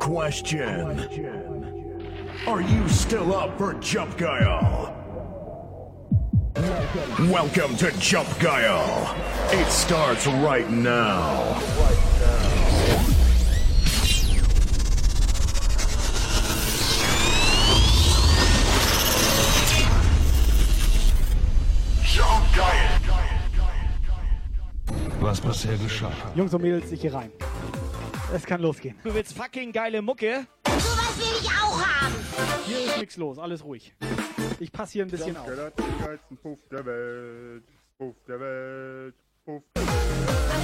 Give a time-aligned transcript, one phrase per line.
[0.00, 1.00] Question.
[2.46, 4.94] Are you still up for Jump Guile?
[7.30, 9.16] Welcome to Jump Guile.
[9.50, 11.58] It starts right now.
[22.02, 23.00] Jump Guile.
[25.22, 26.12] Was bisher geschah.
[26.34, 27.32] Jungs und Mädels, ich gehe rein.
[28.34, 28.96] Es kann losgehen.
[29.04, 30.48] Du willst fucking geile Mucke?
[30.66, 32.14] Sowas will ich auch haben.
[32.66, 33.94] Hier ist nichts los, alles ruhig.
[34.58, 35.46] Ich passe hier ein bisschen auf.
[36.42, 37.62] Puff der Welt.
[37.96, 39.14] Puff der Welt.
[39.44, 40.54] Puff der Welt.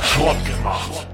[0.00, 1.08] Schrott gemacht.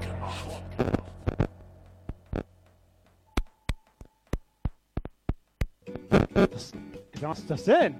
[7.21, 7.95] Was ist das denn?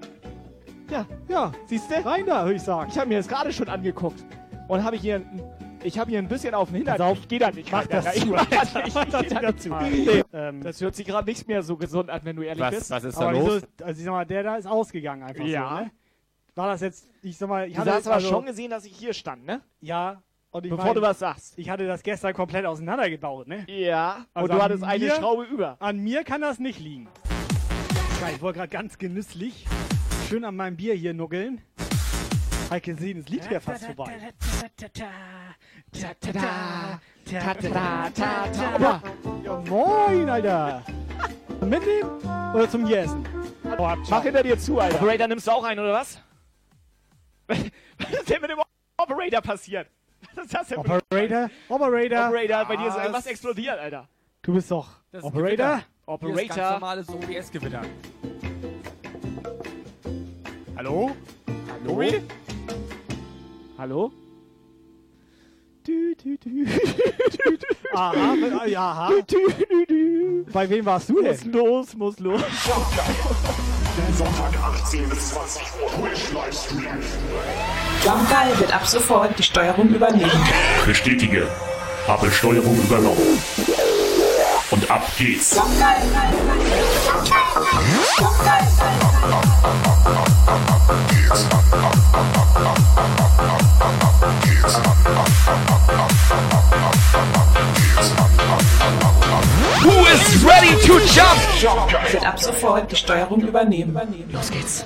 [0.90, 2.04] Ja, Ja, siehst du?
[2.04, 2.90] rein da, würde ich sagen.
[2.90, 4.24] Ich habe mir das gerade schon angeguckt.
[4.68, 5.42] Und habe hier ein,
[5.82, 7.12] ich habe hier ein bisschen auf den Hintern.
[7.14, 8.94] Ich gehe da nicht Mach rein, das zu, Ich mach das nicht.
[8.94, 9.68] Mach das Ich geh da nicht zu.
[9.70, 9.76] zu.
[9.76, 10.22] Nee.
[10.32, 12.90] Ähm, Das hört sich gerade nicht mehr so gesund an, wenn du ehrlich Was, bist.
[12.90, 13.62] was ist da aber los?
[13.62, 15.68] wieso, also ich sag mal, der da ist ausgegangen einfach Ja.
[15.78, 15.90] so, ne?
[16.56, 18.84] War das jetzt, ich sag mal, ich Du hatte hast aber also, schon gesehen, dass
[18.84, 19.60] ich hier stand, ne?
[19.80, 20.20] ja,
[20.50, 21.56] und ich Bevor mein, du was sagst.
[21.56, 23.64] ich hatte das gestern komplett auseinandergebaut, ne?
[23.68, 24.26] Ja.
[24.34, 25.76] Also und du hattest eine mir- Schraube über.
[25.78, 27.08] An mir kann das nicht liegen.
[28.20, 29.64] Geil, ich wollte gerade ganz genüsslich
[30.28, 31.62] schön an meinem Bier hier nuckeln.
[32.70, 34.16] Halt gesehen, das Lied wäre fast vorbei.
[39.44, 40.84] Ja, moin, Alter.
[41.60, 42.10] Mitnehmen
[42.54, 43.26] oder zum Jessen?
[43.76, 44.96] Oh, mach hinter dir zu, Alter.
[45.02, 46.22] Operator, nimmst du auch ein, oder was?
[47.48, 48.58] was ist denn mit dem
[48.96, 49.88] Operator passiert?
[50.34, 52.64] Was ist das denn Operator, Operator, Operator?
[52.66, 53.02] Bei dir ist Was?
[53.02, 54.08] irgendwas explodiert, Alter.
[54.42, 54.88] du bist doch
[55.20, 55.32] Operator.
[55.32, 55.84] Gewitter.
[56.20, 56.70] Hier ist ganz Operator.
[56.72, 57.82] normales OBS-Gewitter.
[60.76, 61.16] Hallo?
[61.84, 62.02] Hallo?
[63.80, 64.12] Hallo?
[65.86, 66.66] Du, du, du.
[67.94, 68.34] Aha,
[68.66, 69.10] äh, ja, aha.
[70.52, 71.52] Bei wem warst du Muss denn?
[71.52, 72.42] los, muss los.
[74.18, 74.52] Sonntag
[74.84, 76.98] 18 bis 20 Uhr Twitch Livestream.
[78.04, 80.30] Jumpgeil wird ab sofort die Steuerung übernehmen.
[80.84, 81.48] Bestätige.
[82.06, 83.42] Habe Steuerung übernommen.
[84.70, 85.56] Und ab geht's.
[85.56, 86.02] Jumpgeil.
[87.10, 87.16] Who
[100.06, 101.40] is ready to jump?
[102.12, 103.98] Wird ab sofort die Steuerung übernehmen.
[104.30, 104.84] Los geht's.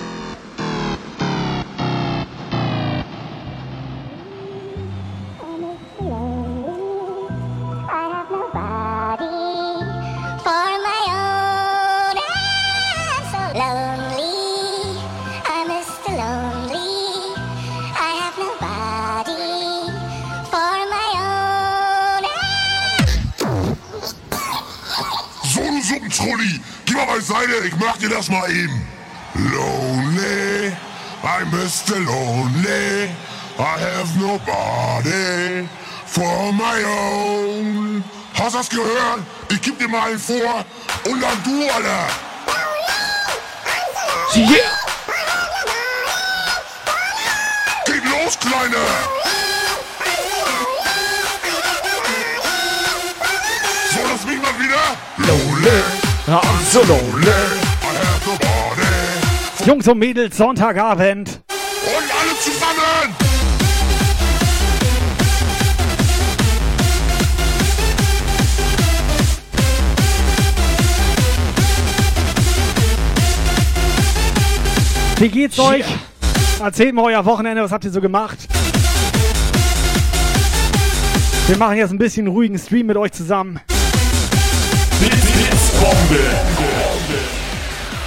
[26.94, 28.86] Geh mal beiseite, ich mach dir das mal eben.
[29.34, 30.72] Lonely,
[31.22, 31.98] I'm Mr.
[31.98, 33.10] Lonely,
[33.58, 35.68] I have nobody
[36.06, 38.04] for my own.
[38.38, 39.20] Hast das gehört?
[39.48, 40.64] Ich geb dir mal einen vor
[41.06, 42.08] und dann du, Alter.
[44.36, 44.48] Yeah.
[47.86, 48.76] Geht los, Kleine.
[53.92, 54.96] So, lass mich mal wieder.
[55.18, 55.93] Lonely,
[56.26, 57.28] Ja, I'm so lonely.
[57.28, 59.68] I have nobody.
[59.68, 61.28] Jungs und Mädels, Sonntagabend.
[61.28, 63.14] Und alle zusammen.
[75.18, 75.84] Wie geht's euch?
[76.58, 78.38] Erzählt mal euer Wochenende, was habt ihr so gemacht?
[81.48, 83.60] Wir machen jetzt ein bisschen ruhigen Stream mit euch zusammen.
[85.84, 86.20] Blitzbombe.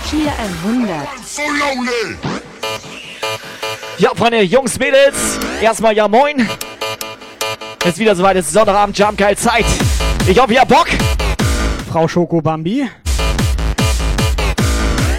[0.03, 1.07] 400.
[1.25, 2.17] So lonely.
[3.97, 6.47] Ja, Freunde, Jungs, Mädels, erstmal ja moin.
[7.85, 9.65] Ist wieder soweit, es ist Sonntagabend, Jump geil Zeit.
[10.27, 10.88] Ich hoffe, ihr habt Bock.
[11.91, 12.89] Frau Schokobambi.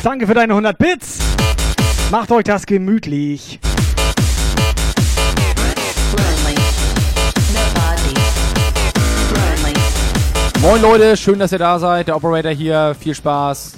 [0.03, 1.19] Danke für deine 100 Bits.
[2.11, 3.59] Macht euch das gemütlich.
[10.69, 12.09] Moin Leute, schön, dass ihr da seid.
[12.09, 12.95] Der Operator hier.
[13.01, 13.73] Viel Spaß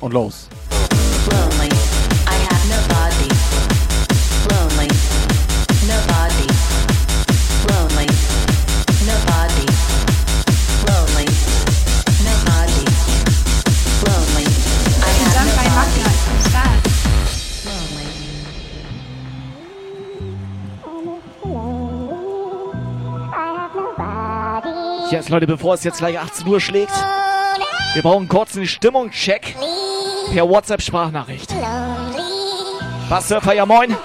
[0.00, 0.48] und los.
[25.10, 26.92] Jetzt, Leute, bevor es jetzt gleich 18 Uhr schlägt,
[27.94, 29.54] wir brauchen kurz einen Stimmungscheck
[30.32, 31.54] per WhatsApp-Sprachnachricht.
[33.08, 33.96] Was, Surfer, ja moin.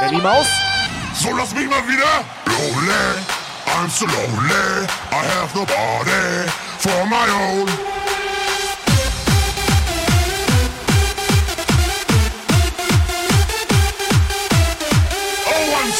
[0.00, 0.46] Berlin Maus.
[1.14, 2.24] So lass mich mal wieder.
[2.46, 2.92] Lonely,
[3.66, 4.86] I'm so lonely.
[5.10, 7.91] I have nobody for my own.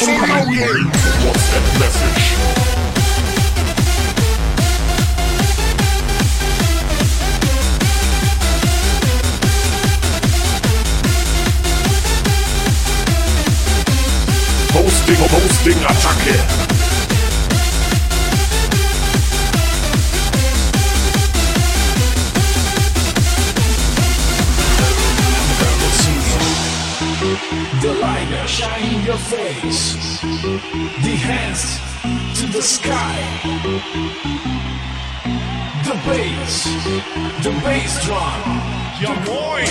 [0.05, 0.83] Oh, I'm so lonely.
[1.25, 2.23] What's that message?
[14.73, 16.72] Hosting, Hosting, Attacke.
[27.81, 30.21] The light shine in your face.
[31.01, 31.79] The hands
[32.39, 33.15] to the sky.
[35.83, 36.63] The bass,
[37.43, 38.61] the bass drum.
[39.01, 39.63] Your boy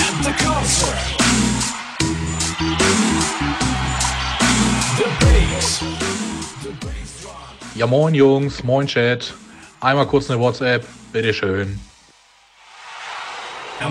[0.00, 0.98] at the concert.
[4.96, 5.82] The bass.
[7.74, 9.34] Ja, moin Jungs, moin Chat.
[9.80, 11.78] Einmal kurz eine WhatsApp, bitteschön.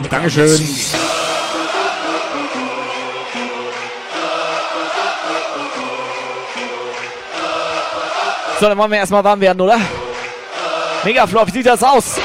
[0.10, 1.05] Dankeschön.
[8.66, 9.78] So, dann wollen wir erstmal warm werden, oder?
[11.04, 12.20] Megaflop, wie sieht das aus?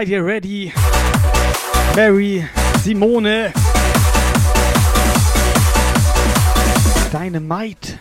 [0.00, 0.72] Seid ihr ready?
[1.94, 2.42] Mary,
[2.82, 3.52] Simone.
[7.12, 7.98] Dynamite.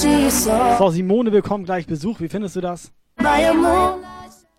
[0.00, 2.18] She saw So, Simone bekommt gleich Besuch.
[2.18, 2.90] Wie findest du das?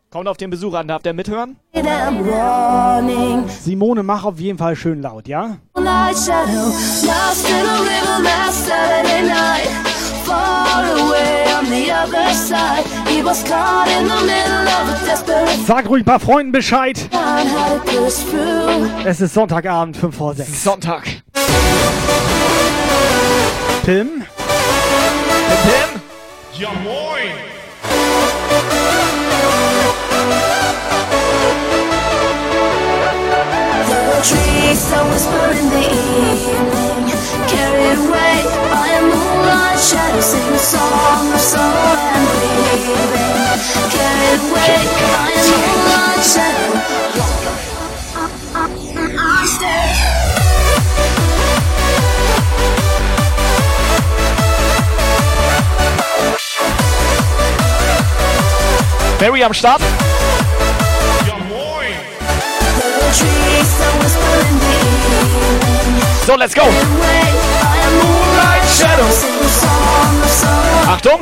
[0.09, 1.57] Kommt auf den Besuch an, darf der mithören?
[3.59, 5.57] Simone, mach auf jeden Fall schön laut, ja?
[5.75, 6.67] Light shadow,
[7.01, 9.92] lost in a river last Saturday night.
[10.25, 15.65] Far away on the other side, he was caught in the middle of a desperate
[15.67, 16.97] Sag ruhig ein paar Freunden Bescheid.
[19.05, 20.63] Es ist Sonntagabend, 5 vor 6.
[20.63, 21.03] Sonntag.
[23.85, 24.23] Tim?
[25.63, 26.01] Tim?
[26.57, 27.31] Ja moin!
[34.13, 37.11] The trees that whisper in the evening,
[37.47, 38.72] carried away
[39.03, 41.39] moonlight shadow, sing a song of
[43.95, 46.69] and away by a moonlight shadow.
[48.55, 50.23] I stay.
[59.21, 59.81] Mary am Start.
[66.25, 66.63] So, let's go.
[68.73, 69.07] Shadow.
[70.87, 71.21] Achtung.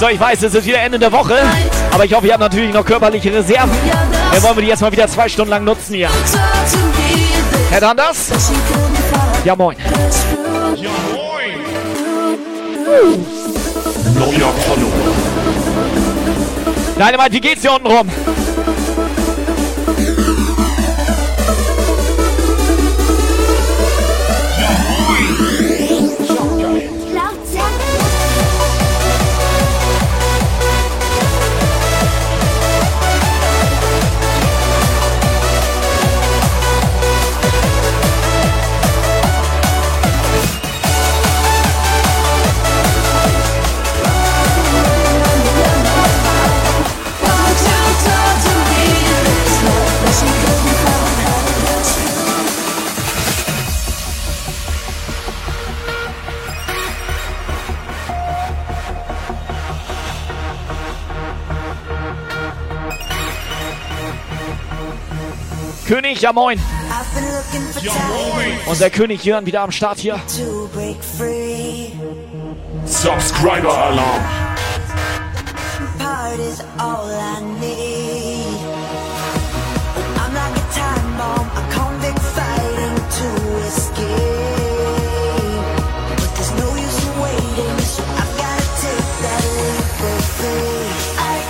[0.00, 1.36] So, ich weiß, es ist wieder Ende der Woche,
[1.90, 3.76] aber ich hoffe, ihr habt natürlich noch körperliche Reserven.
[4.32, 6.08] Dann wollen wir die jetzt mal wieder zwei Stunden lang nutzen hier.
[7.70, 8.30] Herr Anders?
[9.44, 9.76] Ja, moin.
[14.14, 14.92] Neuer Follow.
[16.96, 18.08] Dynamite, wie geht's hier unten rum?
[66.18, 66.60] König, ja moin.
[68.66, 70.20] Unser König Jörn wieder am Start hier.
[72.84, 74.24] Subscriber Alarm.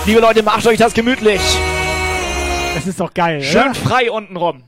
[0.05, 1.39] Liebe Leute, macht euch das gemütlich.
[2.79, 3.75] Das ist doch geil, Schön oder?
[3.75, 4.63] frei unten rum.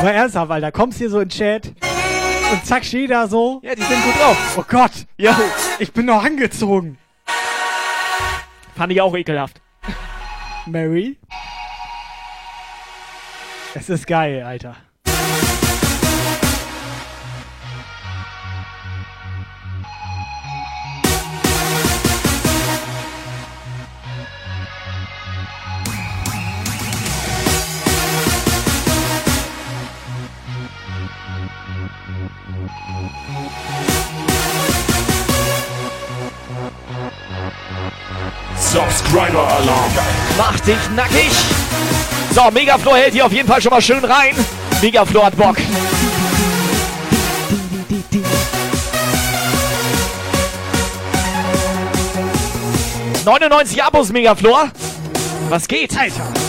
[0.00, 0.72] Mal ernsthaft, Alter.
[0.72, 1.74] Kommst hier so in den Chat
[2.50, 3.60] und zack, steht da so.
[3.62, 4.56] Ja, die sind gut drauf.
[4.58, 4.92] Oh Gott.
[5.18, 5.38] Ja.
[5.78, 6.96] Ich bin noch angezogen.
[8.74, 9.60] Fand ich auch ekelhaft.
[10.64, 11.18] Mary.
[13.74, 14.76] Es ist geil, Alter.
[38.74, 39.92] Subscriber Alarm.
[40.36, 41.30] Mach dich nackig.
[42.32, 44.34] So, Megaflor hält hier auf jeden Fall schon mal schön rein.
[44.82, 45.56] Megaflor hat Bock.
[53.24, 54.72] ...99 Abos, Megaflor.
[55.50, 55.96] Was geht?
[55.96, 56.43] Alter.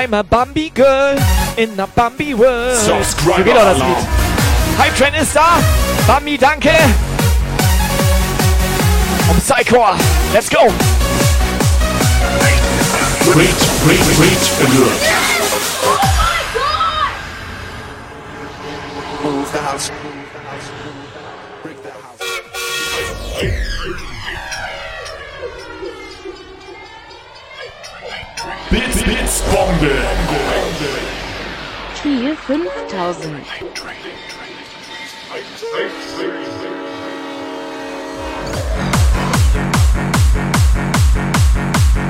[0.00, 1.18] I'm a Bambi Girl
[1.56, 2.76] in a Bambi World.
[2.76, 3.96] Subscriber so geht doch das Alarm.
[3.96, 4.78] Lied.
[4.78, 5.58] Hype Train ist da.
[6.06, 6.70] Bambi, danke.
[9.28, 9.96] Und Psychor.
[10.32, 10.68] Let's go.
[13.32, 15.00] Great, great, great alert.
[15.82, 15.98] Oh
[19.24, 19.90] Move the house.
[28.70, 29.90] Bits, Bits, Bombe.
[32.02, 33.42] Tier 5000.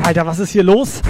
[0.05, 1.03] Alter, was ist hier los?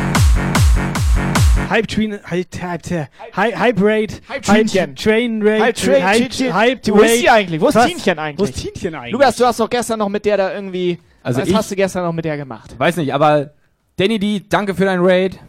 [1.71, 4.97] Hype Train, Hype, Hype, Hype, Hype Rate, Hype Trainchen.
[4.97, 7.19] Train Rate, Hype Train, Hype, Train- Hype Wo ist Rate.
[7.21, 7.61] die eigentlich?
[7.61, 7.85] Wo ist?
[7.87, 8.39] Tienchen eigentlich?
[8.41, 9.13] Wo ist Tienchen eigentlich?
[9.13, 10.99] Lukas, du hast doch gestern noch mit der da irgendwie...
[11.23, 12.75] Also was ich- hast du gestern noch mit der gemacht?
[12.79, 13.51] Weiß nicht, aber
[13.99, 15.41] Danny D, danke für dein Raid.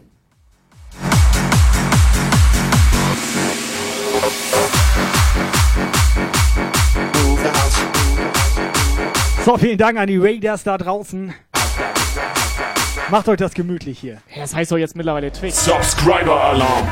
[9.46, 11.32] So, vielen Dank an die Raiders da draußen.
[13.12, 14.13] Macht euch das gemütlich hier.
[14.34, 15.63] Ja, das heißt doch jetzt mittlerweile Twix.
[15.63, 16.88] Subscriber Alarm.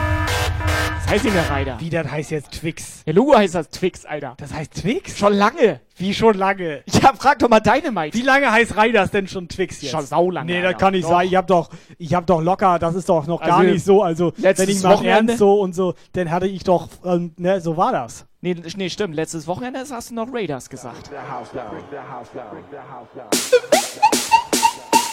[1.10, 1.78] Heißt nicht mehr Ryder.
[1.80, 3.04] Wie, das heißt jetzt Twix?
[3.06, 4.34] Der Logo heißt das Twix, Alter.
[4.38, 5.18] Das heißt Twix?
[5.18, 5.80] Schon lange.
[5.96, 6.84] Wie schon lange?
[7.02, 8.18] Ja, frag doch mal Dynamite.
[8.18, 9.92] Wie lange heißt Raiders denn schon Twix jetzt?
[9.92, 10.72] Schon saulange, Nee, Alter.
[10.74, 11.12] das kann nicht Doch.
[11.12, 11.28] sein.
[11.28, 14.04] Ich hab doch, ich hab doch locker, das ist doch noch gar Also, nicht so.
[14.04, 17.34] Also, letztes wenn ich mal Wochenende- ernst so und so, dann hatte ich doch, ähm,
[17.38, 18.26] ne, so war das.
[18.42, 19.16] Nee, nee, stimmt.
[19.16, 21.10] Letztes Wochenende hast du noch Raiders gesagt.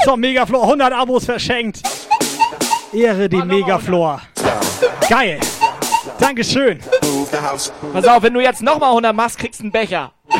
[0.04, 1.80] So, Megaflor, 100 Abos verschenkt.
[2.92, 4.20] Ehre dem Megaflor.
[5.08, 5.38] Geil.
[6.18, 6.80] Dankeschön.
[7.92, 10.12] Pass auf, wenn du jetzt nochmal 100 machst, kriegst du einen Becher.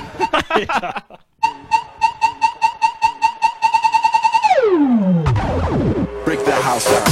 [6.24, 7.04] Break the house down.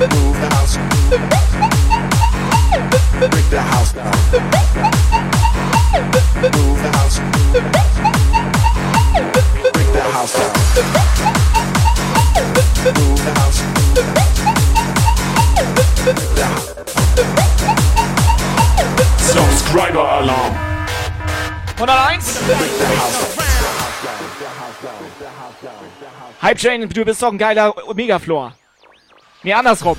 [0.00, 0.78] Move the house.
[3.18, 4.12] Break the house down.
[6.42, 7.20] Move the house.
[9.72, 10.52] Break the house down.
[12.94, 13.77] Move the house.
[19.18, 20.56] Subscriber Alarm.
[21.76, 22.40] 101.
[26.40, 28.54] Hype Chain, du bist doch ein geiler Megaflor.
[29.42, 29.98] Nee, andersrum.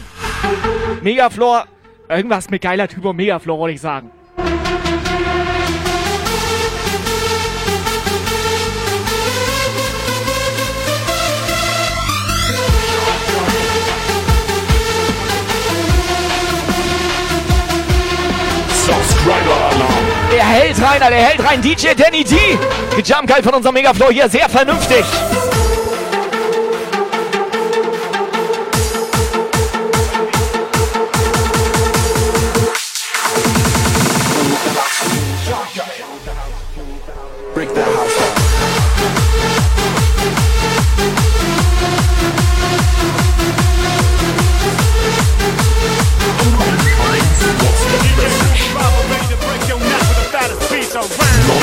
[1.01, 1.65] Megaflor,
[2.07, 4.09] irgendwas mit geiler Typ und Megaflor, wollte ich sagen.
[20.31, 21.61] Der hält rein, der hält rein.
[21.61, 22.35] DJ Danny D.
[22.97, 25.05] Die Jump Guide von unserem Megaflow hier sehr vernünftig.
[37.55, 37.69] Break
[51.01, 51.07] the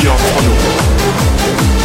[0.09, 1.75] house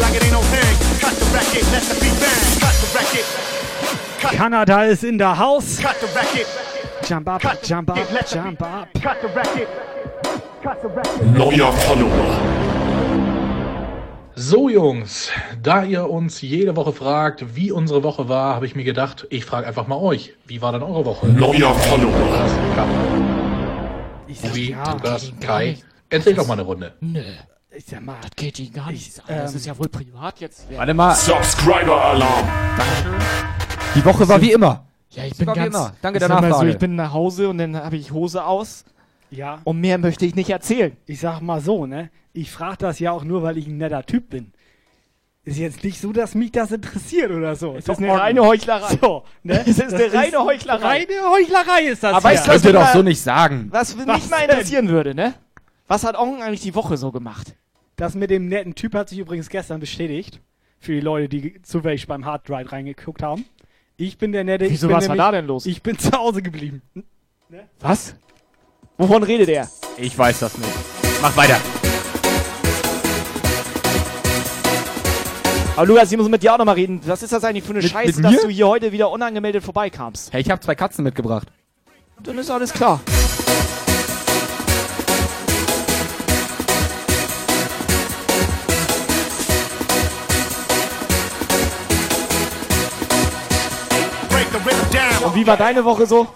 [0.00, 0.76] like it ain't no thing.
[1.00, 2.60] Cut the racket, let the beat bang.
[2.60, 3.26] Cut the racket.
[4.20, 5.78] Cut, Kanada ist in der Haus.
[7.08, 9.89] Jump up, jump up, jump up.
[10.82, 12.40] Neuer Follower.
[14.34, 15.30] So Jungs,
[15.62, 19.44] da ihr uns jede Woche fragt, wie unsere Woche war, habe ich mir gedacht, ich
[19.44, 21.26] frage einfach mal euch, wie war denn eure Woche?
[21.26, 22.46] Neuer Follower.
[24.26, 25.76] Ich Tobi, ja, Lukas, Kai,
[26.08, 26.94] erzähl doch mal eine Runde.
[27.00, 27.20] Nö,
[27.76, 29.18] ich sag mal, das geht ihn gar nicht.
[29.28, 30.66] ähm, das ist ja wohl privat jetzt.
[30.74, 32.48] Warte mal, Subscriber Alarm.
[33.94, 34.86] die Woche war wie immer.
[35.10, 35.74] Ja, ich bin bin war wie ganz.
[35.74, 35.92] immer.
[36.00, 36.70] Danke ich der mal so, Nachfrage.
[36.70, 38.86] ich bin nach Hause und dann habe ich Hose aus
[39.30, 40.96] ja, und mehr möchte ich nicht erzählen.
[41.06, 42.10] ich sag mal so, ne?
[42.32, 44.52] Ich frag das ja auch nur, weil ich ein netter Typ bin.
[45.42, 47.74] Ist jetzt nicht so, dass mich das interessiert oder so.
[47.74, 48.96] Es ist eine reine Heuchlerei.
[49.00, 49.62] So, ne?
[49.66, 50.86] Es ist eine reine Heuchlerei.
[50.86, 53.68] Reine Heuchlerei ist das Aber weißt du, ihr mir doch so nicht sagen.
[53.70, 54.50] Was mich Was mal denn?
[54.50, 55.34] interessieren würde, ne?
[55.88, 57.56] Was hat Ongen eigentlich die Woche so gemacht?
[57.96, 60.40] Das mit dem netten Typ hat sich übrigens gestern bestätigt.
[60.78, 63.44] Für die Leute, die zufällig beim Hard Ride reingeguckt haben.
[63.96, 64.70] Ich bin der nette.
[64.70, 65.66] Wieso, ich bin was war nämlich- da denn los?
[65.66, 66.80] Ich bin zu Hause geblieben.
[67.80, 68.14] Was?
[69.00, 69.66] Wovon redet er?
[69.96, 70.68] Ich weiß das nicht.
[71.22, 71.56] Mach weiter.
[75.74, 77.00] Aber Lukas, ich muss mit dir auch nochmal reden.
[77.06, 79.64] Was ist das eigentlich für eine Mit- Scheiße, mit dass du hier heute wieder unangemeldet
[79.64, 80.34] vorbeikamst?
[80.34, 81.48] Hey, ich habe zwei Katzen mitgebracht.
[82.22, 83.00] Dann ist alles klar.
[95.24, 96.26] Und wie war deine Woche so?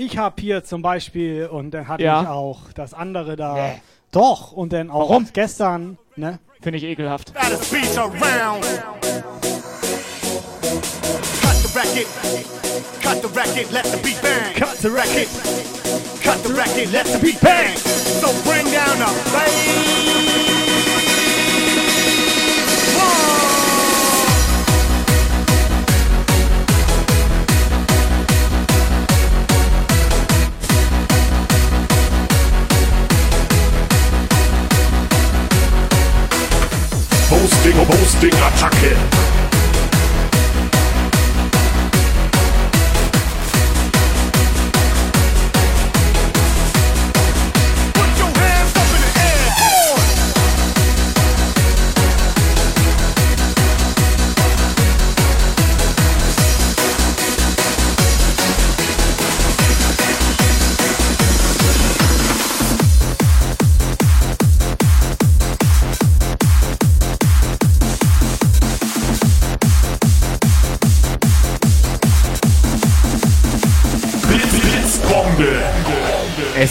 [0.00, 2.22] Ich habe hier zum Beispiel, und dann hatte Ja.
[2.22, 3.54] ich auch das andere da.
[3.54, 3.82] Nee.
[4.12, 5.26] Doch, und dann auch Warum?
[5.32, 6.38] gestern, ne?
[6.62, 7.34] Finde ich ekelhaft.
[7.34, 7.76] Cut the
[11.76, 12.06] record.
[13.02, 14.54] Cut the record, let the beat bang.
[14.54, 15.28] Cut the record.
[16.22, 17.76] Cut the record, let the beat bang.
[18.20, 20.38] So bring down the bass.
[38.20, 39.37] Hosting,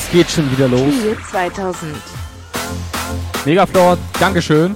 [0.07, 0.93] Es geht schon wieder los.
[0.93, 1.93] Spiel 2000.
[3.43, 4.73] Megaflor, Dankeschön.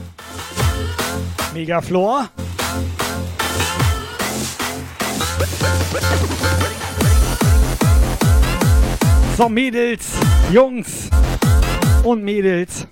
[1.54, 2.28] Megaflor.
[9.38, 10.06] So, Mädels,
[10.52, 11.10] Jungs
[12.04, 12.86] und Mädels.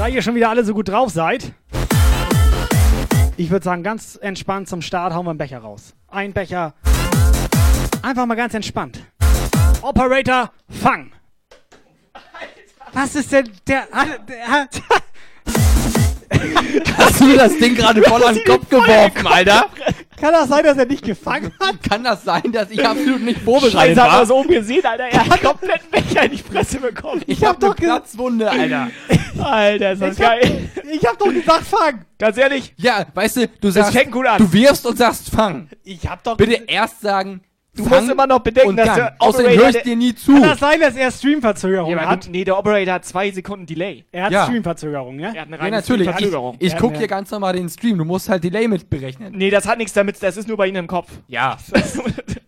[0.00, 1.52] Da ihr schon wieder alle so gut drauf seid,
[3.36, 5.94] ich würde sagen, ganz entspannt zum Start hauen wir einen Becher raus.
[6.08, 6.74] Ein Becher.
[8.02, 9.00] Einfach mal ganz entspannt.
[9.82, 11.12] Operator, fang!
[12.92, 13.86] Was ist denn der.
[14.28, 14.68] der
[16.98, 19.66] Hast du das Ding gerade voll an den Kopf geworfen, Alter?
[20.20, 21.76] Kann das sein, dass er nicht gefangen hat?
[21.88, 24.20] Kann das sein, dass ich absolut nicht vorbereitet Scheiße, hat war?
[24.20, 25.04] er so umgesehen, Alter.
[25.04, 27.22] Er hat komplett einen Becher in die Fresse bekommen.
[27.26, 28.90] Ich hab doch Platzwunde, Alter.
[29.40, 30.70] Alter, ist das Ich hab, geil.
[30.90, 32.04] ich hab doch gesagt, fang!
[32.18, 34.38] Ganz ehrlich, Ja, weißt du, du sagst, fängt gut an.
[34.38, 35.68] du wirfst und sagst fang.
[35.84, 37.42] Ich hab doch Bitte erst sagen,
[37.74, 39.66] du fang musst immer noch bedenken, dass der Außerdem Operator...
[39.72, 40.32] höre ich dir nie zu.
[40.32, 42.28] Kann das sein, dass er Streamverzögerung Ja, hat?
[42.30, 44.04] nee, der Operator hat zwei Sekunden Delay.
[44.10, 44.44] Er hat Ja.
[44.44, 45.32] Streamverzögerung, ja?
[45.32, 46.06] Er hat eine Ja, reine natürlich.
[46.08, 46.56] Ich, Verzögerung.
[46.58, 46.98] ich Ja, guck ja.
[46.98, 47.98] hier ganz normal den Stream.
[47.98, 49.32] Du musst halt Delay mit berechnen.
[49.36, 51.10] Nee, das hat nichts damit, das ist nur bei Ihnen im Kopf.
[51.28, 51.56] Ja.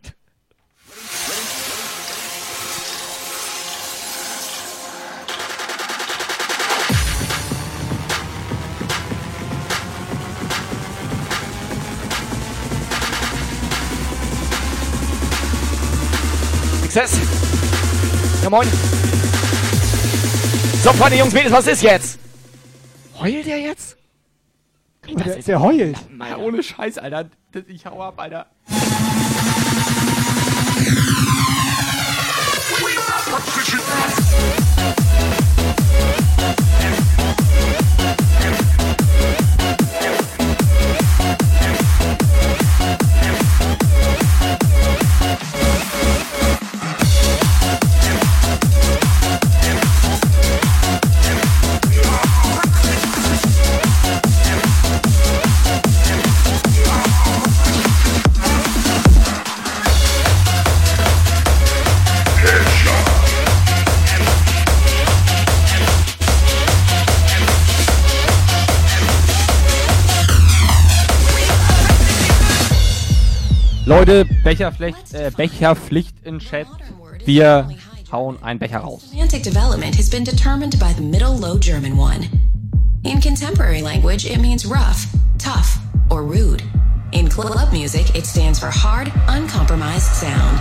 [16.90, 17.20] Success.
[18.42, 18.66] Ja, moin.
[20.83, 22.18] So, Freunde, Jungs, Mädels, was ist jetzt?
[23.20, 23.96] Heult der jetzt?
[25.07, 25.96] Guck mal, der, der heult.
[26.18, 27.31] Ja, ohne Scheiß, Alter.
[27.53, 28.46] Das- Ich hau ab, Alter.
[73.90, 76.68] Leute, Becherpflicht, äh, Becherpflicht in Chat.
[77.24, 77.68] Wir
[78.12, 79.03] hauen einen Becher raus.
[83.03, 86.62] In contemporary language, it means rough, tough, or rude.
[87.11, 90.61] In club music, it stands for hard, uncompromised sound.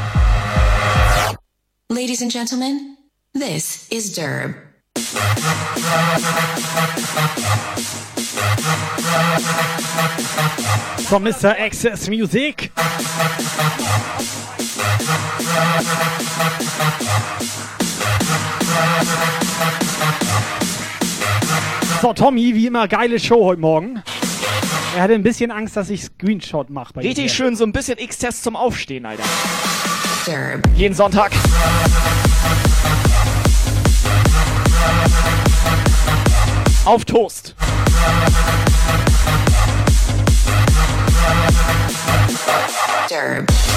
[1.92, 2.98] Ladies and gentlemen,
[3.36, 4.56] this is Derb.
[11.08, 11.60] From Mr.
[11.60, 12.72] Access Music.
[22.02, 24.02] So, Tommy, wie immer, geile Show heute Morgen.
[24.96, 26.94] Er hatte ein bisschen Angst, dass ich Screenshot mache.
[26.94, 29.24] bei Richtig schön, so ein bisschen X-Test zum Aufstehen, Alter.
[30.76, 31.32] Jeden Sonntag.
[36.86, 37.56] Auf Toast.
[43.10, 43.69] Disturb.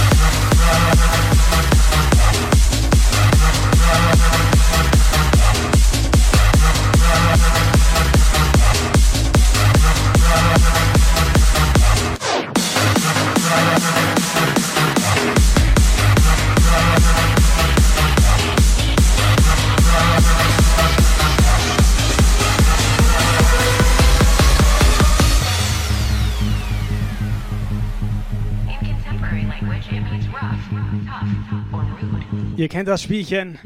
[32.56, 33.58] Ihr kennt das Spielchen.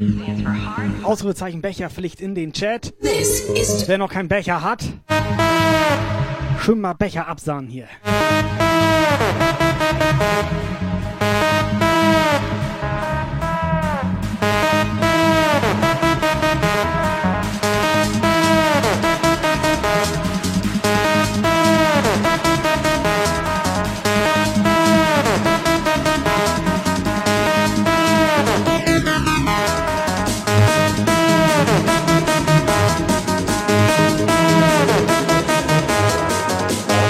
[1.03, 2.93] Ausrufezeichen Becherpflicht in den Chat.
[3.87, 4.83] Wer noch keinen Becher hat,
[6.59, 7.87] schön mal Becher absahnen hier.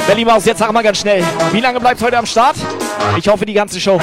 [0.08, 1.22] Belly Maus, jetzt sag mal ganz schnell.
[1.52, 2.56] Wie lange bleibt heute am Start?
[3.18, 4.00] Ich hoffe die ganze Show.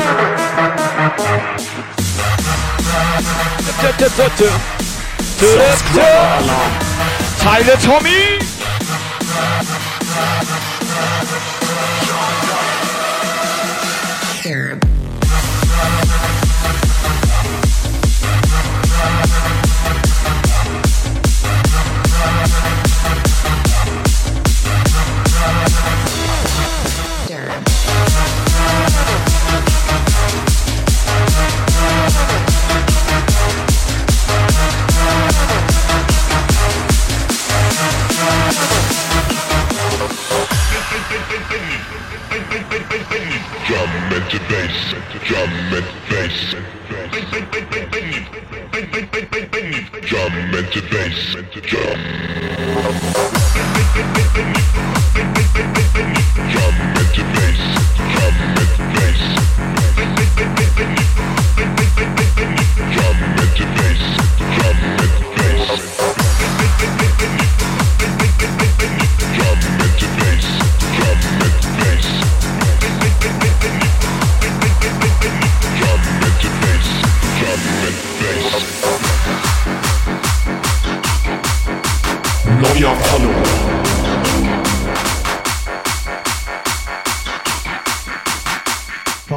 [7.43, 8.39] Teile Tommy!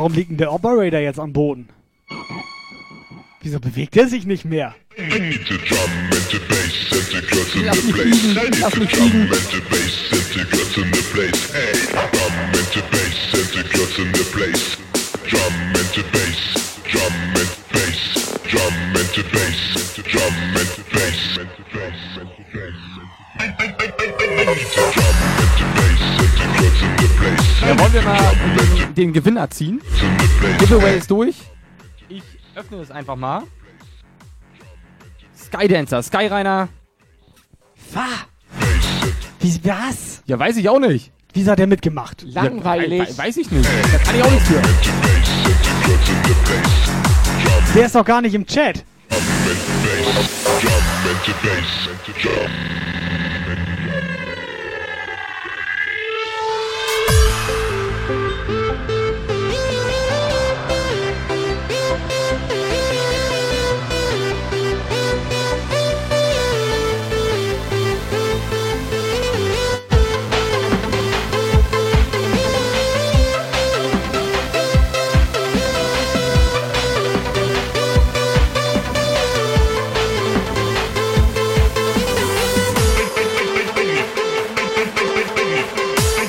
[0.07, 1.67] Warum liegt denn der Operator jetzt am Boden?
[3.41, 4.73] Wieso bewegt er sich nicht mehr?
[4.95, 5.37] Drum
[27.61, 28.17] Ja, wollen wir mal
[28.85, 29.81] den, den Gewinner ziehen?
[30.59, 31.35] Giveaway ist durch.
[32.09, 32.23] Ich
[32.55, 33.43] öffne es einfach mal.
[35.37, 36.69] Skydancer, Skyrainer.
[37.75, 38.27] Fahr!
[39.39, 40.21] Wie, was?
[40.25, 41.11] Ja, weiß ich auch nicht.
[41.33, 42.23] Wieso hat er mitgemacht?
[42.23, 42.99] Langweilig.
[42.99, 43.67] Ja, we- weiß ich nicht.
[43.91, 44.61] Da kann ich auch nichts für.
[47.75, 48.83] Der ist doch gar nicht im Chat.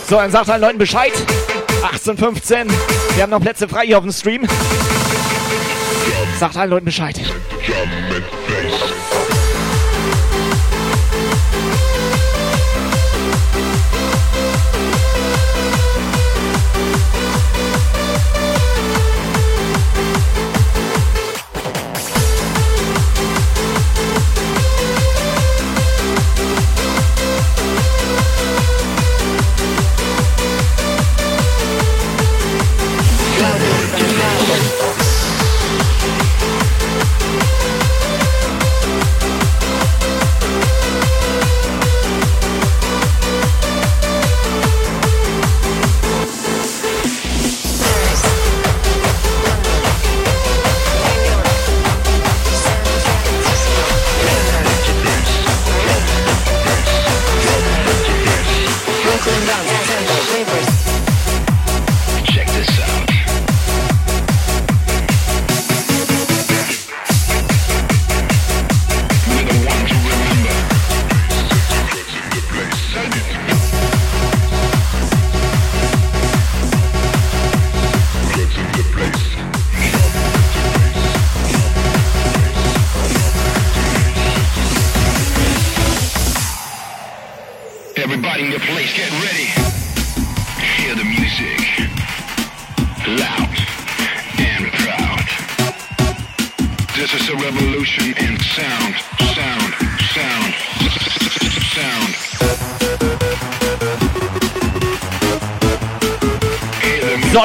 [0.08, 1.12] So, dann sagt allen Leuten Bescheid.
[1.82, 2.70] 18.15.
[3.14, 4.48] Wir haben noch Plätze frei hier auf dem Stream.
[6.38, 7.20] Sagt allen Leuten Bescheid.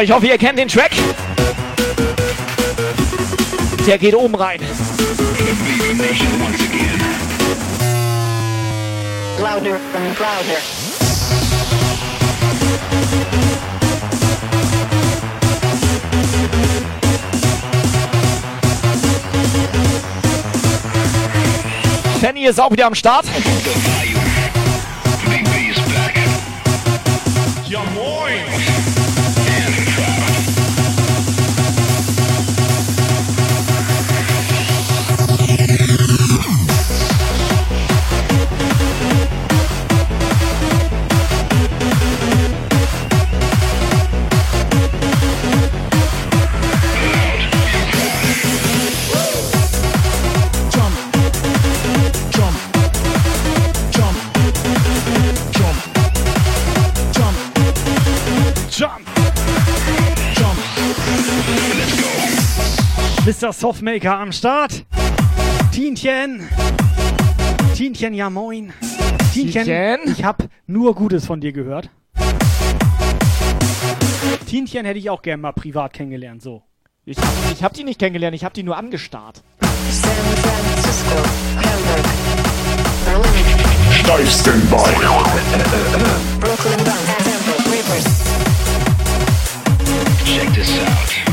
[0.03, 0.91] Ich hoffe, ihr kennt den Track.
[3.87, 4.59] Der geht oben rein.
[9.39, 10.59] Louder and louder.
[22.21, 23.25] Fanny ist auch wieder am Start.
[63.43, 63.51] Mr.
[63.51, 64.85] Softmaker am Start.
[65.73, 66.47] Tienchen.
[67.75, 68.71] Tienchen, ja moin.
[69.33, 69.99] Tienchen, Tienchen?
[70.13, 71.89] ich hab nur Gutes von dir gehört.
[74.45, 76.63] Tienchen hätte ich auch gern mal privat kennengelernt, so.
[77.03, 79.43] Ich hab, ich hab die nicht kennengelernt, ich hab die nur angestarrt.
[83.91, 84.93] Steifsten bei.
[90.23, 90.93] Check this out.
[90.93, 91.32] Loud and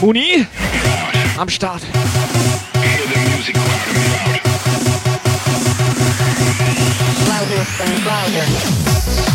[0.00, 0.46] Muni
[1.38, 1.82] am Start.
[7.26, 7.66] Louder
[8.04, 9.29] louder.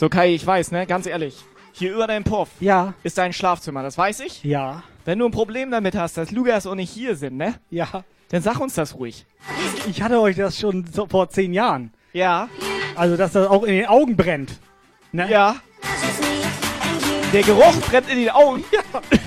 [0.00, 1.44] So Kai, ich weiß, ne, ganz ehrlich.
[1.72, 2.94] Hier über deinem Puff Ja.
[3.02, 4.42] ist dein Schlafzimmer, das weiß ich.
[4.42, 4.82] Ja.
[5.04, 7.56] Wenn du ein Problem damit hast, dass Lugas und ich hier sind, ne?
[7.68, 8.02] Ja.
[8.30, 9.26] Dann sag uns das ruhig.
[9.90, 11.92] Ich hatte euch das schon so vor zehn Jahren.
[12.14, 12.48] Ja.
[12.96, 14.58] Also, dass das auch in den Augen brennt.
[15.12, 15.30] Ne?
[15.30, 15.56] Ja.
[17.34, 18.64] Der Geruch brennt in den Augen.
[18.72, 18.80] Ja.
[19.02, 19.18] Ja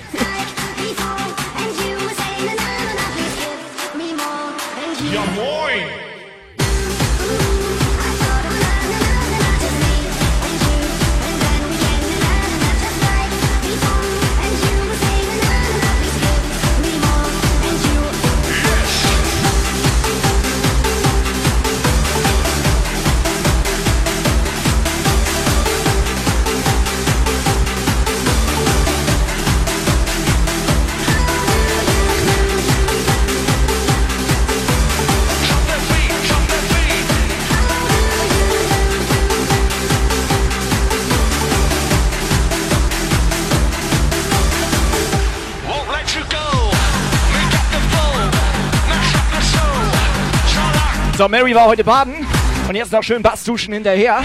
[51.16, 52.26] So, Mary war heute baden
[52.68, 54.20] und jetzt noch schön Bass duschen hinterher.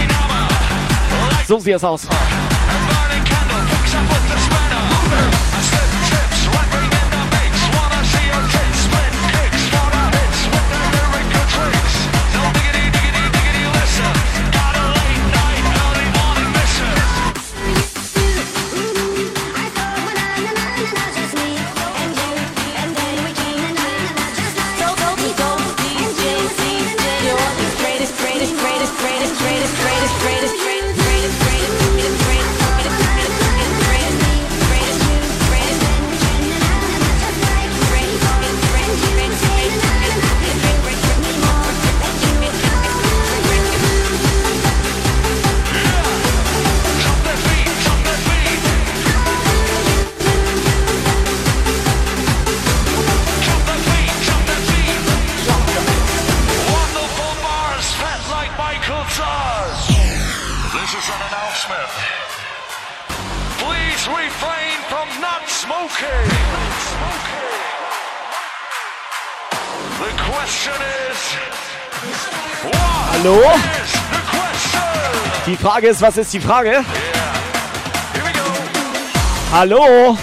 [1.48, 2.08] So sieht es aus.
[75.80, 76.84] Frage ist, was ist die Frage?
[79.50, 80.18] Hallo?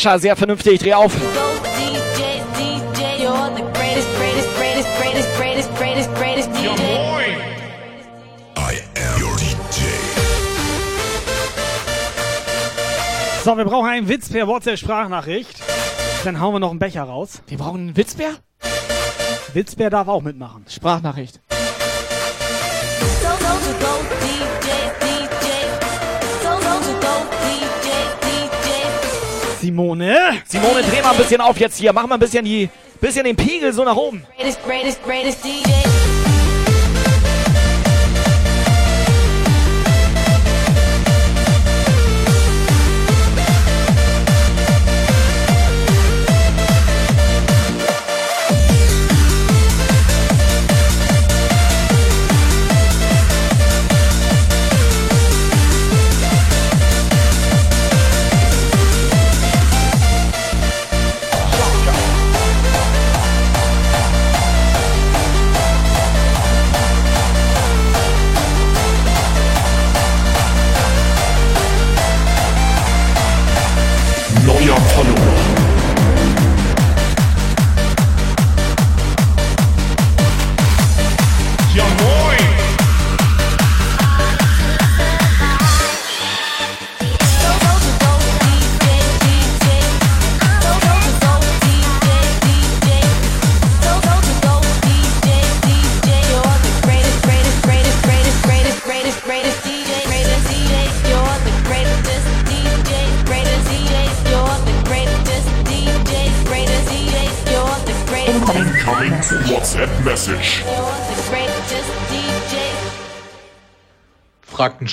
[0.00, 1.12] Sascha, sehr vernünftig, dreh auf.
[13.44, 15.60] So, wir brauchen einen Witz per WhatsApp-Sprachnachricht.
[16.24, 17.42] Dann hauen wir noch einen Becher raus.
[17.46, 18.36] Wir brauchen einen Witzbär?
[19.52, 20.64] Witzbär darf auch mitmachen.
[20.66, 21.40] Sprachnachricht.
[23.22, 24.49] So, so to
[29.80, 30.42] Simone.
[30.46, 31.92] Simone, dreh mal ein bisschen auf jetzt hier.
[31.92, 32.68] Mach mal ein bisschen, die,
[33.00, 34.26] bisschen den Pegel so nach oben.
[34.36, 36.19] Greatest, greatest, greatest DJ.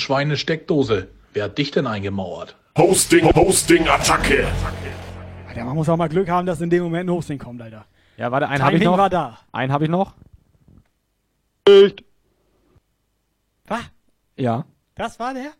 [0.08, 1.08] Schweinesteckdose.
[1.34, 2.56] Wer hat dich denn eingemauert?
[2.78, 4.46] Hosting, Hosting, Attacke.
[5.46, 7.84] Alter, man muss auch mal Glück haben, dass in dem Moment ein Hosting kommt, Alter.
[8.16, 8.96] Ja, warte, einen habe ich noch.
[8.96, 9.36] war da.
[9.52, 10.14] Einen habe ich noch.
[13.66, 13.80] Was?
[14.38, 14.64] Ja.
[14.94, 15.50] Das war der?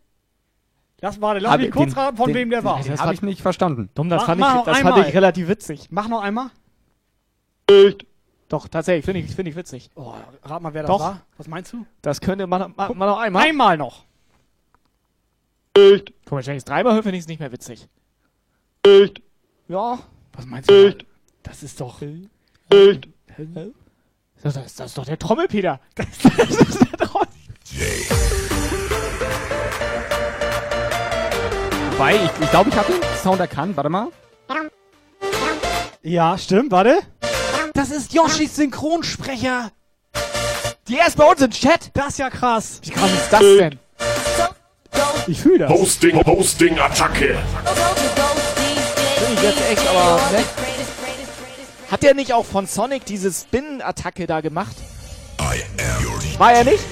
[1.00, 1.42] Das war der.
[1.42, 2.82] Lass Hab mich ich- kurz den- raten, von den- wem der war.
[2.82, 3.90] Das habe ich nicht verstanden.
[3.94, 5.88] Dumm, das, Mach- fand, mach ich, das fand ich relativ witzig.
[5.90, 6.46] Mach noch einmal.
[8.48, 9.90] Doch, tatsächlich, finde ich, find ich witzig.
[9.94, 11.00] Oh, rat mal, wer das Doch.
[11.00, 11.20] war.
[11.36, 11.84] Was meinst du?
[12.00, 13.46] Das könnte man, man, man noch einmal.
[13.46, 14.07] Einmal noch.
[16.24, 17.88] Guck mal, wenn ich es dreimal höre, finde ich es nicht mehr witzig.
[19.68, 19.98] Ja.
[20.32, 20.96] Was meinst du?
[21.42, 22.00] Das ist doch.
[24.42, 25.80] Das, das, das ist doch der Trommelpeter.
[31.92, 33.76] Wobei, ich, ich glaube, ich habe den Sound erkannt.
[33.76, 34.08] Warte mal.
[36.02, 37.00] Ja, stimmt, warte.
[37.74, 39.72] Das ist Yoshis Synchronsprecher.
[40.86, 41.90] Die ist bei uns im Chat.
[41.94, 42.80] Das ist ja krass.
[42.84, 43.78] Wie krass ist das denn?
[45.28, 45.70] Ich fühle das.
[45.70, 47.36] Hosting, Hosting, Attacke.
[49.18, 50.44] Finde ich jetzt echt, aber ne?
[51.90, 54.76] Hat der nicht auch von Sonic diese Spin-Attacke da gemacht?
[56.38, 56.84] War er nicht?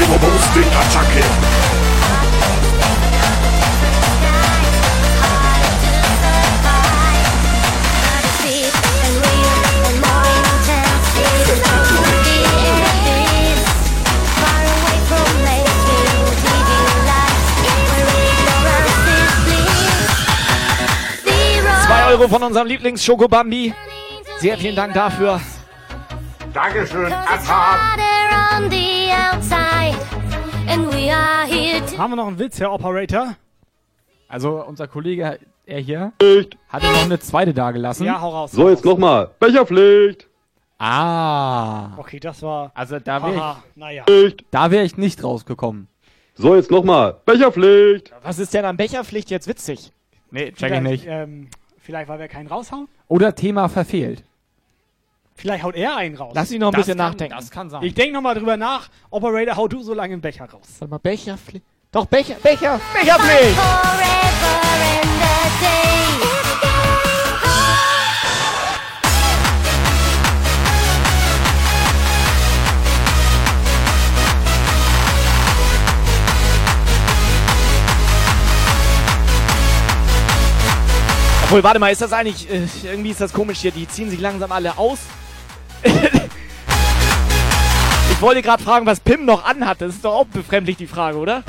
[0.00, 1.24] Hosting, Hosting, Attacke.
[21.86, 23.74] Zwei Euro von unserem Lieblings-Schokobambi.
[24.38, 25.40] Sehr vielen Dank dafür.
[26.54, 27.12] Dankeschön.
[30.70, 33.34] Haben wir noch einen Witz, Herr Operator?
[34.28, 36.12] Also unser Kollege, er hier,
[36.68, 38.04] hatte noch eine zweite da gelassen.
[38.06, 38.52] Ja, hau raus.
[38.52, 39.30] So, jetzt nochmal.
[39.40, 40.28] Becherpflicht.
[40.78, 41.98] Ah.
[41.98, 42.70] Okay, das war.
[42.74, 44.04] Also da wäre Haha, naja.
[44.08, 45.88] ich, da wäre ich nicht rausgekommen.
[46.34, 47.16] So, jetzt nochmal.
[47.24, 48.12] Becherpflicht.
[48.22, 49.92] Was ist denn an Becherpflicht jetzt witzig?
[50.30, 51.06] Nee, check ich Vielleicht, nicht.
[51.08, 51.48] Ähm,
[51.78, 52.88] vielleicht, weil wir keinen raushauen?
[53.08, 54.22] Oder Thema verfehlt.
[55.40, 56.32] Vielleicht haut er einen raus.
[56.34, 57.34] Lass ihn noch ein Das bisschen kann- nachdenken.
[57.34, 57.82] Das kann sein.
[57.82, 58.88] Ich denke nochmal drüber nach.
[59.08, 60.66] Operator, hau du so lange einen Becher raus.
[60.78, 61.64] Warte mal, Becherpflicht.
[61.90, 63.56] Doch, Becher, Becher, Becherpflicht!
[81.44, 84.20] Obwohl, warte mal, ist das eigentlich, äh, irgendwie ist das komisch hier, die ziehen sich
[84.20, 84.98] langsam alle aus.
[88.10, 89.80] Ich wollte gerade fragen, was Pim noch anhat.
[89.80, 91.42] Das ist doch auch befremdlich, die Frage, oder?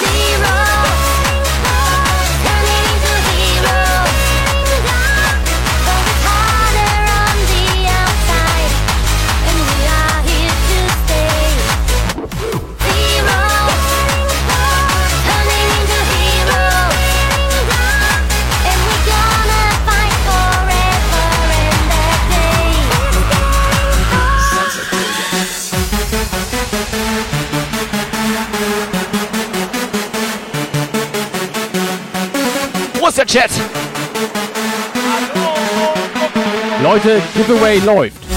[0.00, 1.01] Wo
[33.32, 33.50] Chat?
[36.82, 38.31] Leute, Giveaway läuft.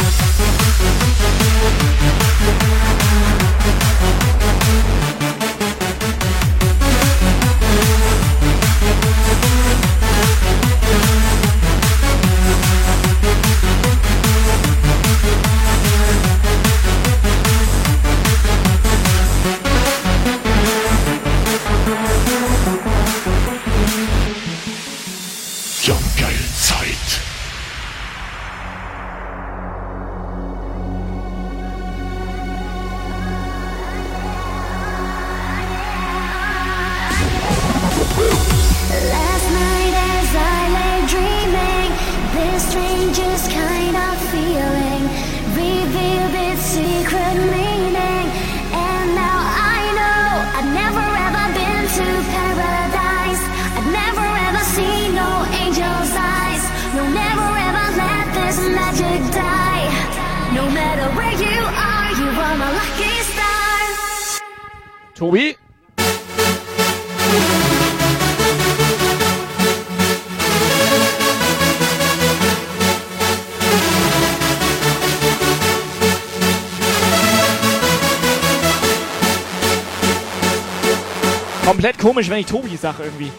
[82.25, 83.31] Komisch, wenn ich Tobi sage irgendwie.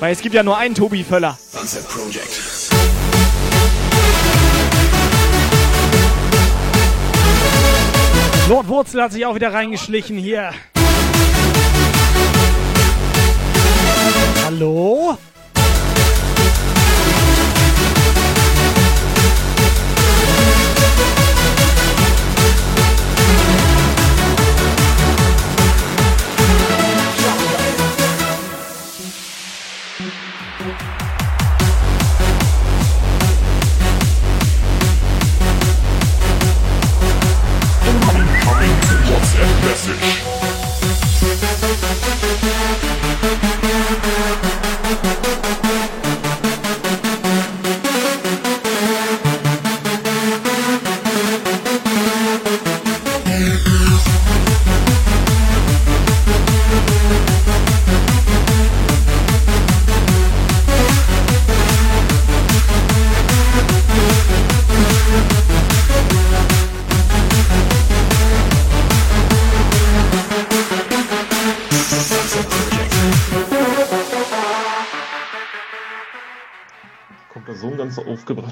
[0.00, 1.36] Weil es gibt ja nur einen Tobi Völler.
[1.38, 2.70] Sunset Project.
[8.48, 10.52] Lord Wurzel hat sich auch wieder reingeschlichen hier.
[14.44, 15.16] Hallo?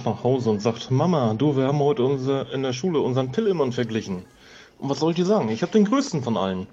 [0.00, 3.32] Aufgebracht nach Hause und sagt, Mama, du, wir haben heute unser, in der Schule unseren
[3.32, 4.24] Pillemann verglichen.
[4.78, 5.48] Und was soll ich dir sagen?
[5.48, 6.66] Ich habe den größten von allen.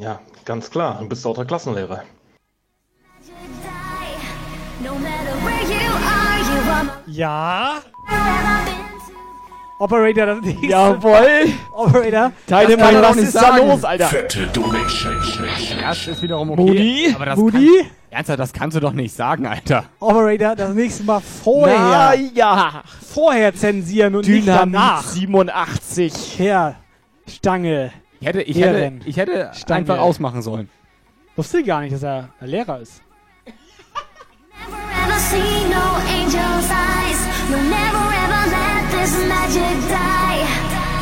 [0.00, 2.02] Ja, ganz klar, du bist auch der Klassenlehrer.
[4.82, 4.94] No
[9.78, 10.66] Operator, das nächste.
[10.66, 11.52] Jawohl.
[11.72, 12.32] Operator.
[12.46, 14.06] Deine das kann Meinung, doch was nicht ist da los, Alter?
[14.06, 15.16] Fette Donation.
[15.80, 16.60] Das ist wiederum okay.
[16.62, 17.12] Moody?
[17.14, 17.78] Aber das Moody?
[17.78, 19.84] Kann, ernsthaft, das kannst du doch nicht sagen, Alter.
[20.00, 21.78] Operator, das nächste Mal vorher.
[21.78, 22.82] Na ja.
[23.14, 25.04] Vorher zensieren und nicht Dynamit danach.
[25.04, 26.38] 87.
[26.38, 26.76] Herr
[27.28, 27.92] Stange.
[28.20, 29.78] Ich hätte, ich hätte, ich hätte Stange.
[29.78, 30.68] einfach ausmachen sollen.
[31.36, 33.00] Wusste gar nicht, dass er ein Lehrer ist.
[35.08, 35.84] never see no
[36.18, 37.20] angel's eyes.
[37.50, 38.17] You'll never ever
[39.16, 40.44] magic die.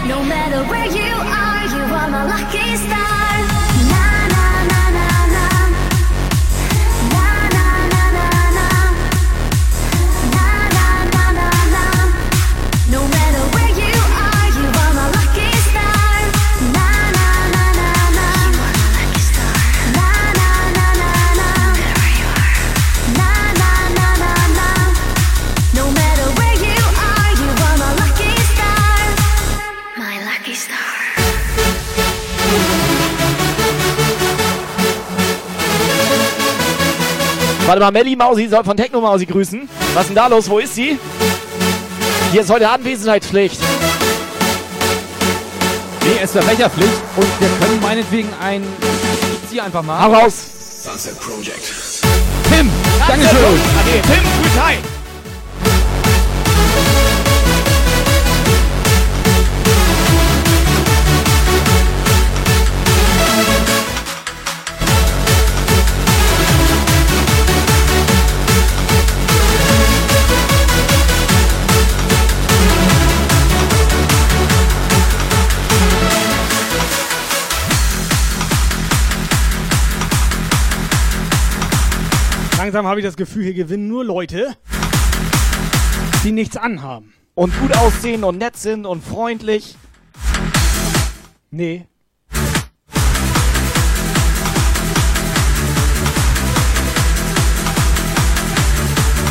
[0.07, 3.16] No matter where you are, you are my lucky star.
[37.67, 39.69] Warte mal, Melly Mausi soll von Techno Mausi grüßen.
[39.93, 40.49] Was ist denn da los?
[40.49, 40.99] Wo ist sie?
[42.31, 43.59] Hier ist heute Anwesenheitspflicht.
[46.03, 48.63] Nee, es ist der Becherpflicht und wir können meinetwegen ein.
[49.43, 50.01] Ich zieh einfach mal.
[50.01, 50.47] Hau raus.
[50.85, 51.73] Sunset Project.
[52.49, 52.71] Tim!
[53.09, 53.35] Dankeschön!
[53.35, 54.96] Ah, nee, Tim, grüß hi.
[82.67, 84.57] Langsam habe ich das Gefühl, hier gewinnen nur Leute,
[86.25, 87.15] die nichts anhaben.
[87.37, 89.77] Und gut aussehen und nett sind und freundlich.
[91.53, 91.87] Nee.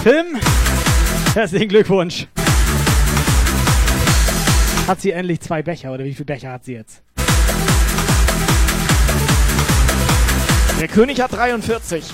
[0.06, 0.40] Tim,
[1.34, 2.28] herzlichen Glückwunsch.
[4.88, 7.04] Hat sie endlich zwei Becher oder wie viele Becher hat sie jetzt?
[10.80, 12.14] Der König hat 43.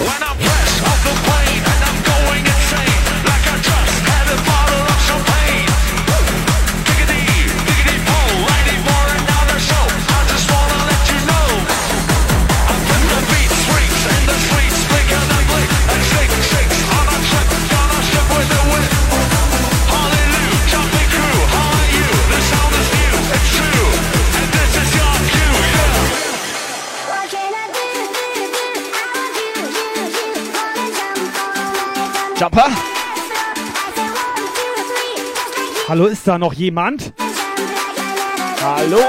[0.00, 0.29] When I
[35.90, 37.12] Hallo, ist da noch jemand?
[38.62, 39.00] Hallo?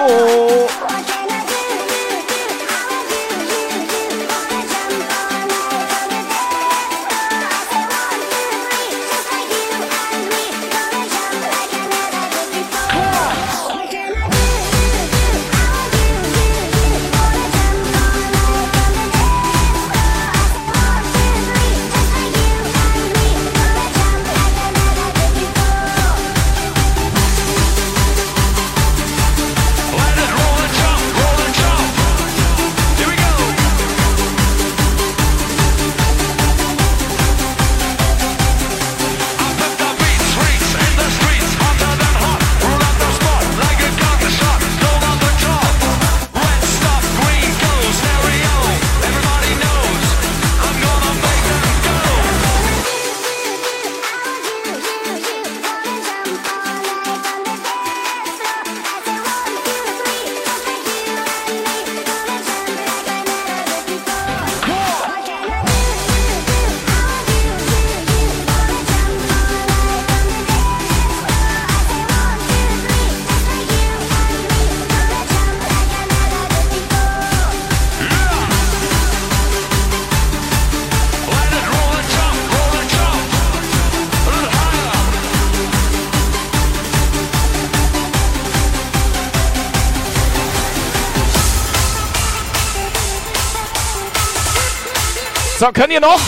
[95.61, 96.19] So, könnt ihr noch?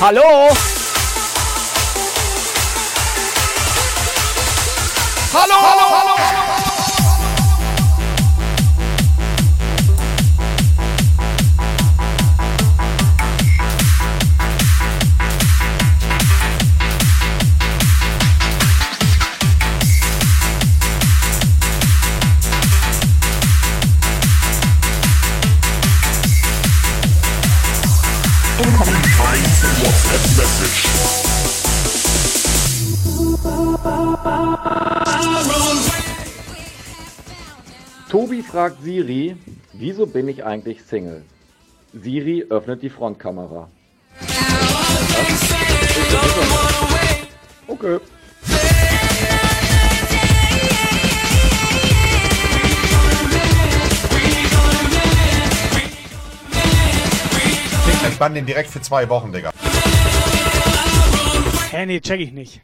[0.00, 0.48] Hallo?
[38.60, 39.36] Fragt Siri,
[39.72, 41.22] wieso bin ich eigentlich Single?
[41.94, 43.70] Siri öffnet die Frontkamera.
[47.66, 47.98] Okay.
[58.10, 59.52] Ich bann den direkt für zwei Wochen, Digga.
[61.70, 62.60] Hä, nee, check ich nicht.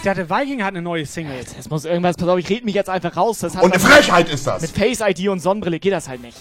[0.00, 1.44] Ich dachte, Viking hat eine neue Single.
[1.58, 3.40] Es muss irgendwas, pass auf, ich red mich jetzt einfach raus.
[3.40, 4.62] Das hat Und eine Frechheit ist das.
[4.62, 6.38] Mit Face ID und Sonnenbrille geht das halt nicht.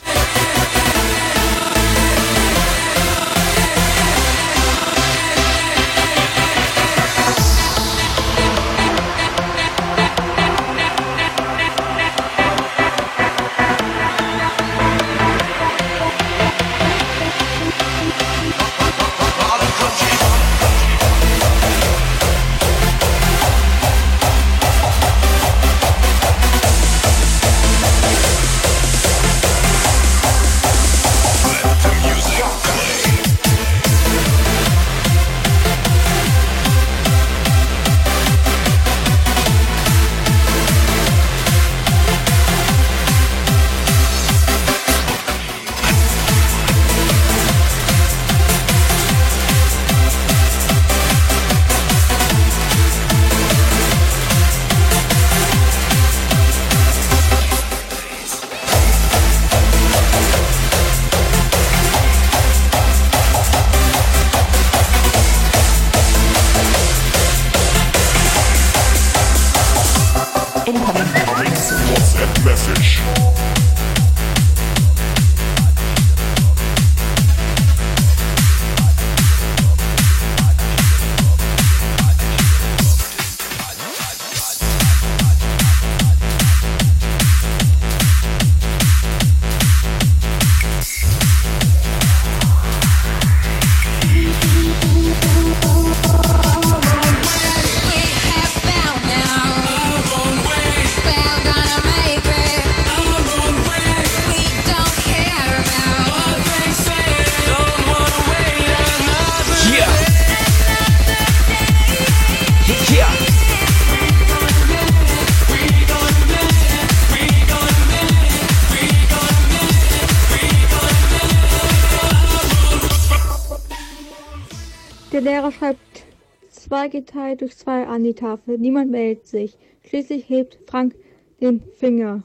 [127.00, 128.58] Geteilt durch 2 an die Tafel.
[128.58, 129.58] Niemand meldet sich.
[129.88, 130.96] Schließlich hebt Frank
[131.40, 132.24] den Finger.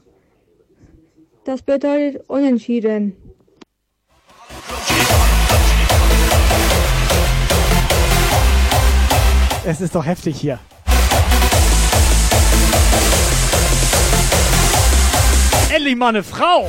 [1.44, 3.14] Das bedeutet unentschieden.
[9.66, 10.58] Es ist doch heftig hier.
[15.72, 16.68] Endlich mal eine Frau!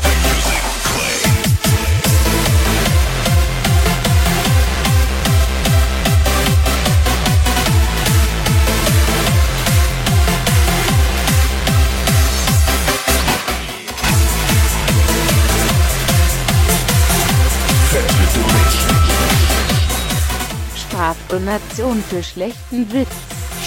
[21.25, 23.09] Strafdonation für schlechten Witz.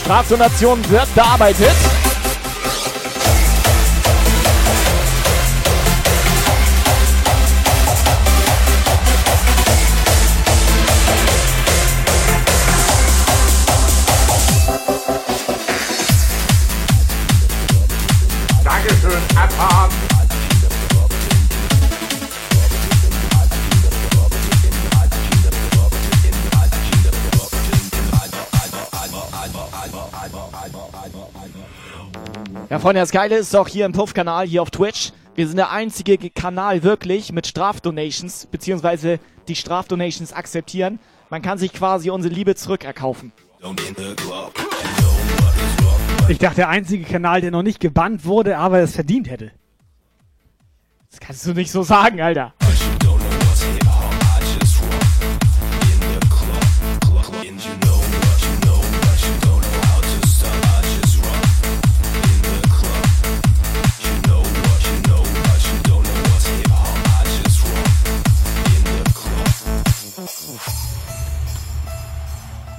[0.00, 1.74] Strafdonation wird bearbeitet.
[32.88, 35.12] Ja, Freunde, das Geile ist doch hier im Puff-Kanal, hier auf Twitch.
[35.34, 40.98] Wir sind der einzige Ge- Kanal wirklich mit Strafdonations, beziehungsweise die Strafdonations akzeptieren.
[41.28, 43.30] Man kann sich quasi unsere Liebe zurückerkaufen.
[46.30, 49.50] Ich dachte, der einzige Kanal, der noch nicht gebannt wurde, aber es verdient hätte.
[51.10, 52.54] Das kannst du nicht so sagen, Alter.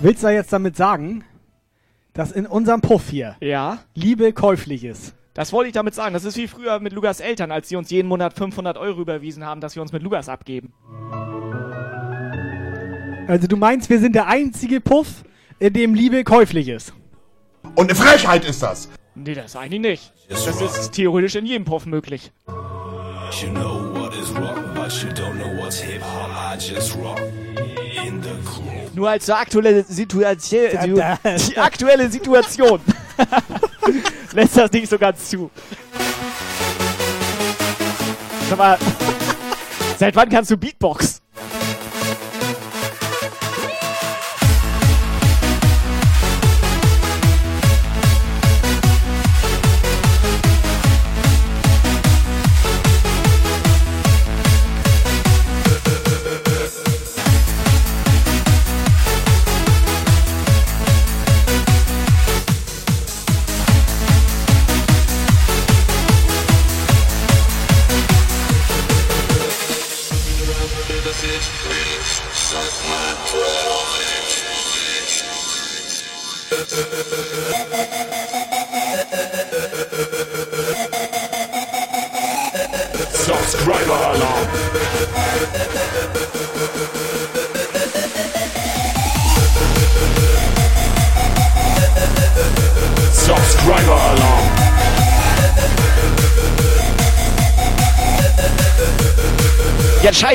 [0.01, 1.25] Willst du jetzt damit sagen,
[2.13, 3.79] dass in unserem Puff hier Ja.
[3.95, 5.13] Liebe käuflich ist?
[5.33, 6.13] Das wollte ich damit sagen.
[6.13, 9.45] Das ist wie früher mit Lukas Eltern, als sie uns jeden Monat 500 Euro überwiesen
[9.45, 10.73] haben, dass wir uns mit Lukas abgeben.
[13.27, 15.23] Also du meinst, wir sind der einzige Puff,
[15.59, 16.93] in dem Liebe käuflich ist?
[17.75, 18.89] Und eine Frechheit ist das.
[19.15, 20.13] Nee, das eigentlich nicht.
[20.29, 22.31] Das ist theoretisch in jedem Puff möglich.
[22.47, 26.29] You know what is rock, but you don't know what's hip hop.
[26.31, 27.19] I just rock
[28.05, 28.78] in the club.
[28.93, 31.01] Nur als aktuelle Situation,
[31.47, 32.79] die aktuelle Situation
[34.33, 35.51] lässt das nicht so ganz zu.
[38.49, 38.77] Sag mal,
[39.99, 41.18] seit wann kannst du Beatbox?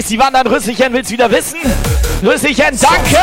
[0.05, 1.59] Scheiß die Wand an, Rüsselchen, willst wieder wissen?
[2.23, 3.17] Rüsselchen, danke!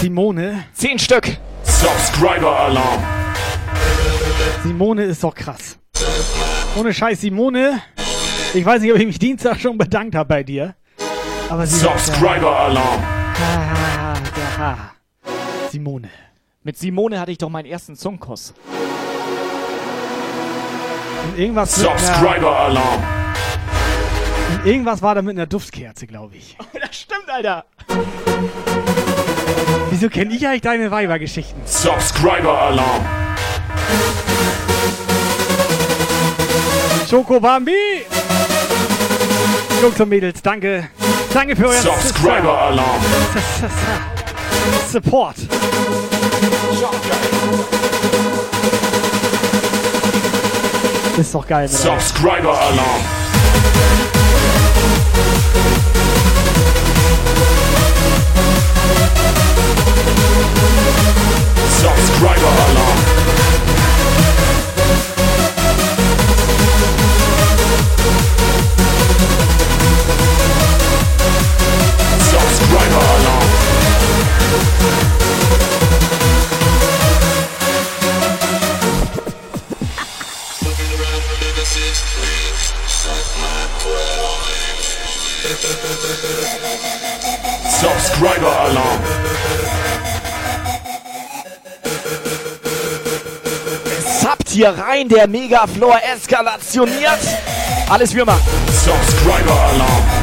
[0.00, 0.64] Simone.
[0.72, 1.36] Zehn Stück.
[1.64, 3.02] Subscriber Alarm.
[4.62, 5.78] Simone ist doch krass.
[6.74, 7.82] Ohne Scheiß, Simone.
[8.54, 10.74] Ich weiß nicht, ob ich mich Dienstag schon bedankt habe bei dir.
[11.50, 13.02] Aber sie Subscriber Alarm.
[14.58, 14.76] Ah.
[15.70, 16.08] Simone.
[16.62, 18.54] Mit Simone hatte ich doch meinen ersten Zungkuss.
[21.26, 23.02] Und irgendwas Subscriber Alarm.
[24.54, 26.56] und irgendwas war da mit einer Duftkerze, glaube ich.
[26.80, 27.64] Das stimmt, Alter.
[29.90, 31.60] Wieso kenne ich eigentlich deine Weibergeschichten?
[31.64, 33.04] Subscriber Alarm.
[37.08, 37.72] Schokobambi!
[39.82, 40.88] Jungs und Mädels, danke.
[41.32, 43.00] Danke für euren Subscriber Alarm.
[44.90, 45.36] Support.
[51.18, 51.66] Ist doch geil.
[51.66, 53.00] Subscriber Alarm.
[61.70, 62.98] Subscriber Alarm.
[72.18, 73.46] Subscriber Alarm.
[87.80, 89.00] Subscriber Alarm.
[94.20, 97.18] Zappt hier rein, der Megaflor eskalationiert.
[97.88, 98.38] Alles Würmer.
[98.68, 100.15] Subscriber Alarm.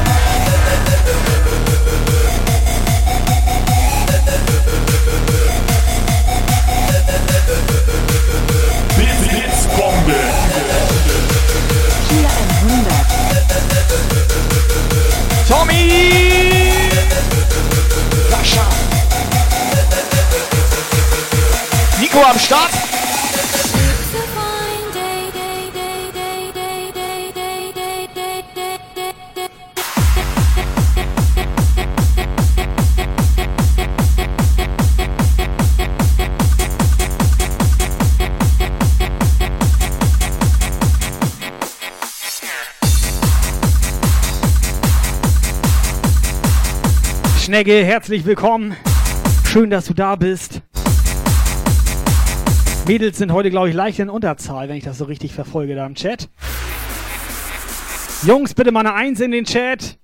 [22.14, 22.70] Nico am Start.
[48.04, 48.76] Herzlich willkommen.
[49.46, 50.60] Schön, dass du da bist.
[52.86, 55.86] Mädels sind heute, glaube ich, leicht in Unterzahl, wenn ich das so richtig verfolge da
[55.86, 56.28] im Chat.
[58.26, 59.98] Jungs, bitte mal eine 1 in den Chat.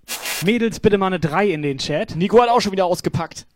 [0.46, 2.16] Mädels, bitte mal eine 3 in den Chat.
[2.16, 3.46] Nico hat auch schon wieder ausgepackt.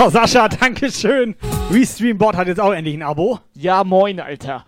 [0.00, 1.36] So, Sascha, danke schön.
[1.70, 3.38] Restreambot hat jetzt auch endlich ein Abo.
[3.52, 4.64] Ja, moin, Alter.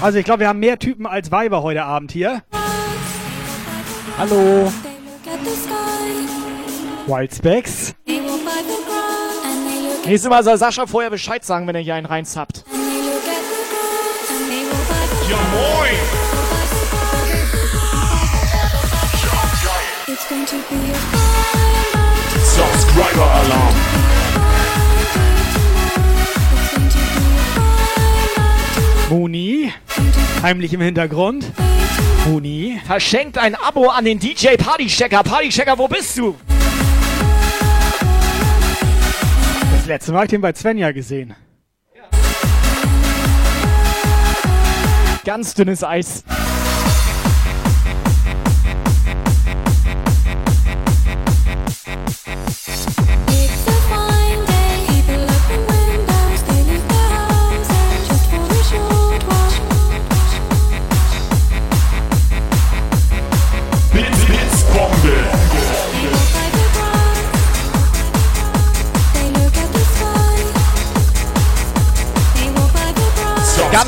[0.00, 2.40] Also ich glaube, wir haben mehr Typen als Weiber heute Abend hier.
[4.16, 4.72] Hallo.
[7.08, 7.96] Wildspecs.
[10.06, 12.64] Nächstes Mal soll Sascha vorher Bescheid sagen, wenn er hier einen reinzappt.
[15.28, 15.96] Ja moin.
[20.28, 21.19] Subscriber
[23.20, 23.74] Alarm.
[29.10, 29.72] Moni.
[30.42, 31.52] Heimlich im Hintergrund.
[32.26, 32.80] Moni.
[32.86, 35.22] Verschenkt ein Abo an den DJ Partychecker.
[35.22, 36.36] Partychecker, wo bist du?
[39.76, 41.34] Das letzte Mal habe ich den bei Svenja gesehen.
[45.24, 46.24] Ganz dünnes Eis.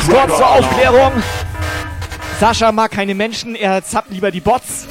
[0.07, 1.13] Kurz zur Aufklärung.
[2.41, 4.87] Sascha mag keine Menschen, er zappt lieber die Bots.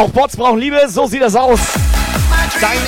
[0.00, 1.60] Auch Bots brauchen Liebe, so sieht das aus.
[2.58, 2.78] Dein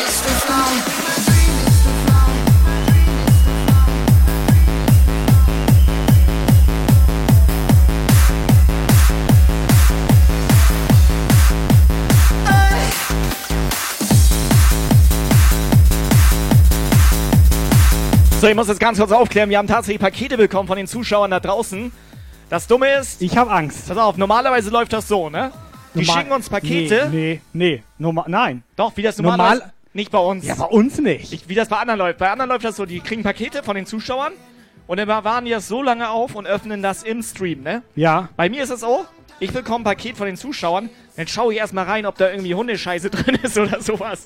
[18.40, 19.50] So, ich muss jetzt ganz kurz aufklären.
[19.50, 21.92] Wir haben tatsächlich Pakete bekommen von den Zuschauern da draußen.
[22.48, 23.20] Das Dumme ist.
[23.20, 23.88] Ich habe Angst.
[23.88, 25.52] Pass auf, normalerweise läuft das so, ne?
[25.94, 27.08] Die Normal- schicken uns Pakete.
[27.10, 27.82] Nee, nee, nee.
[27.98, 28.62] Normal, nein.
[28.76, 29.72] Doch, wie das Normal- normalerweise.
[29.94, 30.46] Nicht bei uns.
[30.46, 31.32] Ja, bei uns nicht.
[31.32, 32.18] Ich, wie das bei anderen läuft.
[32.18, 34.32] Bei anderen läuft das so, die kriegen Pakete von den Zuschauern
[34.86, 37.82] und dann waren die das so lange auf und öffnen das im Stream, ne?
[37.94, 38.30] Ja.
[38.36, 39.04] Bei mir ist es so,
[39.38, 42.54] ich bekomme ein Paket von den Zuschauern, dann schaue ich erstmal rein, ob da irgendwie
[42.54, 44.24] Hundescheiße drin ist oder sowas.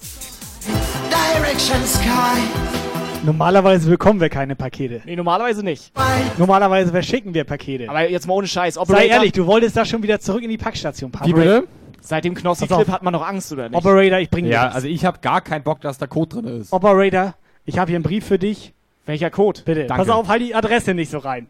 [1.34, 2.85] Direction Sky.
[3.26, 5.02] Normalerweise bekommen wir keine Pakete.
[5.04, 5.92] Nee, normalerweise nicht.
[6.38, 7.88] Normalerweise verschicken wir Pakete.
[7.90, 8.74] Aber jetzt mal ohne Scheiß.
[8.74, 11.28] Sei Operator- ehrlich, du wolltest da schon wieder zurück in die Packstation packen.
[11.28, 11.66] Wie bitte?
[12.00, 13.76] Seit dem Knossi-Clip hat man noch Angst, oder nicht?
[13.76, 14.76] Operator, ich bringe dir Ja, das.
[14.76, 16.72] also ich habe gar keinen Bock, dass da Code drin ist.
[16.72, 18.72] Operator, ich habe hier einen Brief für dich.
[19.06, 19.60] Welcher Code?
[19.64, 19.86] Bitte.
[19.86, 20.04] Danke.
[20.04, 21.48] Pass auf, halt die Adresse nicht so rein.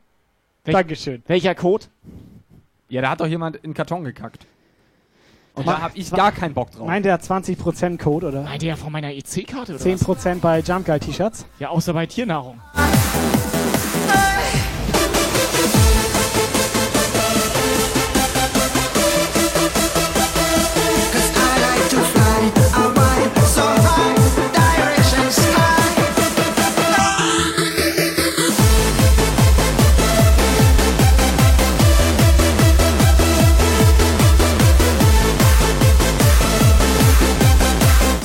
[0.64, 1.22] Welch- Dankeschön.
[1.26, 1.84] Welcher Code?
[2.88, 4.46] Ja, da hat doch jemand in den Karton gekackt.
[5.56, 6.86] Und da habe ich gar keinen Bock drauf.
[6.86, 8.42] Meint der 20% Code oder?
[8.42, 10.02] Meint ihr von meiner EC-Karte oder was?
[10.02, 11.46] 10% bei Jump Guy T-Shirts?
[11.58, 12.60] Ja, außer bei Tiernahrung.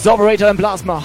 [0.03, 1.03] So, Operator im Plasma.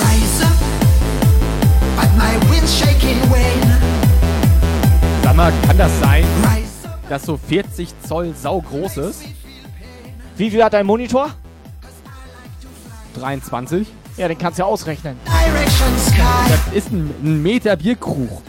[0.00, 0.50] Rise up.
[1.94, 3.78] But my wind's shaking Wayne.
[5.22, 6.24] Sag mal, kann das sein,
[7.08, 9.22] dass so 40 Zoll sau groß ist?
[10.36, 11.30] Wie viel hat dein Monitor?
[13.22, 13.86] 23?
[14.16, 15.16] Ja, den kannst du ja ausrechnen.
[15.24, 18.42] Das ist ein, ein Meter Bierkrug.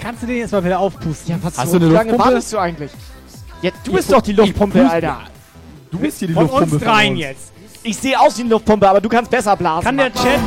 [0.00, 1.30] Kannst du den jetzt mal wieder aufpusten?
[1.34, 2.90] Ja, was Hast so du eine wie lange wartest du eigentlich?
[3.62, 5.18] Ja, du bist doch die Luftpumpe, Alter.
[5.90, 7.20] Du bist hier die Von Luftpumpe uns dreien uns.
[7.20, 7.52] jetzt.
[7.82, 9.84] Ich sehe aus wie eine Luftpumpe, aber du kannst besser blasen.
[9.84, 10.12] Kann der.
[10.12, 10.38] Chat,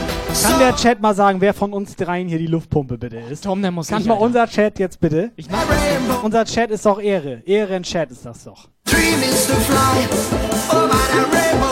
[0.43, 3.43] kann der Chat mal sagen, wer von uns dreien hier die Luftpumpe bitte ist?
[3.43, 4.25] Tom, der muss Kann nicht, mal Alter.
[4.25, 5.31] unser Chat jetzt bitte?
[5.35, 6.17] Ich mach das.
[6.23, 7.41] Unser Chat ist doch Ehre.
[7.45, 8.67] Ehre in Chat ist das doch.
[8.85, 11.70] Dream is to fly over the rainbow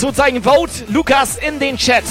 [0.00, 2.04] Ausrufezeichen Vote Lukas in den Chat.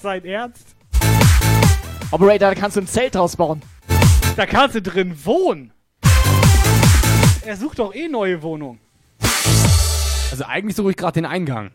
[0.00, 0.76] Das sein Ernst?
[2.10, 3.60] Operator, da kannst du ein Zelt draus bauen.
[4.34, 5.74] Da kannst du drin wohnen.
[7.44, 8.78] Er sucht doch eh neue Wohnung.
[10.30, 11.70] Also eigentlich suche ich gerade den Eingang.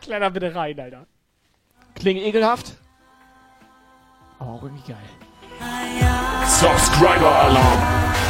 [0.00, 1.06] Kleiner bitte rein, Alter.
[1.94, 2.72] Klingt ekelhaft.
[4.40, 4.98] Aber auch irgendwie geil.
[6.44, 8.23] Subscriber Alarm.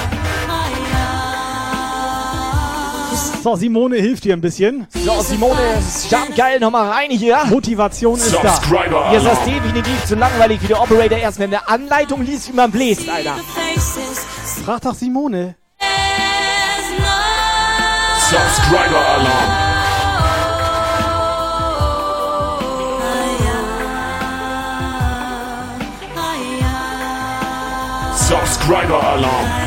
[3.45, 4.87] So, Simone hilft dir ein bisschen.
[5.05, 5.61] So, Simone,
[6.09, 7.45] jump geil nochmal rein hier.
[7.45, 8.55] Motivation ist da.
[8.55, 9.63] Subscriber Hier ist das Alarm.
[9.63, 13.37] definitiv zu langweilig, wie der Operator erst wenn eine Anleitung liest, wie man bläst, Alter.
[14.65, 15.57] Frag doch Simone.
[18.31, 19.51] Subscriber Alarm.
[28.17, 29.64] Subscriber Alarm.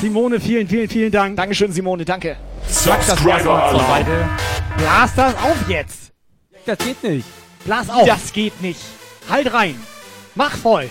[0.00, 1.36] Simone, vielen, vielen, vielen Dank.
[1.36, 2.36] Dankeschön, Simone, danke.
[2.68, 4.06] Subscriber Alarm.
[4.76, 6.12] Blas das auf jetzt.
[6.66, 7.26] Das geht nicht.
[7.64, 8.06] Blas auf.
[8.06, 8.80] Das geht nicht.
[9.28, 9.74] Halt rein.
[10.34, 10.88] Mach voll.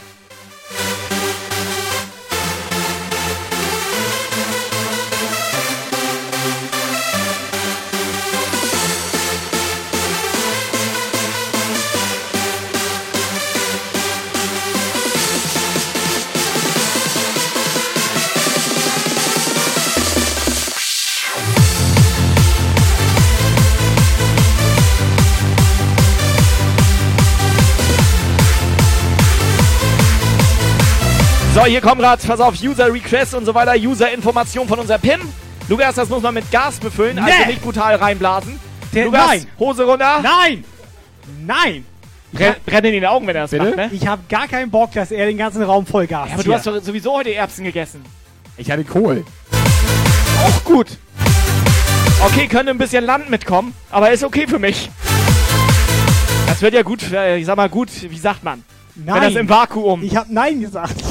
[31.57, 34.99] So, hier kommen gerade, pass auf, User Requests und so weiter, User Information von unser
[34.99, 35.19] Pim.
[35.67, 37.47] Lukas, das muss man mit Gas befüllen, also Nee.
[37.47, 38.59] nicht brutal reinblasen.
[38.93, 39.47] Der- Lukas, nein.
[39.57, 40.19] Hose runter.
[40.21, 40.63] Nein!
[41.43, 41.83] Nein!
[42.31, 43.89] Brenn, brenn in den Augen, wenn er das macht, ne?
[43.91, 46.53] Ich habe gar keinen Bock, dass er den ganzen Raum voll Gas Ja, aber du
[46.53, 48.05] hast doch sowieso heute Erbsen gegessen.
[48.57, 49.25] Ich hatte Kohl.
[50.45, 50.89] Auch gut.
[52.23, 54.91] Okay, könnte ein bisschen Land mitkommen, aber ist okay für mich.
[56.45, 58.63] Das wird ja gut, äh, ich sag mal gut, wie sagt man?
[58.93, 59.15] Nein.
[59.15, 60.03] Wenn das im Vakuum.
[60.03, 61.03] Ich habe Nein gesagt.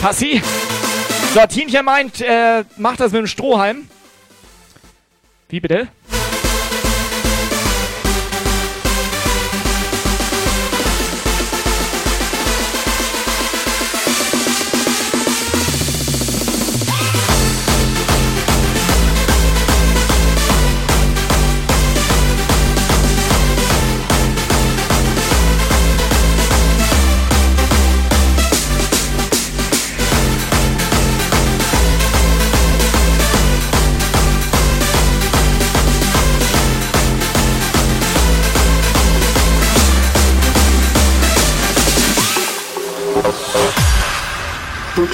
[0.00, 0.40] Passi.
[1.34, 3.88] So, Tienchen meint, äh, macht das mit dem Strohhalm.
[5.48, 5.88] Wie bitte?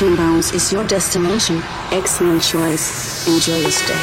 [0.05, 1.63] Booking Bounce is your destination.
[1.91, 3.27] Excellent choice.
[3.27, 3.95] Enjoy your stay.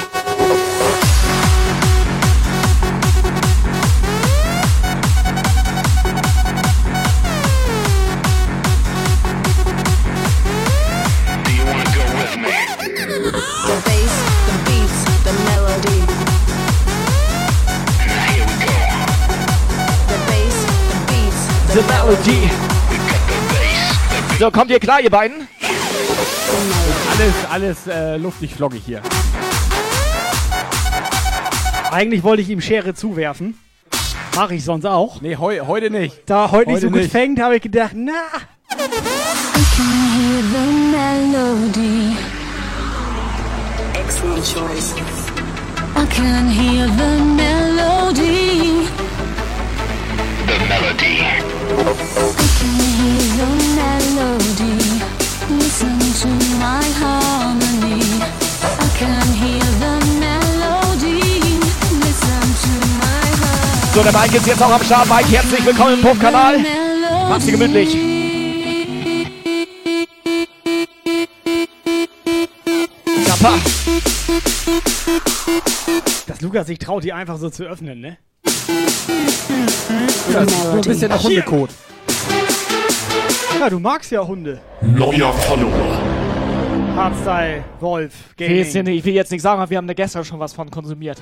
[13.68, 14.16] The bass,
[14.48, 16.00] the beats, the melody.
[18.34, 18.74] Here we go.
[20.10, 20.58] The bass,
[20.90, 21.42] the beats,
[21.76, 22.42] The Melody.
[24.40, 25.48] So, kommt ihr klar, ihr beiden?
[27.12, 29.02] Alles, alles äh, luftig floggig hier.
[31.92, 33.58] Eigentlich wollte ich ihm Schere zuwerfen.
[34.36, 35.20] Mache ich sonst auch.
[35.22, 36.22] Nee, heu, heute nicht.
[36.26, 37.12] Da heute nicht Heute so gut nicht.
[37.12, 38.12] fängt, habe ich gedacht, na,
[38.72, 38.76] I
[39.76, 40.66] can hear the
[40.96, 42.16] melody.
[43.94, 44.94] Excellent choice.
[45.98, 48.88] I can hear the melody.
[50.48, 51.20] The melody.
[51.20, 51.28] I
[52.58, 55.21] can hear the melody.
[55.60, 56.28] Listen to
[56.60, 58.02] my harmony.
[58.62, 61.20] I can hear the melody.
[62.00, 63.94] Listen to my harmony.
[63.94, 65.10] So, der Mike ist jetzt auch am Start.
[65.10, 66.60] Mike, herzlich willkommen im Pumpkanal.
[67.30, 67.98] Mach's dir gemütlich.
[73.26, 73.54] Kappa.
[76.28, 78.18] Dass Lukas sich traut, die einfach so zu öffnen, ne?
[80.34, 81.70] Ja, so ein bisschen nach Hundekot.
[83.60, 84.60] Ja, du magst ja Hunde.
[84.82, 85.98] Neuer Follower.
[86.96, 88.96] Hardstyle, Wolf, Ich will, jetzt, Gaming.
[88.96, 91.20] ich will jetzt nicht sagen, aber wir haben da gestern schon was von konsumiert.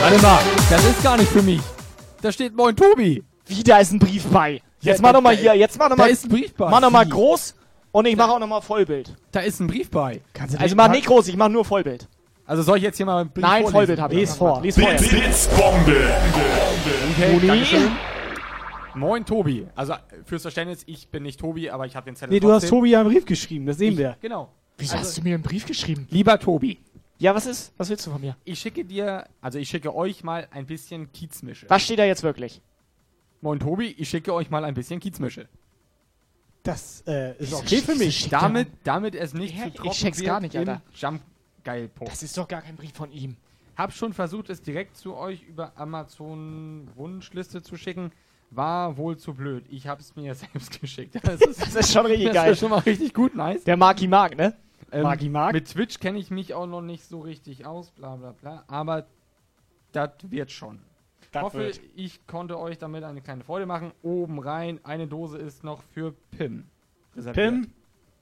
[0.00, 0.38] Warte mal,
[0.70, 1.60] das ist gar nicht für mich.
[2.22, 3.22] Da steht Moin Tobi.
[3.46, 4.60] Wie, da ist ein Brief bei.
[4.80, 6.54] Jetzt Ja, mach da- doch mal da- hier, jetzt mach doch da ist ein Brief
[6.54, 6.68] bei.
[6.70, 7.10] Mach noch mal Wie?
[7.10, 7.54] groß
[7.92, 9.14] und ich mache auch noch mal Vollbild.
[9.32, 10.20] Da ist ein Brief bei.
[10.58, 12.08] Also mach nicht groß, ich mach nur Vollbild.
[12.46, 13.72] Also soll ich jetzt hier mal einen Brief Nein, vorlesen?
[13.72, 14.18] Vollbild hab ich.
[14.18, 14.62] Lies vor.
[14.62, 14.88] Lies vor.
[14.94, 16.14] Blitzbombe.
[17.10, 17.46] Okay, Toni?
[17.46, 17.90] Dankeschön.
[18.94, 19.66] Moin Tobi.
[19.74, 19.94] Also
[20.24, 22.68] fürs Verständnis, ich bin nicht Tobi, aber ich habe den Zettel Nee, du hast.
[22.68, 24.16] Tobi ja einen Brief geschrieben, das sehen Ich- wir.
[24.20, 24.52] Genau.
[24.78, 26.06] Wieso hast du mir einen Brief geschrieben?
[26.10, 26.78] Lieber Tobi,
[27.18, 27.72] Ja, was ist?
[27.78, 28.36] Was willst du von mir?
[28.44, 31.66] ich schicke dir, also ich schicke euch mal ein bisschen Kiezmische.
[31.68, 32.60] Was steht da jetzt wirklich?
[33.40, 35.48] Moin Tobi, ich schicke euch mal ein bisschen Kiezmische.
[36.62, 38.28] Das äh, ist okay für mich.
[38.28, 39.62] Damit, damit es nicht Hä?
[39.62, 40.82] zu Ich trocken check's wird gar nicht, Alter.
[40.94, 41.22] Jump
[41.66, 42.12] Geil Post.
[42.12, 43.36] Das ist doch gar kein Brief von ihm.
[43.76, 48.12] Hab schon versucht, es direkt zu euch über Amazon Wunschliste zu schicken.
[48.52, 49.64] War wohl zu blöd.
[49.68, 51.16] Ich hab's mir selbst geschickt.
[51.24, 52.52] Das ist, Das ist schon richtig das geil.
[52.52, 53.64] ist schon mal richtig gut, nice.
[53.64, 54.54] Der Marki Mark, ne?
[54.92, 55.52] Ähm, Magi Mark?
[55.52, 58.62] Mit Twitch kenne ich mich auch noch nicht so richtig aus, bla bla bla.
[58.68, 59.04] Aber
[59.90, 60.78] das wird schon.
[61.20, 61.80] Ich Das hoffe, wird.
[61.96, 63.90] ich konnte euch damit eine kleine Freude machen.
[64.04, 66.66] Oben rein, eine Dose ist noch für Pim.
[67.16, 67.34] reserviert.
[67.54, 67.72] Pim,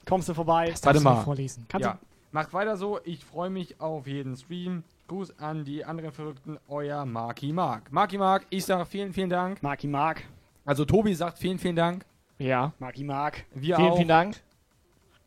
[0.09, 0.71] kommst du vorbei?
[0.71, 1.23] Das Warte mal.
[1.23, 1.67] vorlesen.
[1.69, 1.99] Kannst Ja,
[2.35, 2.99] macht weiter so.
[3.05, 4.83] Ich freue mich auf jeden Stream.
[5.07, 7.93] Gruß an die anderen Verrückten, euer Marki Mark.
[7.93, 9.63] Marki Mark, ich sage vielen, vielen Dank.
[9.63, 10.25] Marki Mark.
[10.65, 12.05] Also Tobi sagt vielen, vielen Dank.
[12.39, 12.73] Ja.
[12.79, 13.45] Marki Mark.
[13.55, 13.97] Wir Vielen, auch.
[13.97, 14.37] vielen Dank.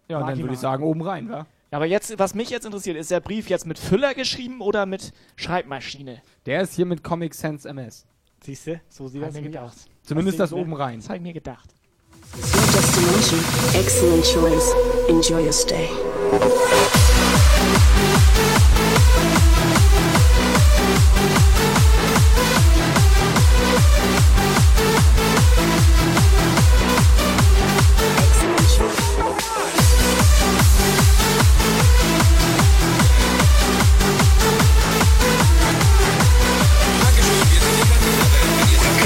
[0.09, 1.45] Ja, und Marki dann würde ich sagen, oben rein, wa?
[1.71, 5.13] Aber jetzt, was mich jetzt interessiert, ist der Brief jetzt mit Füller geschrieben oder mit
[5.35, 6.21] Schreibmaschine?
[6.45, 8.05] Der ist hier mit Comic Sans MS.
[8.41, 8.81] Siehst du?
[8.89, 9.85] So sieht das mir nämlich aus.
[10.01, 10.99] Zumindest das oben rein.
[10.99, 11.73] Das habe ich mir gedacht.
[12.34, 13.40] It's your destination.
[13.80, 14.74] Excellent choice.
[15.10, 15.90] Enjoy your stay.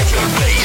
[0.04, 0.61] Excellent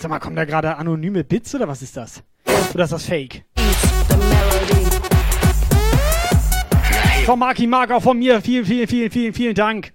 [0.00, 2.22] Sag mal, kommen da gerade anonyme Bits oder was ist das?
[2.72, 3.44] Oder ist das Fake?
[7.26, 8.40] Von Marki Mark auch von mir.
[8.40, 9.92] Vielen, vielen, vielen, vielen, vielen Dank.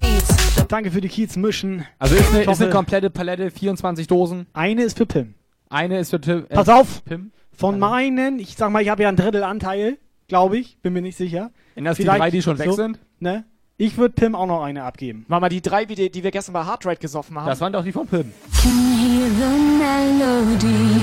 [0.68, 1.88] Danke für die Kiez-Mischen.
[1.98, 4.46] Also ist eine, ist eine komplette Palette, 24 Dosen.
[4.54, 5.34] Eine ist für Pim.
[5.72, 6.46] Eine ist für Tim.
[6.50, 7.04] Äh, Pass auf!
[7.06, 7.32] Pim.
[7.52, 11.02] Von meinen, ich sag mal, ich habe ja ein Drittel Anteil, glaube ich, bin mir
[11.02, 11.50] nicht sicher.
[11.74, 13.00] Sind das die Vielleicht drei, die schon weg so, sind?
[13.20, 13.44] Ne?
[13.78, 15.26] Ich würde Pim auch noch eine abgeben.
[15.28, 17.48] War mal die drei, die, die wir gestern bei Hardride gesoffen haben.
[17.48, 18.32] Das waren doch die von Pim.
[18.62, 21.02] Can hear the melody.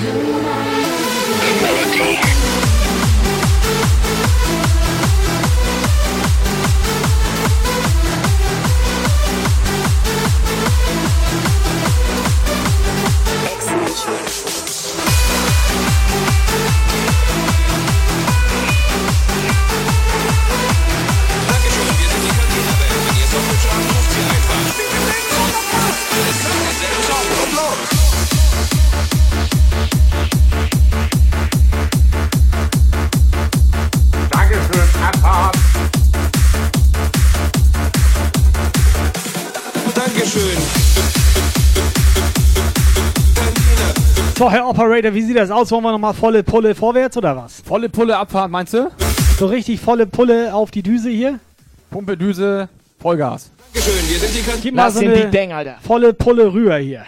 [13.45, 14.43] Excellent
[44.35, 45.71] So, Herr Operator, wie sieht das aus?
[45.71, 47.63] Wollen wir nochmal volle Pulle vorwärts oder was?
[47.65, 48.91] Volle Pulle Abfahrt, meinst du?
[49.39, 51.39] So richtig volle Pulle auf die Düse hier?
[51.91, 52.69] Pumpe, Düse,
[53.03, 53.51] Vollgas.
[53.75, 54.63] Dankeschön, wir sind die Kantine.
[54.63, 55.79] Gib mal Lass so den eine Big Bang, Alter.
[55.87, 57.05] volle Pulle rüber hier.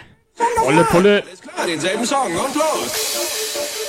[0.57, 1.23] Volle Pulle.
[1.25, 3.84] Alles klar, denselben Song und los.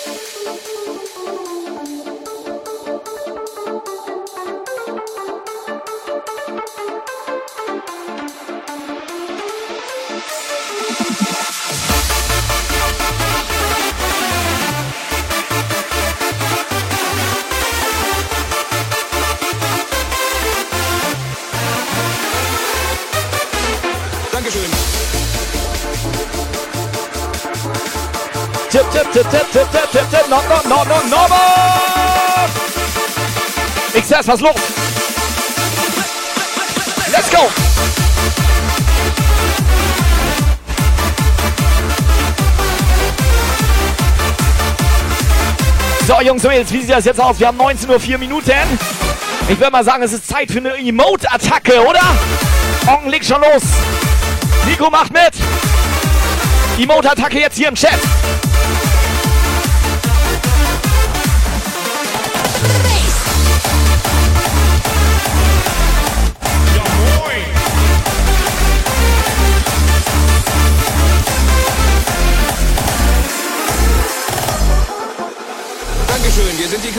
[28.97, 31.37] No, no, no, no, no, no.
[33.95, 34.55] XS, was los?
[37.13, 37.49] Let's go!
[46.07, 47.39] So, Jungs und Mädels, wie sieht das jetzt aus?
[47.39, 48.53] Wir haben 19 Uhr 4 Minuten.
[49.49, 52.01] Ich würde mal sagen, es ist Zeit für eine Emote-Attacke, oder?
[52.87, 53.63] Ong, leg schon los.
[54.67, 55.35] Nico macht mit.
[56.79, 58.01] Emote-Attacke jetzt hier im Chat.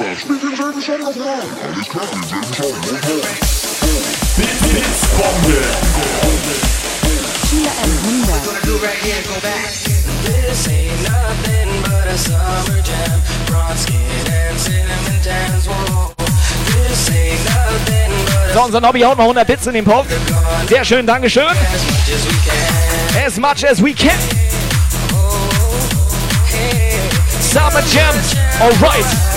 [0.00, 0.20] Einfach.
[0.20, 1.42] Spielt denselben Song nochmal.
[1.74, 2.74] Alles klar, denselben Song
[3.08, 3.26] los.
[4.36, 5.58] Blitzbombe.
[7.50, 9.54] Hier im 100.
[10.24, 10.68] This
[18.52, 20.06] So, unser Nobby haut noch 100 Bits in den Pop.
[20.68, 21.44] Sehr schön, Dankeschön.
[23.26, 24.18] As much as we can.
[27.40, 28.14] Summer Jam.
[28.60, 29.33] Alright.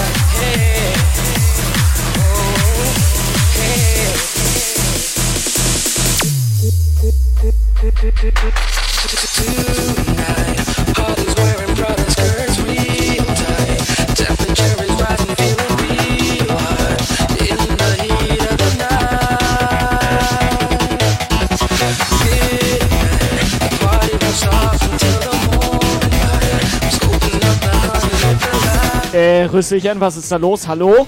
[29.13, 30.67] Äh, Rüsselchen, was ist da los?
[30.67, 31.07] Hallo?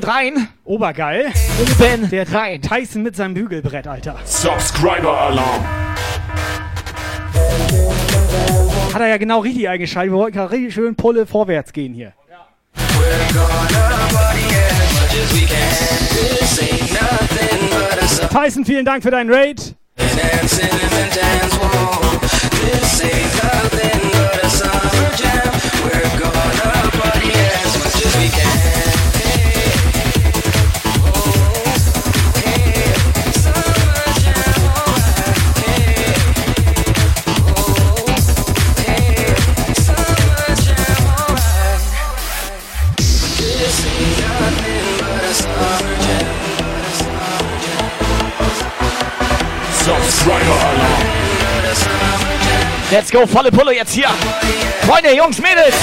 [0.00, 0.48] rated rein.
[0.64, 1.32] Obergeil.
[1.60, 2.62] Oben Der rein.
[2.62, 4.16] Tyson mit seinem Bügelbrett, Alter.
[4.24, 5.64] Subscriber Alarm.
[8.92, 10.12] Hat er ja genau richtig eingeschaltet.
[10.12, 12.12] Wir wollten gerade richtig schön Pulle vorwärts gehen hier.
[18.32, 19.74] Tyson, vielen Dank für deinen Raid.
[22.82, 24.09] Subscriber
[52.90, 54.08] Let's go, volle Pulle jetzt hier.
[54.84, 55.74] Freunde, Jungs, Mädels.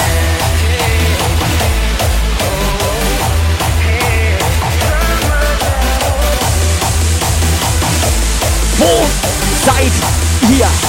[8.77, 9.05] Wo
[9.65, 9.91] seid
[10.51, 10.86] ihr?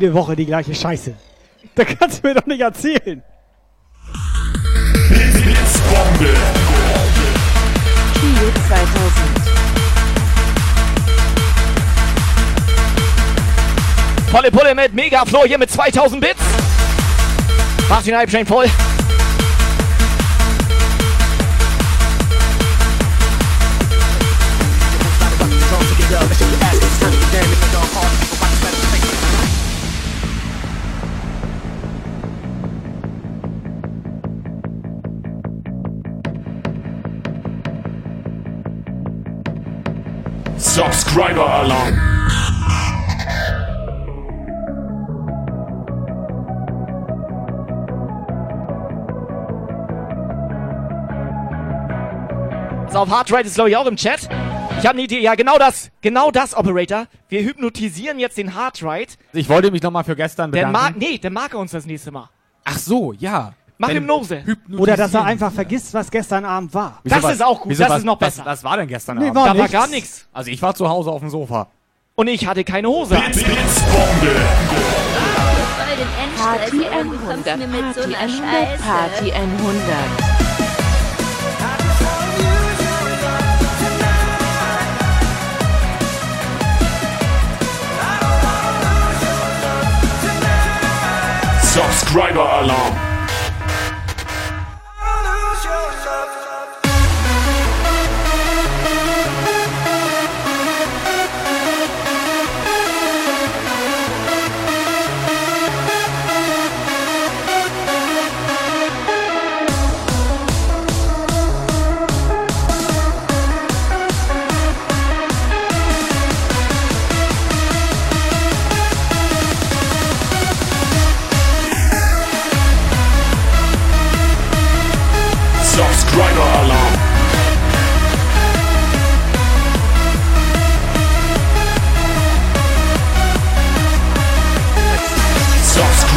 [0.00, 1.12] Jede Woche die gleiche Scheiße.
[1.74, 3.20] Da kannst du mir doch nicht erzählen.
[5.08, 6.34] Blitzbombe.
[8.14, 8.88] Kio 2000.
[14.30, 16.42] Volle Pulle mit Megaflow hier mit 2000 Bits.
[17.88, 18.66] Mach den Hype voll.
[41.08, 41.98] Subscriber Alarm.
[52.86, 54.28] Also auf Hardride ist glaube ich auch im Chat.
[54.78, 55.20] Ich habe eine Idee.
[55.20, 55.90] Ja, genau das.
[56.00, 57.06] Genau das, Operator.
[57.28, 59.12] Wir hypnotisieren jetzt den Hardride.
[59.32, 60.80] Ich wollte mich nochmal für gestern Der bedanken.
[60.80, 62.28] mag, nee, der mag er uns das nächste Mal.
[62.64, 63.52] Ach so, ja.
[63.80, 64.42] Mach Hypnose.
[64.76, 66.98] Oder dass er einfach vergisst, was gestern Abend war.
[67.04, 68.40] Wieso, Das was- ist auch gut, wieso, das was, ist noch besser.
[68.44, 69.36] Was, was war denn gestern Nee, Abend?
[69.36, 70.26] war Da war gar nichts.
[70.32, 71.68] Also ich war zu Hause auf dem Sofa.
[72.16, 73.14] Und ich hatte keine Hose.
[73.14, 74.34] Blitzbombe.
[76.36, 77.44] Party 100.
[77.44, 78.82] Party 100.
[78.82, 79.48] Party 100.
[91.62, 93.07] Subscriber Alarm.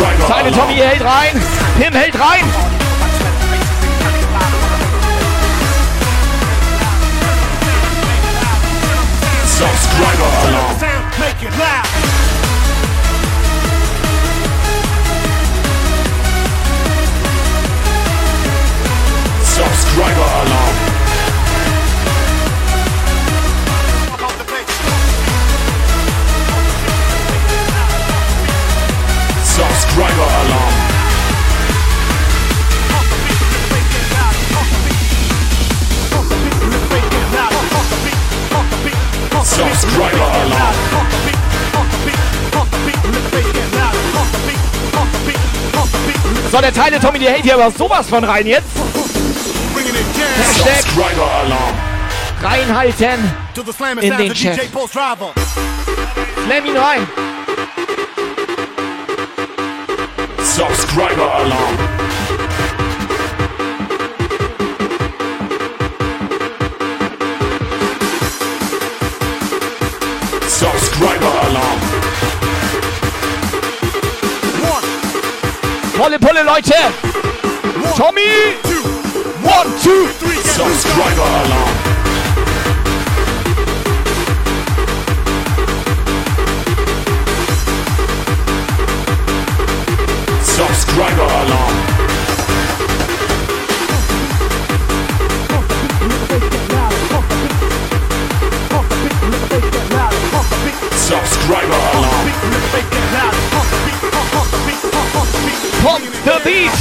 [0.01, 0.53] Alarm.
[0.53, 1.41] Tommy hält rein.
[1.77, 2.45] Tim hält rein.
[9.45, 10.31] Subscriber.
[19.43, 20.70] Subscriber Alarm.
[29.91, 30.73] Subscriber Alarm.
[39.43, 40.75] Subscriber Alarm.
[46.51, 48.67] So, der Teile Tommy, der hält hier aber sowas von rein jetzt.
[50.37, 51.75] Hashtag Subscriber Alarm.
[52.41, 53.31] reinhalten
[54.01, 54.57] in den Chat.
[54.73, 55.33] Driver.
[56.45, 57.30] Slam ihn rein.
[60.51, 61.77] Subscriber Alarm.
[70.45, 71.79] Subscriber Alarm.
[74.61, 74.83] One.
[75.95, 76.81] Pull it, Polle, Polle, Leute!
[77.95, 78.57] Tommy!
[79.41, 81.80] One, two, three, Subscriber Alarm!
[90.91, 91.75] Subscriber Alarm.
[100.91, 102.31] Subscriber Alarm.
[105.81, 106.71] Pump the beat!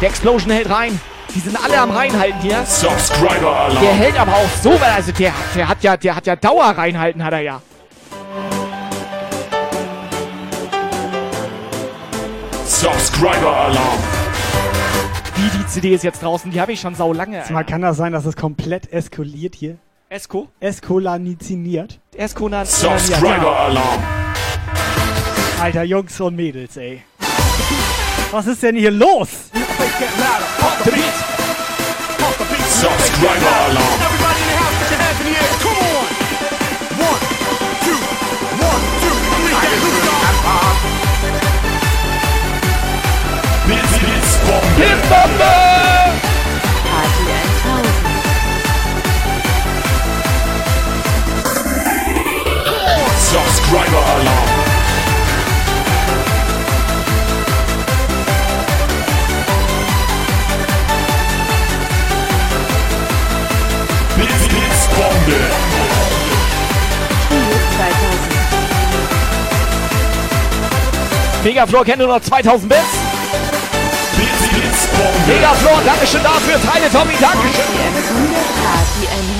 [0.00, 1.00] Der Explosion hält rein.
[1.36, 2.66] Die sind alle am reinhalten hier.
[2.66, 3.80] Subscriber Alarm.
[3.80, 6.64] Der hält aber auch so, weil also der, der hat ja, der hat ja Dauer
[6.64, 7.62] reinhalten, hat er ja.
[12.86, 13.98] Subscriber Alarm.
[15.34, 17.42] Wie die CD ist jetzt draußen, die habe ich schon sau lange.
[17.50, 19.78] Mal kann das sein, dass es komplett eskaliert hier?
[20.08, 20.46] Esko?
[20.60, 21.98] Eskolaniziert.
[22.16, 22.64] Eskolan.
[22.64, 24.04] Subscriber Alarm.
[25.60, 27.02] Alter Jungs und Mädels, ey.
[28.30, 29.50] Was ist denn hier los?
[32.68, 34.05] Subscriber
[44.76, 45.06] Blitz, Bombe.
[45.06, 45.52] Blitzbombe!
[46.84, 47.86] Party 1000.
[53.18, 54.50] Subscriber Alarm.
[64.16, 65.40] Blitz, Blitz, Bombe.
[67.28, 68.36] Trio 2000.
[71.44, 73.15] Megaflor kennt nur noch 2000 Bits.
[75.26, 75.34] Bombe.
[75.34, 76.60] Megaflor, Dankeschön dafür.
[76.60, 77.64] Teile Tommy, Dankeschön.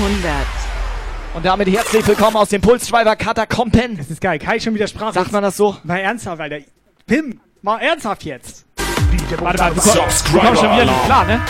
[0.03, 0.33] 100.
[1.35, 3.97] Und damit herzlich willkommen aus dem Pulsdriver Katakomben.
[3.97, 4.39] Das ist geil.
[4.39, 5.13] Kai schon wieder Sprache.
[5.15, 5.77] Sagt man das so?
[5.85, 6.59] Mal ernsthaft, Alter.
[7.07, 8.65] Pim, mal ernsthaft jetzt.
[9.39, 11.41] Warte mal, du, komm, du kommst schon wieder nicht klar, ne?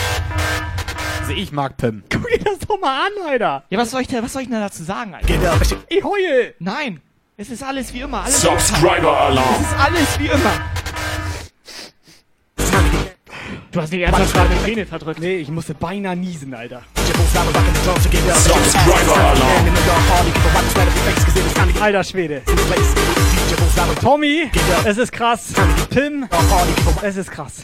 [1.21, 2.03] Also ich mag Pim.
[2.11, 3.63] Guck dir das doch mal an, Alter.
[3.69, 5.27] Ja, was soll ich denn, was soll ich denn dazu sagen, Alter?
[5.89, 6.53] Ich heul.
[6.59, 7.01] Nein,
[7.37, 8.23] es ist alles wie immer.
[8.23, 10.53] Alles Subscriber Es ist alles wie immer.
[13.77, 15.19] Du hast nicht ernsthaft gerade eine Träne verdrückt.
[15.19, 16.81] Nee, ich musste beinahe niesen, Alter.
[18.33, 19.67] Subscriber Alarm.
[21.79, 22.41] Alter Schwede.
[24.01, 24.49] Tommy,
[24.83, 25.53] es ist krass.
[25.91, 26.27] Pim,
[27.03, 27.63] es ist krass.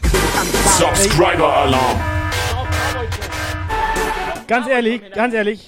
[0.77, 1.99] Subscriber Alarm.
[4.47, 5.67] Ganz ehrlich, ganz ehrlich.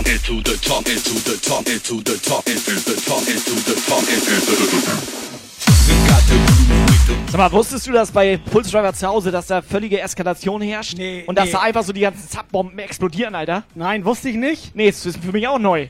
[0.07, 3.23] Into the top, into the top, into the top, into the top, into the top,
[3.29, 4.67] into the top, into the
[7.31, 10.97] Sag mal, wusstest du, dass bei Pulsdriver zu Hause, dass da völlige Eskalation herrscht?
[10.97, 11.53] Nee, Und dass nee.
[11.53, 13.65] da einfach so die ganzen Zappbomben explodieren, Alter?
[13.75, 14.75] Nein, wusste ich nicht.
[14.75, 15.89] Nee, das ist für mich auch neu.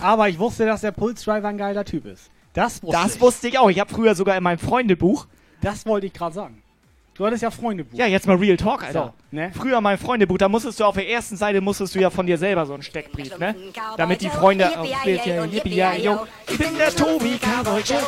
[0.00, 2.30] Aber ich wusste, dass der Pulsdriver ein geiler Typ ist.
[2.52, 3.20] Das wusste Das ich.
[3.20, 3.70] wusste ich auch.
[3.70, 5.26] Ich habe früher sogar in meinem Freundebuch.
[5.62, 6.62] Das wollte ich gerade sagen.
[7.16, 7.96] Du hattest ja Freundebuch.
[7.96, 9.14] Ja, jetzt mal Real Talk, Alter.
[9.30, 9.50] So, ne?
[9.56, 12.36] Früher mein Freundebuch, da musstest du auf der ersten Seite musstest du ja von dir
[12.36, 13.54] selber so einen Steckbrief, ne?
[13.96, 15.94] Damit die Freunde auch Yippie, ja.
[15.94, 18.02] Ich bin der Tobi Cowboy Joe.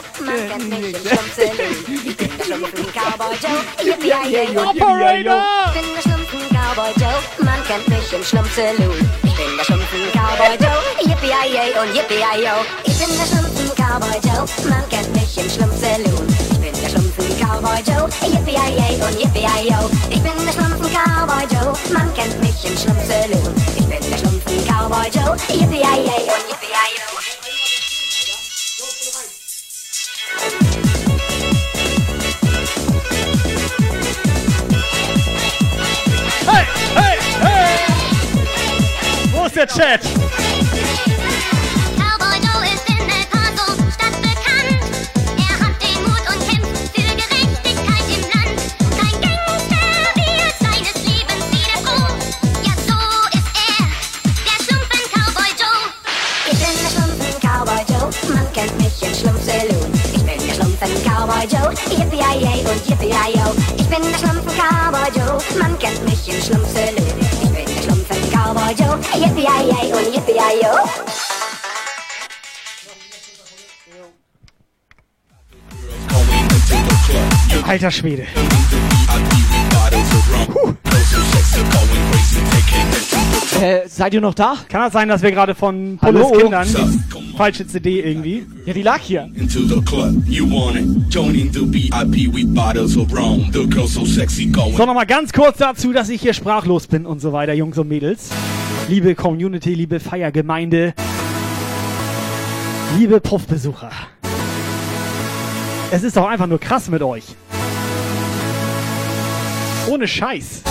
[4.58, 5.42] Operator!
[5.64, 9.10] Ich bin der Schlumpfen Cowboy Joe, man kennt mich im Schlumpf-Saloon.
[9.24, 12.56] Ich bin der Schlumpfen Cowboy Joe, yippie yay und yippie yo.
[12.84, 16.37] Ich bin der Schlumpfen Cowboy Joe, man kennt mich im Schlumpf-Saloon.
[17.48, 19.90] Cowboy Joe, yippie yay und yippie yo.
[20.10, 23.54] Ich bin der Schlumpfen Cowboy Joe, man kennt mich im Schlumpf-Saloon.
[23.74, 27.06] Ich bin der Schlumpfen Cowboy Joe, yippie yay und yippie yo.
[36.46, 36.64] Hey,
[36.94, 37.78] hey, hey!
[39.32, 40.02] Wo ist der Chat?
[61.40, 63.54] Yippie-yay und Yippie-yo.
[63.76, 65.38] Ich bin der Schlumpfen Cowboy Joe.
[65.60, 66.96] Man kennt mich in Schlumpfsölö.
[67.42, 68.98] Ich bin der Schlumpfen Cowboy Joe.
[69.14, 70.74] Yippie-yay und Yippie-yo.
[77.66, 78.26] Alter Schwede.
[83.60, 84.56] Äh, seid ihr noch da?
[84.68, 86.28] Kann das sein, dass wir gerade von Hallo?
[86.28, 86.68] Pulles Kindern
[87.38, 88.44] falsche CD irgendwie?
[88.66, 89.30] Ja, die lag hier.
[89.36, 90.84] Into the club, you want it.
[91.08, 93.48] Joining the VIP with bottles of rum.
[93.52, 94.76] The girl so sexy going.
[94.76, 97.88] So, nochmal ganz kurz dazu, dass ich hier sprachlos bin und so weiter, Jungs und
[97.88, 98.30] Mädels.
[98.88, 100.94] Liebe Community, liebe Feiergemeinde,
[102.98, 103.90] liebe Puffbesucher.
[105.92, 107.24] Es ist doch einfach nur krass mit euch.
[109.88, 110.62] Ohne Scheiß.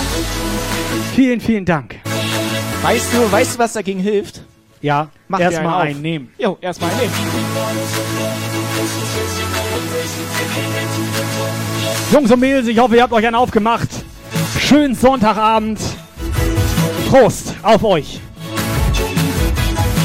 [1.14, 1.96] Vielen, vielen Dank.
[2.82, 4.42] Weißt du, weißt du, was dagegen hilft?
[4.80, 6.32] Ja, Mach erstmal einen einen nehmen.
[6.38, 7.12] Jo, erstmal einen nehmen.
[12.12, 13.88] Jungs und Mädels, ich hoffe, ihr habt euch einen aufgemacht.
[14.60, 15.80] Schönen Sonntagabend.
[17.10, 18.20] Prost auf euch.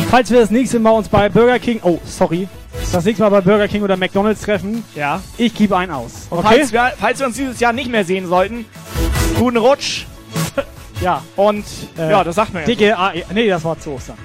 [0.09, 2.47] Falls wir das nächste Mal uns bei Burger King, oh, sorry,
[2.91, 5.21] das nächste Mal bei Burger King oder McDonalds treffen, Ja.
[5.37, 6.27] ich gebe einen aus.
[6.29, 6.41] Okay?
[6.43, 8.65] falls, wir, falls wir uns dieses Jahr nicht mehr sehen sollten,
[9.37, 10.05] guten Rutsch.
[11.01, 11.21] ja.
[11.35, 11.65] Und
[11.97, 12.67] Äh, ja, das sagt man ja.
[12.67, 14.17] Dicke, ah, nee, das war zu Ostern.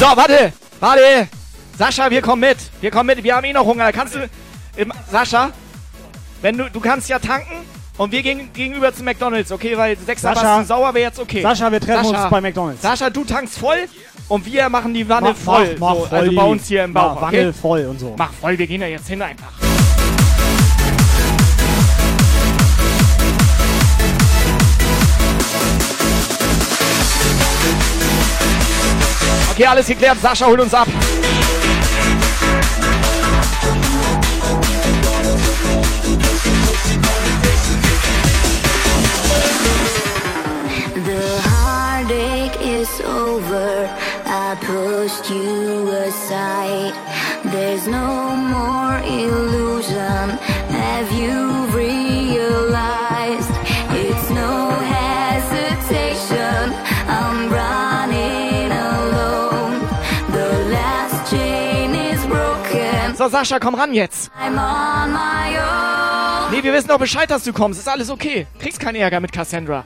[0.00, 1.28] So, warte, warte.
[1.78, 2.58] Sascha, wir kommen mit.
[2.80, 3.22] Wir kommen mit.
[3.22, 3.92] Wir haben eh noch Hunger.
[3.92, 4.28] Kannst du,
[4.76, 5.50] im, Sascha,
[6.42, 7.54] wenn du, du kannst ja tanken
[7.98, 9.76] und wir gehen gegenüber zu McDonalds, okay?
[9.76, 10.42] Weil sechster Sascha.
[10.56, 11.42] Basten sauer wäre jetzt okay.
[11.42, 12.82] Sascha, wir treffen uns bei McDonald's.
[12.82, 13.88] Sascha, du tankst voll
[14.28, 15.76] und wir machen die Wanne Mach- voll.
[15.78, 17.22] mach- mach so, voll also bei uns hier im mach Bauch.
[17.22, 17.52] Wanne Okay?
[17.52, 18.14] voll und so.
[18.18, 19.52] Mach voll, wir gehen da jetzt hin einfach.
[29.52, 30.16] Okay, alles geklärt.
[30.22, 30.88] Sascha holt uns ab.
[45.32, 46.94] You aside.
[47.52, 50.38] There's no more illusion.
[50.70, 53.50] Have you realized?
[54.04, 56.72] It's no hesitation.
[57.08, 59.80] I'm running alone.
[60.36, 63.16] The last chain is broken.
[63.16, 64.30] So, Sascha, komm ran jetzt.
[64.38, 66.52] I'm on my own.
[66.52, 67.80] Nee, wir wissen doch Bescheid, dass du kommst.
[67.80, 68.46] Ist alles okay.
[68.58, 69.84] Kriegst keinen Ärger mit Cassandra.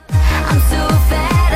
[0.49, 1.46] I'm so fed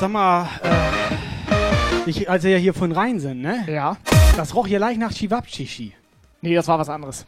[0.00, 3.64] Sag mal, äh, ich, als wir hier vorhin rein sind, ne?
[3.66, 3.96] Ja.
[4.36, 5.92] Das roch hier leicht nach Chivapchichi.
[6.40, 7.26] Nee, das war was anderes.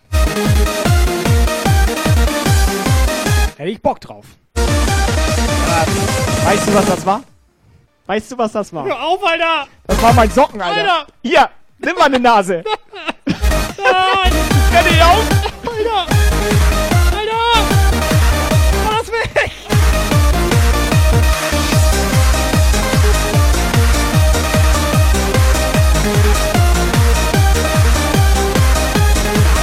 [3.56, 4.24] Hätte ich Bock drauf.
[6.44, 7.22] Weißt du, was das war?
[8.06, 8.84] Weißt du, was das war?
[8.84, 9.66] Hör auf, Alter!
[9.88, 10.80] Das war mein Socken, Alter.
[10.80, 11.06] Alter!
[11.22, 12.62] Hier, nimm mal eine Nase.
[13.26, 14.32] Nein!
[14.70, 15.26] Hör dich auf!
[15.66, 16.80] Alter!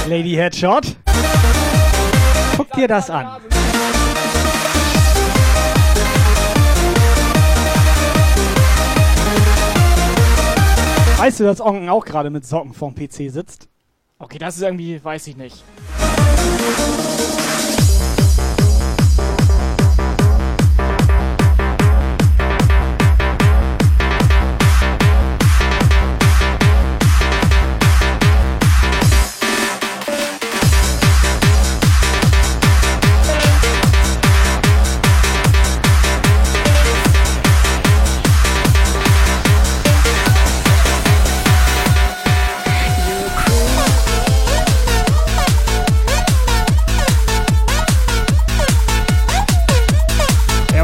[0.08, 0.96] Lady Headshot.
[2.56, 3.26] Guck dir das an.
[11.18, 13.68] Weißt du, dass Onken auch gerade mit Socken vorm PC sitzt?
[14.18, 15.62] Okay, das ist irgendwie, weiß ich nicht.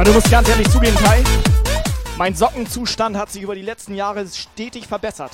[0.04, 1.24] Aber du musst ganz ehrlich zugeben, Kai.
[2.18, 5.30] Mein Sockenzustand hat sich über die letzten Jahre stetig verbessert.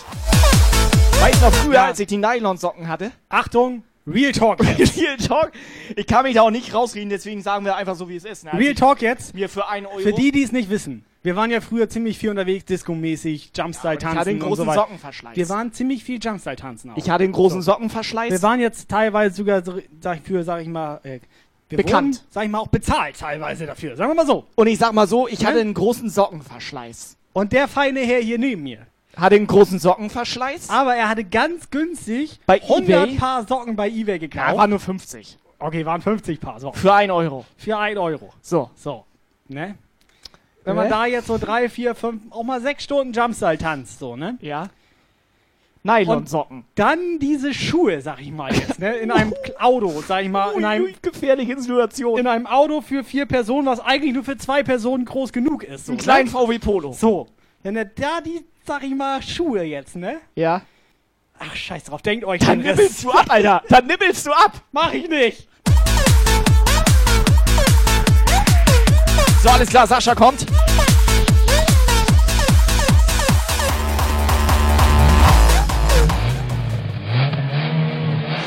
[1.20, 3.10] Weißt du noch früher, als ich die Nylon-Socken hatte?
[3.28, 4.60] Achtung, Real Talk.
[4.68, 5.50] Real Talk.
[5.96, 8.44] Ich kann mich da auch nicht rausreden, deswegen sagen wir einfach so, wie es ist.
[8.44, 8.52] Ne?
[8.52, 9.34] Real ich Talk jetzt.
[9.34, 9.98] Mir für einen Euro.
[9.98, 11.04] Für die, die es nicht wissen.
[11.22, 14.64] Wir waren ja früher ziemlich viel unterwegs, Disco-mäßig, Jumpstyle ich tanzen hatte einen und großen
[14.66, 14.72] so.
[14.72, 15.36] Sockenverschleiß.
[15.36, 16.96] Wir waren ziemlich viel Jumpstyle tanzen auch.
[16.96, 17.72] Ich hatte einen großen So.
[17.72, 18.30] Sockenverschleiß.
[18.30, 21.18] Wir waren jetzt teilweise sogar so, sag ich, für, sag ich mal, äh,
[21.70, 22.16] wir Bekannt.
[22.16, 23.96] Wurden, sag ich mal, auch bezahlt teilweise dafür.
[23.96, 24.44] Sagen wir mal so.
[24.56, 25.46] Und ich sag mal so, ich Ne?
[25.46, 27.16] hatte einen großen Sockenverschleiß.
[27.32, 28.86] Und der feine Herr hier neben mir.
[29.16, 30.70] Hatte einen großen Sockenverschleiß.
[30.70, 33.16] Aber er hatte ganz günstig Bei 100 eBay?
[33.16, 34.48] Paar Socken bei Ebay gekauft.
[34.52, 35.36] Ja, waren nur 50.
[35.58, 36.78] Okay, waren 50 Paar Socken.
[36.80, 37.44] Für einen Euro.
[37.56, 38.32] Für 1 Euro.
[38.40, 38.70] So.
[38.76, 39.04] So.
[39.48, 39.76] Ne?
[40.64, 40.90] Wenn man Ne?
[40.90, 44.36] da jetzt so drei, vier, fünf, auch mal sechs Stunden Jumpstyle tanzt, so, ne?
[44.40, 44.68] Ja.
[45.82, 46.64] Nylon-Socken.
[46.74, 48.96] Dann diese Schuhe, sag ich mal jetzt, ne?
[48.96, 52.18] In einem Auto, sag ich mal, in einem gefährliche Situation.
[52.18, 55.86] In einem Auto für vier Personen, was eigentlich nur für zwei Personen groß genug ist.
[55.86, 56.32] So, kleinen ne?
[56.32, 56.92] VW Polo.
[56.92, 57.28] So.
[57.62, 60.18] Wenn er da die, sag ich mal, Schuhe jetzt, ne?
[60.34, 60.62] Ja.
[61.38, 63.62] Ach, scheiß drauf, denkt euch Dann nibbelst du ab, Alter.
[63.68, 64.62] Dann nibbelst du ab.
[64.72, 65.48] Mach ich nicht.
[69.42, 70.44] So, alles klar, Sascha kommt.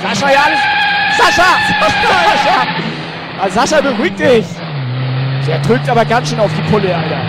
[0.03, 0.59] Sascha, ja, alles.
[1.17, 1.49] Sascha!
[1.79, 2.67] Sascha!
[3.39, 4.45] Ah, Sascha, beruhig dich!
[5.47, 7.21] Der drückt aber ganz schön auf die Pulle, Alter.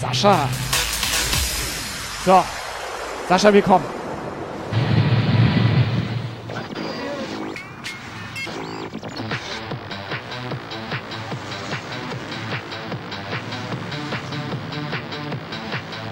[0.00, 0.48] Sascha!
[2.24, 2.44] So.
[3.28, 3.84] Sascha, wir kommen.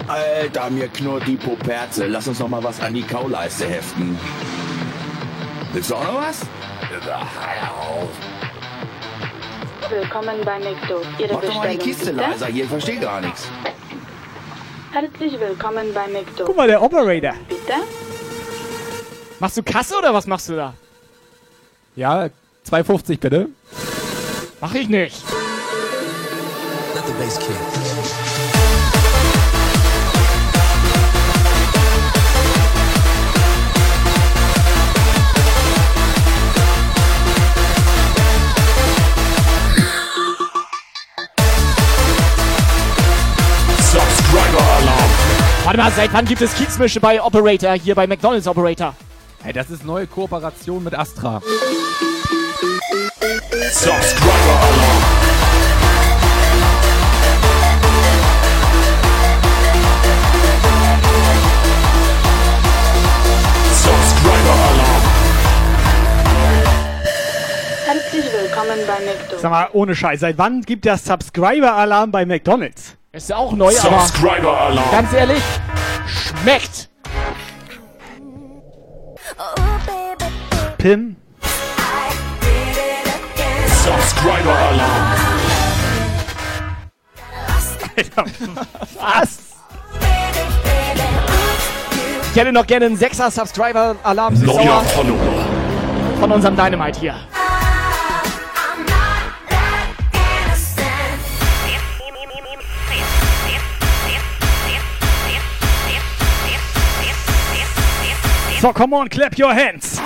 [0.07, 2.07] Alter, mir knurrt die Poperze.
[2.07, 4.17] Lass uns noch mal was an die Kauleiste heften.
[5.73, 6.41] Willst du auch noch was?
[9.91, 11.03] Willkommen bei McDo.
[11.19, 12.31] Ihre Mach doch mal die Bestellung Kiste bitte?
[12.31, 13.49] leiser hier, ich verstehe gar nichts.
[14.93, 16.45] Herzlich willkommen bei McDo.
[16.47, 17.35] Guck mal, der Operator.
[17.49, 17.75] Bitte?
[19.39, 20.75] Machst du Kasse oder was machst du da?
[21.97, 22.29] Ja,
[22.69, 23.49] 2,50 bitte.
[24.61, 25.23] Mach ich nicht.
[26.95, 27.78] Let the bass kick.
[45.97, 48.95] Seit wann gibt es Kiezmische bei Operator, hier bei McDonalds Operator?
[49.43, 51.41] Hey, das ist neue Kooperation mit Astra.
[53.73, 55.03] Subscriber-Alarm.
[63.73, 65.03] Subscriber-Alarm.
[67.87, 69.39] Herzlich willkommen bei McDo.
[69.41, 72.97] Sag mal, ohne Scheiß, seit wann gibt das Subscriber-Alarm bei McDonalds?
[73.13, 74.91] Ist ja auch neu, aber Subscriber-Alarm.
[74.93, 75.43] ganz ehrlich,
[76.09, 76.89] schmeckt.
[80.79, 81.17] Pim.
[83.85, 85.15] Subscriber-Alarm.
[89.01, 89.39] Was?
[92.33, 95.47] Ich hätte noch gerne einen 6er Subscriber-Alarm Neuer Follower.
[96.21, 97.15] von unserem Dynamite hier.
[108.61, 109.99] So, come on, clap your hands.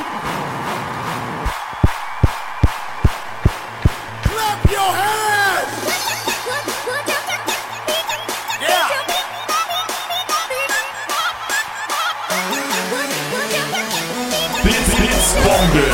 [4.23, 5.73] Clap your hands!
[8.61, 8.89] Yeah!
[14.63, 15.87] Bits, Bits, Bombe.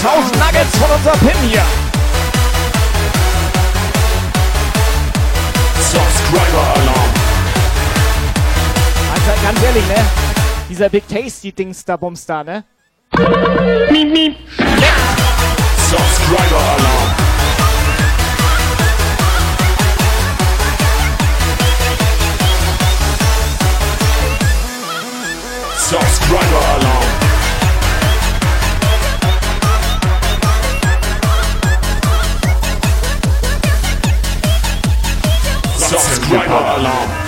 [0.00, 1.64] 1000 Nuggets von unserem Pin hier.
[5.80, 6.84] Subscriber-Alarm.
[6.84, 6.93] Also
[9.42, 10.04] ganz ehrlich, ne?
[10.68, 12.64] Dieser Big Tasty-Dings da, Bums da, ne?
[13.90, 14.36] Miep, miep.
[15.88, 17.10] Subscriber-Alarm.
[25.78, 27.24] Subscriber-Alarm.
[35.76, 36.04] Subscriber-Alarm.
[36.04, 37.23] Subscriber-Alarm.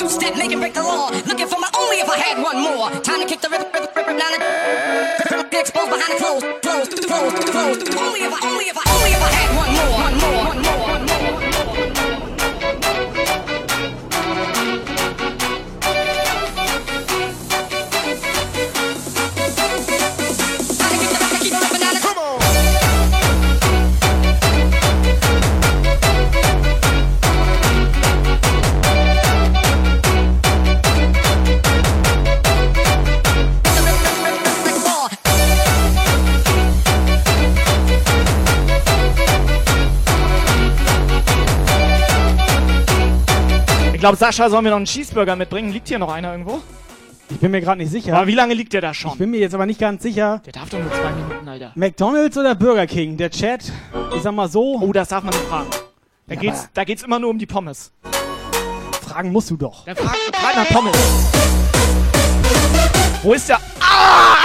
[0.00, 1.10] Suit step, make him break the law.
[1.10, 2.88] Looking for my only if I had one more.
[3.02, 5.50] Time to kick the rip, rip, rip, rip down.
[5.50, 7.96] Get exposed behind the clothes, clothes, clothes, clothes.
[8.00, 10.62] Only if I, only if I, only if I had one more, one more, one
[10.62, 10.69] more.
[44.00, 45.74] Ich glaube, Sascha, sollen wir noch einen Cheeseburger mitbringen?
[45.74, 46.62] Liegt hier noch einer irgendwo?
[47.28, 48.16] Ich bin mir gerade nicht sicher.
[48.16, 49.12] Aber wie lange liegt der da schon?
[49.12, 50.40] Ich bin mir jetzt aber nicht ganz sicher.
[50.46, 51.72] Der darf doch nur zwei Minuten, Alter.
[51.74, 53.18] McDonalds oder Burger King?
[53.18, 53.70] Der Chat,
[54.16, 54.80] ich sag mal so.
[54.80, 55.68] Oh, das darf man nicht fragen.
[56.26, 57.92] Da, Ja, geht's, da geht's immer nur um die Pommes.
[59.06, 59.84] Fragen musst du doch.
[59.84, 60.96] Dann frag, frag nach Pommes.
[63.22, 63.58] Wo ist der?
[63.80, 64.39] Ah!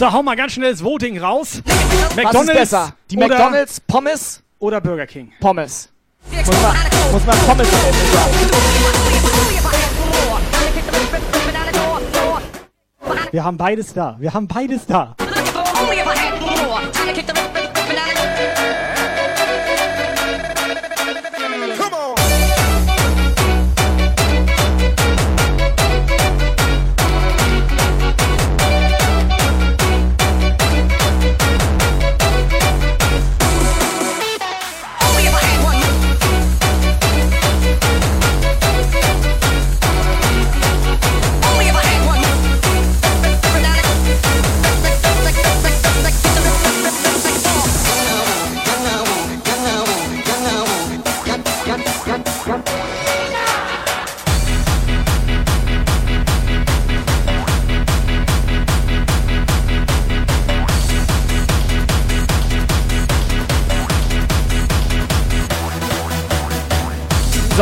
[0.00, 1.60] So, hau mal ganz schnell das Voting raus.
[2.14, 2.94] Was ist besser?
[3.10, 5.30] Die McDonalds, Pommes oder Burger King?
[5.40, 5.90] Pommes.
[6.30, 6.74] Muss man,
[7.12, 8.32] muss man Pommes am Ende sagen.
[13.30, 14.16] Wir haben beides da.
[14.18, 15.14] Wir haben beides da.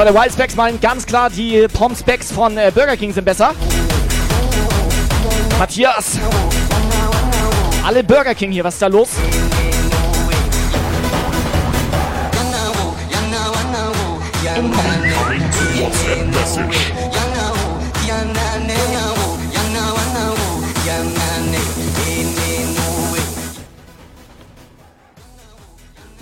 [0.05, 3.51] Der Wild Specs meinen ganz klar, die Pom Specs von äh, Burger King sind besser.
[5.59, 6.19] Matthias.
[7.85, 9.09] Alle Burger King hier, was ist da los?
[15.81, 17.08] WhatsApp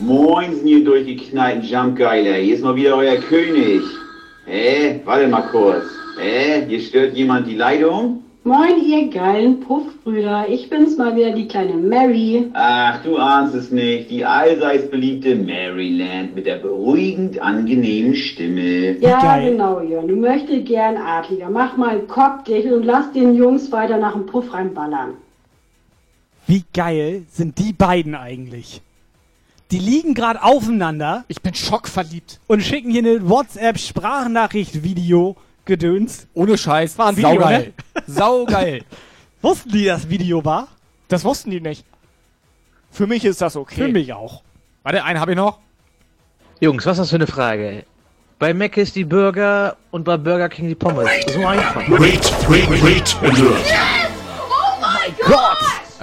[0.06, 0.20] message.
[0.26, 2.34] Moin, ihr durchgeknallten Jumpgeiler.
[2.34, 3.82] Hier ist mal wieder euer König.
[4.46, 5.00] Hä?
[5.04, 5.84] Warte mal kurz.
[6.20, 6.64] Hä?
[6.68, 8.22] Hier stört jemand die Leitung?
[8.44, 10.46] Moin, ihr geilen Puffbrüder.
[10.48, 12.48] Ich bin's mal wieder, die kleine Mary.
[12.52, 14.08] Ach, du ahnst es nicht.
[14.08, 18.98] Die allseits beliebte Maryland mit der beruhigend angenehmen Stimme.
[19.00, 20.06] Ja, genau, Jörn.
[20.06, 21.50] Du möchtest gern Adliger.
[21.50, 25.14] Mach mal einen Kopfdeckel und lass den Jungs weiter nach dem Puff reinballern.
[26.46, 28.80] Wie geil sind die beiden eigentlich?
[29.70, 31.24] Die liegen gerade aufeinander.
[31.28, 32.40] Ich bin schockverliebt.
[32.46, 36.26] Und schicken hier eine WhatsApp-Sprachnachricht-Video gedöns.
[36.34, 36.96] Ohne Scheiß.
[36.98, 37.62] War ein Video, Saugeil.
[37.62, 37.72] ne?
[38.06, 38.84] Saugeil.
[39.42, 40.68] Wussten die, das Video war?
[41.08, 41.84] Das wussten die nicht.
[42.90, 43.76] Für mich ist das okay.
[43.76, 44.42] Für mich auch.
[44.82, 45.58] Warte, einen habe ich noch.
[46.60, 47.84] Jungs, was ist das für eine Frage?
[48.38, 51.08] Bei Mac ist die Burger und bei Burger King die Pommes.
[51.32, 51.82] So einfach.
[51.88, 53.66] Wait, wait, wait, alert.
[55.24, 55.38] Gott!
[55.38, 55.55] Er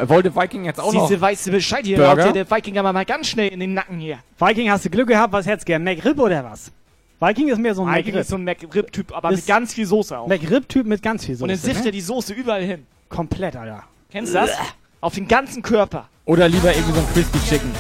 [0.05, 1.07] wollte Viking jetzt auch noch.
[1.07, 2.15] Diese weiße Bescheid hier, Burger?
[2.25, 4.19] Leute, der Viking aber mal ganz schnell in den Nacken hier.
[4.39, 5.33] Viking, hast du Glück gehabt?
[5.33, 5.83] Was hättest du gern?
[5.83, 6.71] McRib oder was?
[7.19, 8.21] Viking ist mehr so ein Viking McRib.
[8.21, 10.27] ist so ein McRib-Typ, aber Ist- mit ganz viel Soße auch.
[10.27, 11.43] McRib-Typ mit ganz viel Soße.
[11.43, 11.85] Und dann sifft ne?
[11.87, 12.85] er die Soße überall hin.
[13.09, 13.83] Komplett, Alter.
[14.11, 14.51] Kennst du das?
[15.01, 16.09] Auf den ganzen Körper.
[16.25, 17.71] Oder lieber irgendwie so ein Crispy Chicken.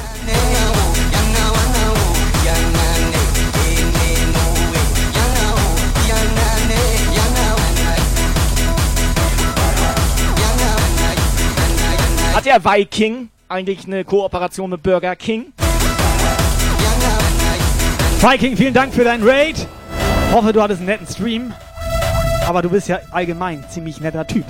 [12.43, 15.53] Hat der Viking eigentlich eine Kooperation mit Burger King?
[18.19, 19.65] Viking, vielen Dank für deinen Raid.
[20.33, 21.53] Hoffe, du hattest einen netten Stream.
[22.45, 24.43] Aber du bist ja allgemein ziemlich netter Typ.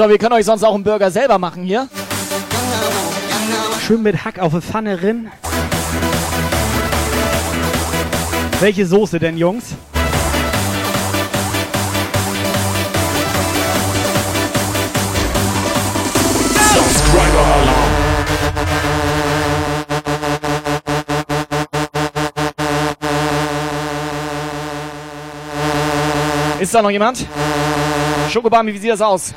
[0.00, 1.86] So, wir können euch sonst auch einen Burger selber machen hier.
[3.86, 5.30] Schön mit Hack auf die Pfanne rin.
[8.60, 9.74] Welche Soße denn, Jungs?
[16.72, 17.90] Subscriber Alarm.
[26.58, 27.26] Ist da noch jemand?
[28.30, 29.34] Schokobami, wie sieht das aus?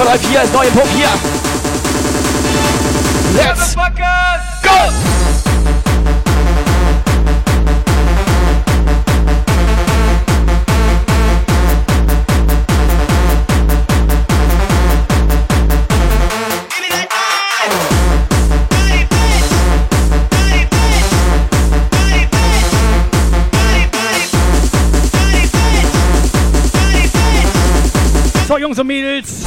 [0.00, 1.08] So, Nico 1, 2, 3, 4 ist neue Puff hier.
[3.36, 3.80] Let's go!
[28.60, 29.44] Jungs und Mädels,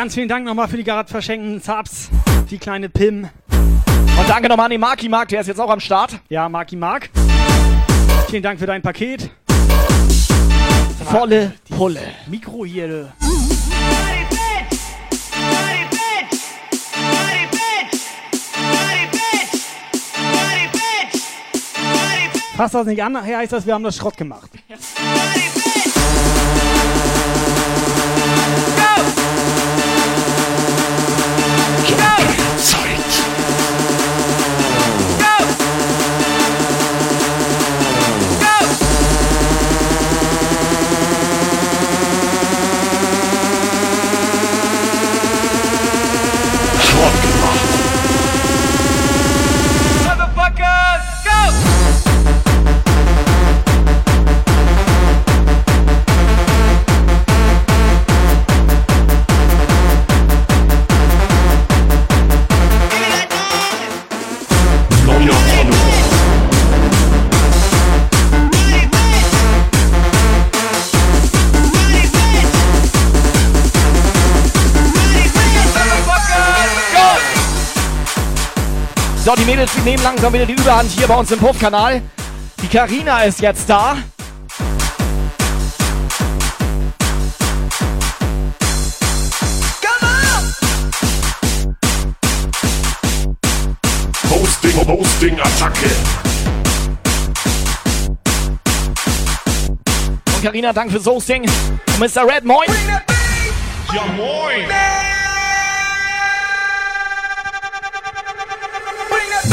[0.00, 2.08] ganz vielen Dank nochmal für die gerade verschenkten Subs.
[2.50, 3.28] Die kleine Pim.
[3.50, 6.18] Und danke nochmal an den Marki Mark, der ist jetzt auch am Start.
[6.30, 7.10] Ja, Marki Mark.
[8.30, 9.28] Vielen Dank für dein Paket.
[11.04, 12.00] Volle Pulle.
[12.28, 13.12] Mikro hier.
[22.56, 24.48] Fasst das nicht an, nachher heißt das, wir haben das Schrott gemacht.
[79.30, 82.02] So, die Mädels die nehmen langsam wieder die Überhand hier bei uns im Puffkanal.
[82.60, 83.96] Die Karina ist jetzt da.
[94.28, 95.90] Hosting, Hosting, Attacke.
[100.26, 101.42] Und Karina, danke fürs Hosting.
[101.42, 102.26] Und Mr.
[102.26, 102.66] Red, moin.
[103.94, 104.89] Ja, moin.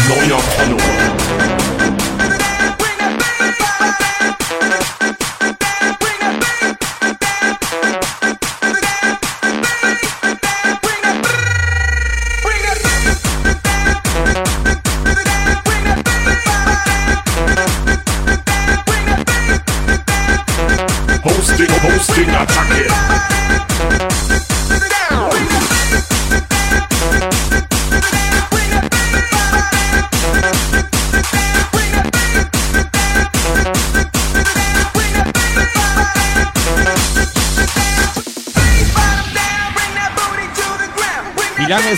[0.06, 0.87] Neuer Follower.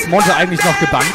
[0.09, 1.05] Monte eigentlich noch gebannt?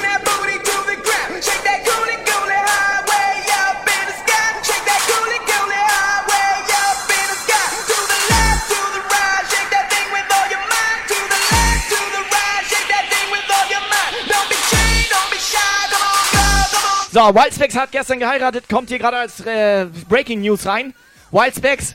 [17.10, 20.94] So, Wildspecs hat gestern geheiratet, kommt hier gerade als äh, Breaking News rein.
[21.30, 21.94] Wildspecs,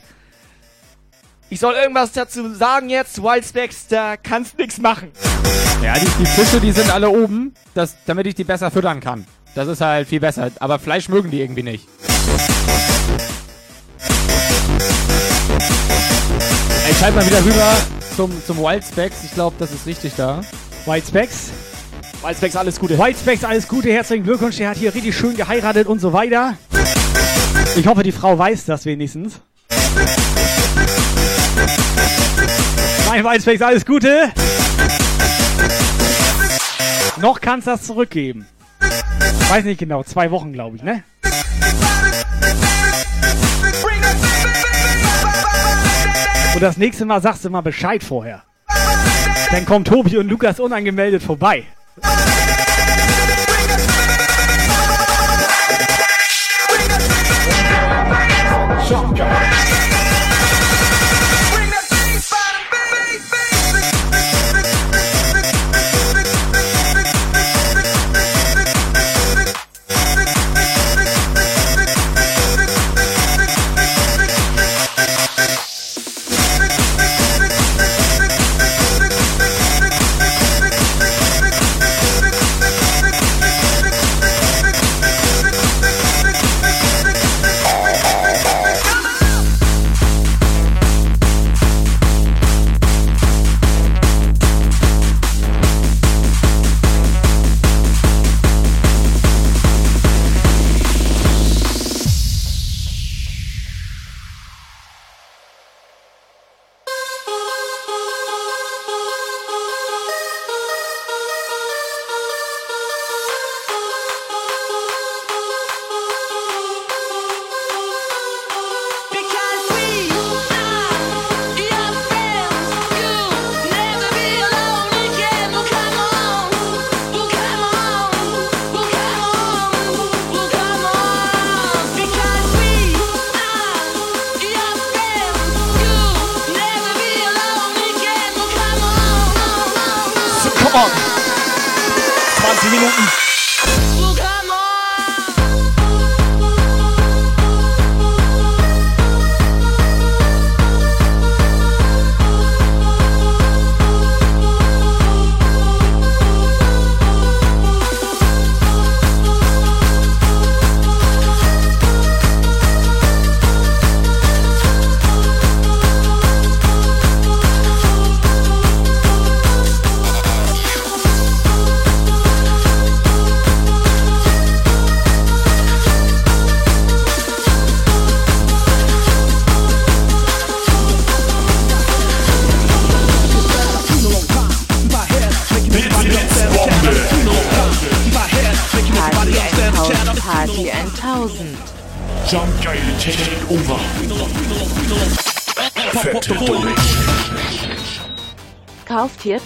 [1.50, 3.20] ich soll irgendwas dazu sagen jetzt.
[3.20, 5.10] Wildspecs, da kannst nix machen.
[5.82, 9.26] Ja, die, die Fische, die sind alle oben, das, damit ich die besser füttern kann.
[9.56, 10.52] Das ist halt viel besser.
[10.60, 11.88] Aber Fleisch mögen die irgendwie nicht.
[16.86, 17.76] Ey, schalt mal wieder rüber
[18.14, 19.24] zum, zum Wildspecs.
[19.24, 20.42] Ich glaube, das ist richtig da.
[20.86, 21.50] Whitespecks.
[22.22, 22.96] Wildspecs, alles Gute.
[22.96, 24.58] Whitespecks, alles Gute, herzlichen Glückwunsch.
[24.58, 26.56] Der hat hier richtig schön geheiratet und so weiter.
[27.74, 29.40] Ich hoffe, die Frau weiß das wenigstens.
[33.12, 34.30] Nein, Whitespecks, alles Gute.
[37.20, 38.46] Noch kannst du das zurückgeben.
[39.48, 41.02] Weiß nicht genau, zwei Wochen glaube ich, ne?
[46.54, 48.44] Und das nächste Mal sagst du mal Bescheid vorher.
[49.50, 51.64] Dann kommen Tobi und Lukas unangemeldet vorbei.
[58.88, 59.14] So,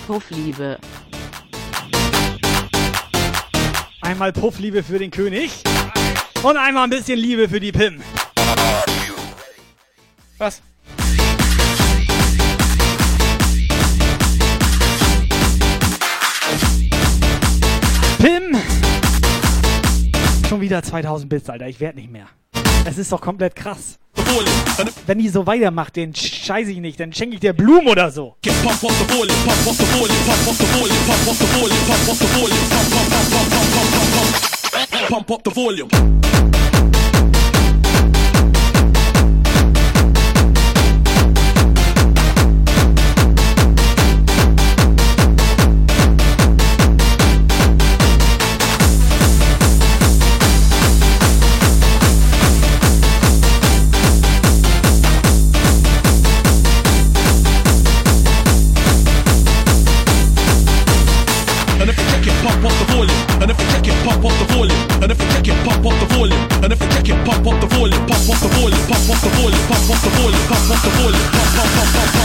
[0.06, 0.78] Puffliebe.
[4.02, 5.50] Einmal Puffliebe für den König
[6.42, 8.02] und einmal ein bisschen Liebe für die Pim.
[10.36, 10.60] Was?
[18.18, 18.58] Pim!
[20.46, 21.66] Schon wieder 2000 Bits, Alter.
[21.66, 22.26] Ich werd nicht mehr.
[22.84, 23.98] Es ist doch komplett krass.
[25.06, 26.14] Wenn die so weitermacht, den
[26.44, 28.36] scheiße ich nicht, dann schenke ich dir Blumen oder so.
[35.08, 35.88] Pump up the volume.
[69.44, 69.68] Pump up the volume.
[69.68, 70.48] Pump up the volume.
[70.48, 71.20] Pump up the volume.
[71.20, 72.23] Pump, pump, pump, pump, pump, pump, pump, pump.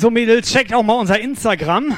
[0.00, 1.94] Jungs und Mädels, checkt auch mal unser Instagram.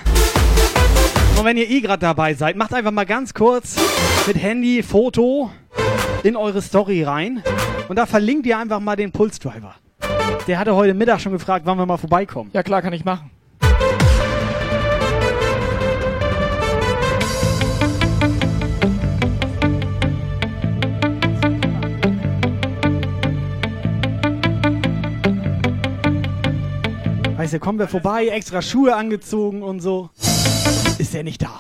[1.39, 3.77] Und wenn ihr eh gerade dabei seid, macht einfach mal ganz kurz
[4.27, 5.53] mit Handy Foto
[6.25, 7.45] in eure Story rein.
[7.87, 9.77] Und da verlinkt ihr einfach mal den Pulse Driver.
[10.49, 12.51] Der hatte heute Mittag schon gefragt, wann wir mal vorbeikommen.
[12.53, 13.31] Ja klar, kann ich machen.
[27.53, 30.09] Du, kommen wir vorbei, extra Schuhe angezogen und so.
[30.97, 31.52] Ist er nicht da.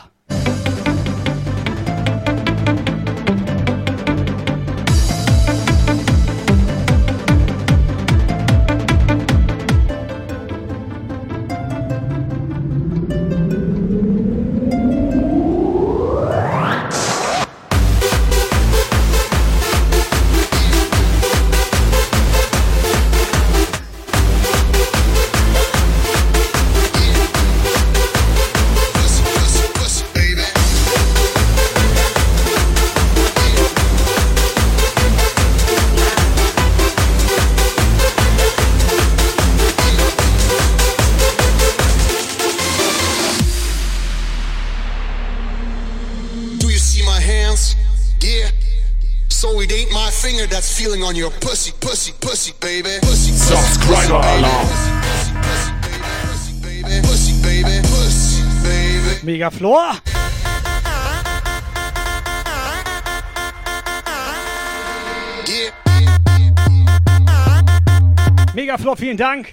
[68.92, 69.50] Flor, vielen Dank.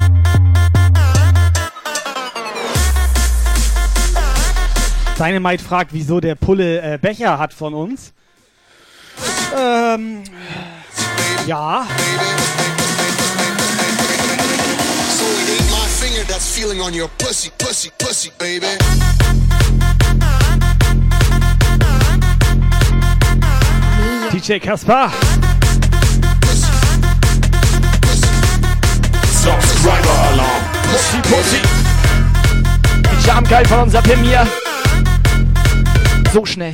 [5.18, 8.14] Dynamite fragt, wieso der Pulle äh, Becher hat von uns.
[9.58, 10.24] Ähm,
[11.46, 11.88] ja.
[15.18, 15.26] So
[24.50, 24.62] it
[29.80, 30.62] Subscriber alarm.
[30.92, 31.62] Pussy, Pussy.
[33.14, 34.46] Die Jam geil von unser Pim hier.
[36.34, 36.74] So schnell.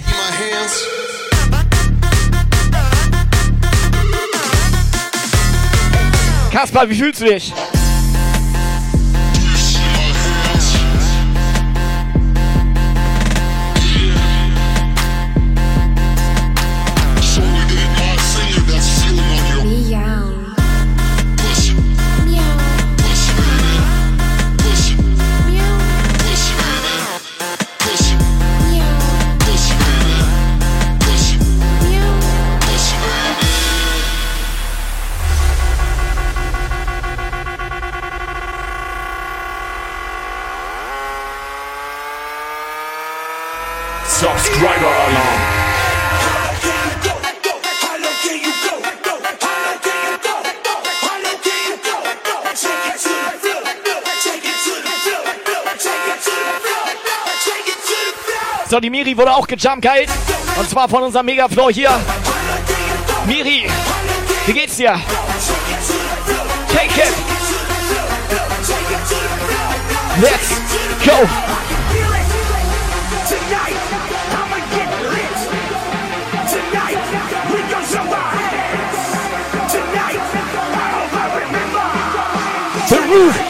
[6.52, 7.54] Kaspar, wie fühlst du dich?
[59.16, 59.88] Wurde auch gejumpt.
[60.58, 61.90] Und zwar von unserem Megaflow hier.
[63.26, 63.68] Miri,
[64.46, 65.00] wie geht's dir?
[66.68, 67.14] Take it.
[70.22, 70.50] Let's
[71.06, 71.28] go.
[82.88, 83.45] The roof.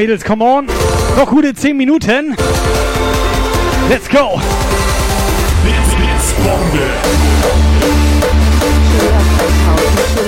[0.00, 0.66] Mädels, come on.
[1.18, 2.34] Noch gute 10 Minuten.
[3.90, 4.40] Let's go.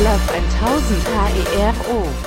[0.04, 1.06] Love 1000
[1.56, 2.21] HERO.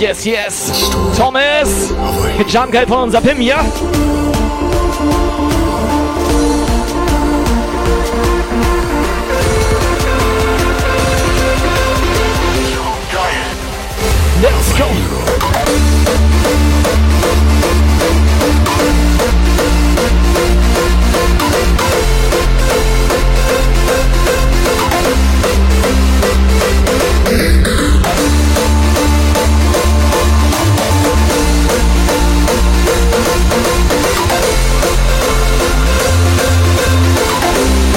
[0.00, 0.90] Yes, yes.
[1.14, 1.92] Thomas.
[2.48, 3.58] Jumpgeil von unser Pim hier.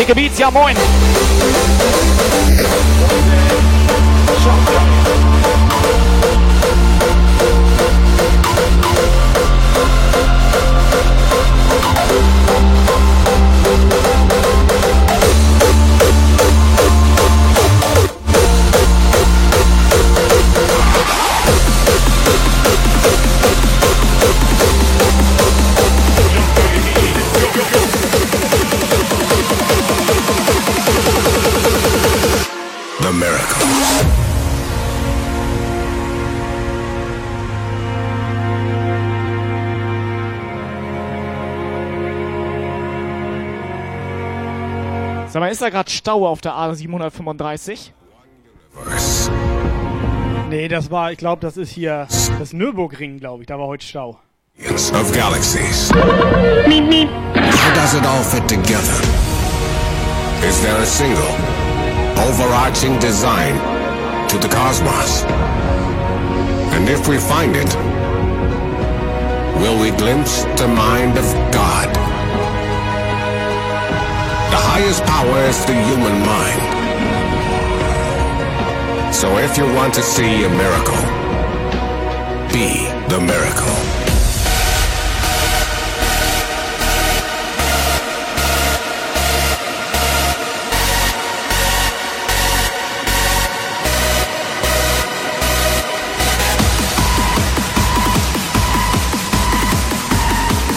[0.03, 0.75] Dicke Beats, ja moin.
[45.33, 47.89] Sag mal, ist da gerade Stau auf der A735?
[50.51, 52.07] Nee, das war, ich glaube, das ist hier
[52.37, 53.47] das Nürburgring, glaube ich.
[53.47, 54.19] Da war heute Stau.
[54.59, 55.89] of galaxies.
[55.89, 56.03] How
[57.73, 59.01] does it all fit together?
[60.47, 61.33] Is there a single,
[62.29, 63.55] overarching design
[64.27, 65.23] to the cosmos?
[66.73, 67.75] And if we find it,
[69.59, 71.25] will we glimpse the mind of
[74.75, 76.61] highest power is the human mind.
[79.13, 81.03] So if you want to see a miracle,
[82.51, 83.92] be the miracle.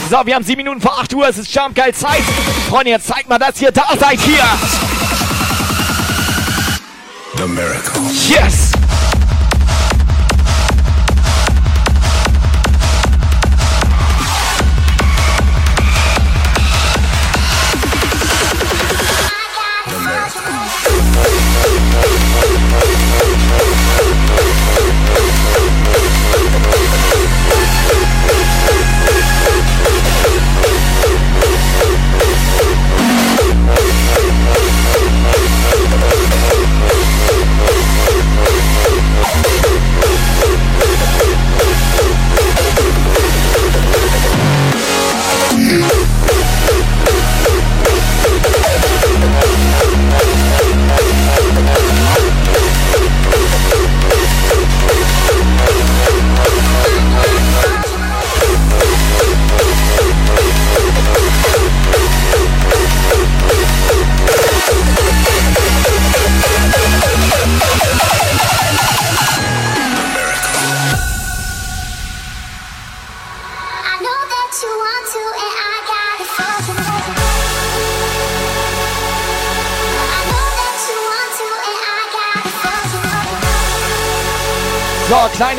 [0.08, 2.22] So, wir haben sieben Minuten vor 8 Uhr, es ist Jumpgeil Zeit.
[2.68, 4.44] Freunde, jetzt zeigt mal, dass ihr da seid hier.
[7.36, 8.02] The miracle.
[8.28, 8.65] Yes!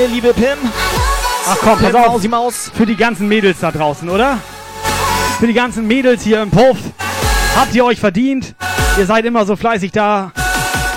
[0.08, 0.58] Liebe Pim.
[1.50, 2.08] Ach komm, pass auf.
[2.08, 2.72] Mausi Maus.
[2.74, 4.40] Für die ganzen Mädels da draußen, oder?
[5.40, 6.78] Für die ganzen Mädels hier im Puff.
[7.56, 8.56] Habt ihr euch verdient?
[8.98, 10.32] Ihr seid immer so fleißig da.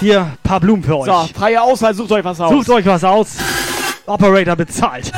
[0.00, 1.06] Hier, ein paar Blumen für euch.
[1.06, 2.50] So, freie Auswahl, sucht euch was aus.
[2.50, 3.36] Sucht euch was aus.
[4.06, 5.12] Operator bezahlt.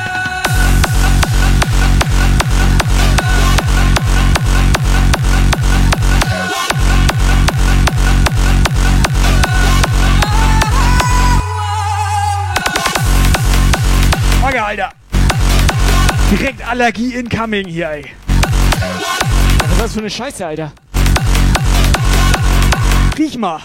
[16.32, 18.06] Direkt Allergie incoming hier, ey.
[19.60, 20.72] Was ist das für eine Scheiße, Alter?
[23.18, 23.60] Riech mal.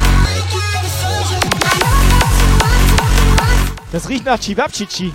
[3.93, 5.13] Das riecht nach Chibabchichi.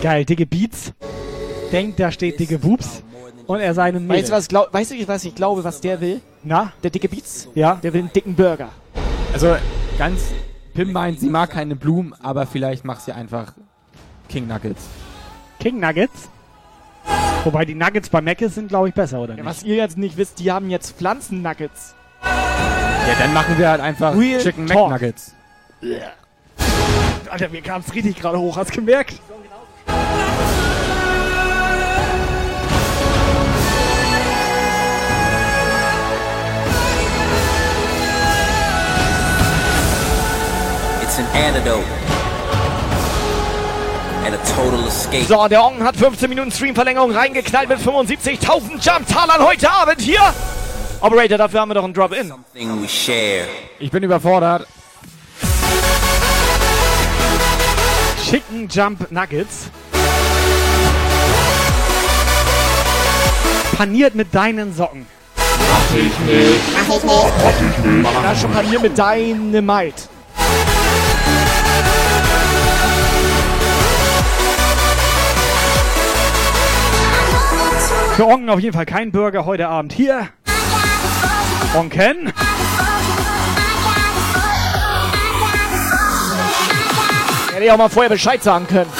[0.00, 0.92] Geil, dicke Beats.
[1.72, 3.02] Denkt, da steht dicke Woops.
[3.48, 4.18] Und er seine Mädel.
[4.18, 6.20] Weißt du, was, glaub, weißt du, was ich glaube, was der will?
[6.44, 6.72] Na?
[6.82, 7.48] Der dicke Beats?
[7.54, 7.76] Ja.
[7.82, 8.68] Der will einen dicken Burger.
[9.32, 9.56] Also
[9.96, 10.20] ganz,
[10.74, 13.54] Pim meint, sie mag keine Blumen, aber vielleicht macht sie einfach
[14.28, 14.84] King Nuggets.
[15.60, 16.28] King Nuggets?
[17.44, 19.46] Wobei die Nuggets bei Mc's sind, glaube ich, besser, oder Ja, nicht?
[19.46, 21.94] was ihr jetzt nicht wisst, die haben jetzt Pflanzen-Nuggets.
[22.22, 24.90] Ja, dann machen wir halt einfach Real Chicken Talk.
[24.90, 25.34] McNuggets.
[27.30, 29.14] Alter, mir kam es richtig gerade hoch, hast du gemerkt?
[41.38, 41.84] Antidote
[44.24, 45.24] and a total escape.
[45.26, 50.20] So, der Ong hat 15 Minuten Streamverlängerung reingeknallt mit 75.000 Jump-Talern heute Abend hier.
[51.00, 52.32] Operator, dafür haben wir doch einen Drop-In.
[53.78, 54.66] Ich bin überfordert.
[58.28, 59.70] Chicken Jump Nuggets.
[63.76, 65.06] Paniert mit deinen Socken.
[65.36, 66.60] Mach ich nicht.
[66.88, 68.02] Mach ich nicht.
[68.02, 70.17] Mach das schon paniert mit Dynamite.
[78.18, 80.26] Für Onken auf jeden Fall kein Burger heute Abend hier.
[81.72, 82.32] Onken.
[87.52, 88.90] Hätte ich auch mal vorher Bescheid sagen können.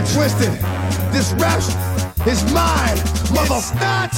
[0.00, 0.52] Get twisted.
[1.12, 1.58] This rap
[2.26, 2.96] is mine,
[3.34, 3.60] mother.
[3.76, 4.12] Not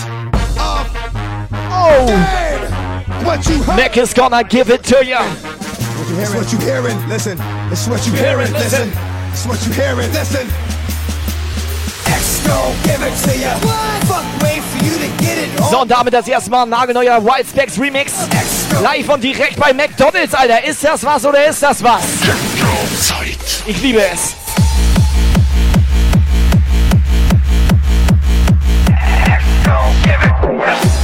[0.56, 1.02] a
[1.74, 2.06] Oh!
[3.24, 3.76] What you heard?
[3.76, 5.18] Nick is gonna give it to you.
[6.20, 7.08] It's what you hearing.
[7.08, 7.38] Listen.
[7.70, 8.52] It's what you hearing.
[8.52, 8.92] Listen.
[9.30, 10.12] It's what you hearing.
[10.12, 10.46] Listen.
[12.06, 13.54] X gon' give it to ya.
[14.06, 15.64] Fuck, wait for you to get it.
[15.70, 18.12] So, und damit das erste Mal ein nagelneuer Wild Specs Remix.
[18.82, 20.64] Live und direkt bei McDonalds, Alter.
[20.64, 22.02] Ist das was oder ist das was?
[23.66, 24.41] Ich liebe es.
[30.12, 31.01] give it.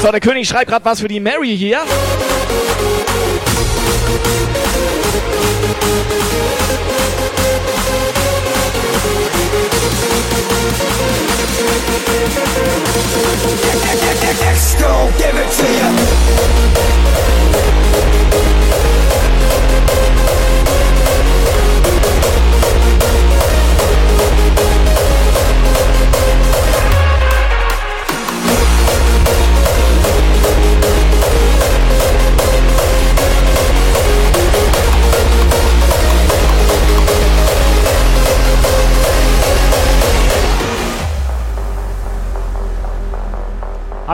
[0.00, 1.80] So, der König schreibt gerade was für die Mary hier.
[14.40, 16.87] Let's go, give it to you.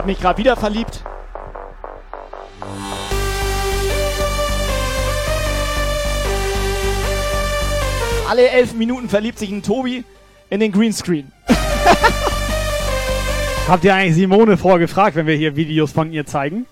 [0.05, 1.03] Hab mich gerade wieder verliebt.
[8.29, 10.03] Alle elf Minuten verliebt sich ein Tobi
[10.51, 11.31] in den Greenscreen.
[13.67, 16.67] Habt ihr eigentlich Simone vorgefragt, wenn wir hier Videos von ihr zeigen?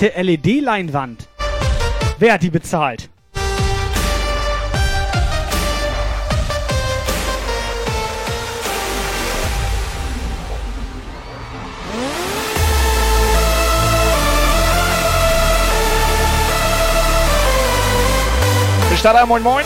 [0.00, 1.28] Fette LED-Leinwand.
[2.18, 3.10] Wer hat die bezahlt?
[18.88, 19.64] Bestatter, moin moin.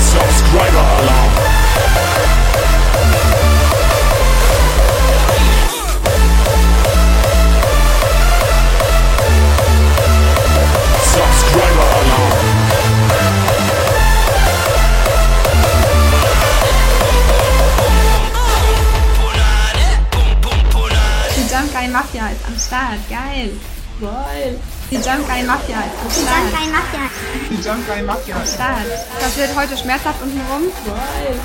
[0.00, 1.17] Subscriber.
[21.88, 22.98] Guy Mafia ist am Start.
[23.08, 23.50] Geil.
[24.00, 24.60] Geil.
[24.90, 26.42] Die Jump Guy Mafia ist am Start.
[26.44, 27.00] Die Jump Guy Mafia.
[27.50, 28.86] Die Jump Guy Mafia am Start.
[29.18, 30.64] Das wird heute schmerzhaft unten rum.
[30.84, 31.40] Geil.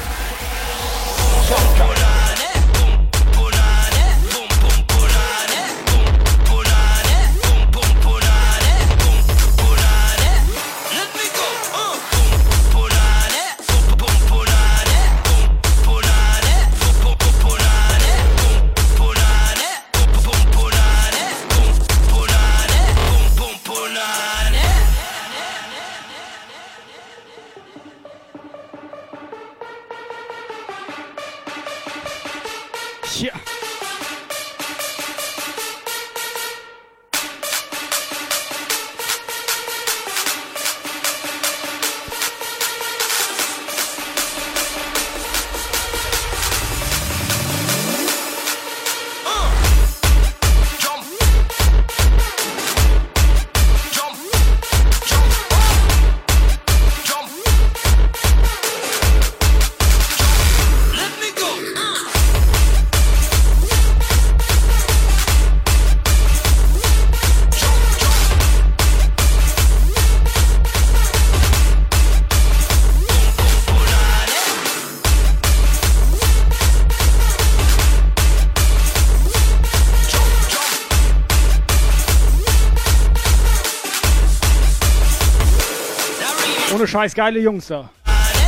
[86.93, 87.89] Scheiß geile Jungs da.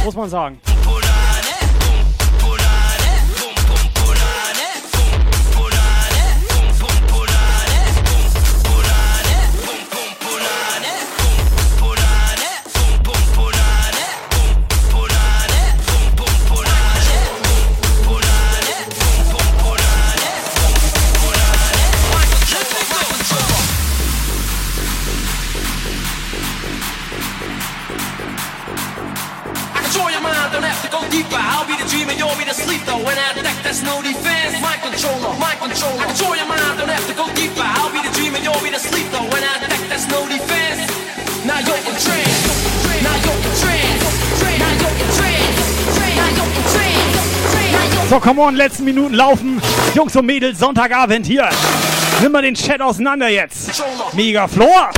[0.03, 0.59] Muss man sagen.
[48.35, 49.61] Come on, letzten Minuten laufen.
[49.93, 51.49] Jungs und Mädels, Sonntagabend hier.
[52.21, 53.81] Nimm mal den Chat auseinander jetzt.
[54.13, 54.91] Mega Floor.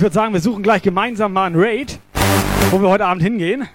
[0.00, 1.98] Ich würde sagen, wir suchen gleich gemeinsam mal einen Raid,
[2.70, 3.68] wo wir heute Abend hingehen.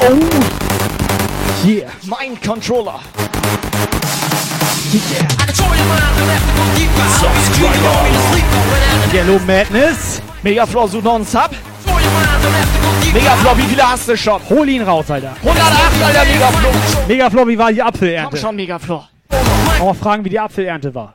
[0.00, 1.66] Oh.
[1.66, 1.90] Yeah.
[2.06, 3.00] Mein Controller.
[9.12, 10.22] Yellow Madness.
[10.44, 11.50] Megafloor sucht noch einen Sub.
[13.12, 14.40] Megafloor, wie viele hast du schon?
[14.48, 15.34] Hol ihn raus, Alter.
[15.42, 16.72] 108, Alter, Megafloor.
[17.08, 18.30] Megafloor, wie war die Apfelernte?
[18.30, 19.08] Komm schon, Megafloor.
[19.80, 21.14] Auch mal fragen, wie die Apfelernte war.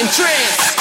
[0.00, 0.79] In trance.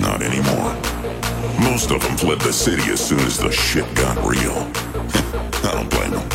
[0.00, 0.74] Not anymore.
[1.60, 4.56] Most of them fled the city as soon as the shit got real.
[5.64, 6.28] I don't blame them.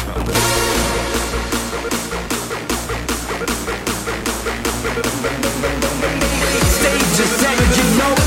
[7.15, 8.22] Midnight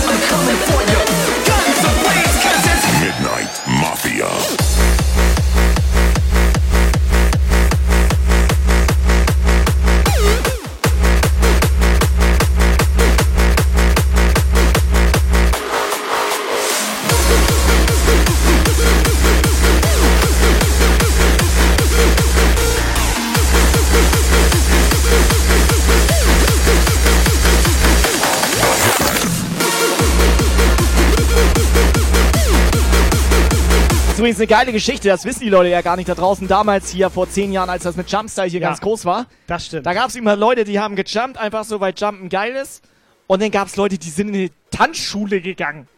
[34.36, 36.46] übrigens eine geile Geschichte, das wissen die Leute ja gar nicht da draußen.
[36.48, 38.68] Damals hier vor zehn Jahren, als das mit Jumpstyle hier Ja.
[38.68, 39.26] ganz groß war.
[39.46, 39.86] Das stimmt.
[39.86, 42.82] Da gab es immer Leute, die haben gejumpt, einfach so, weil Jumpen geil ist.
[43.26, 45.88] Und dann gab es Leute, die sind in die Tanzschule gegangen.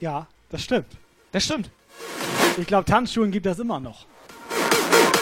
[0.00, 0.86] Ja, das stimmt.
[1.30, 1.70] Das stimmt.
[2.58, 4.06] Ich glaube, Tanzschulen gibt das immer noch.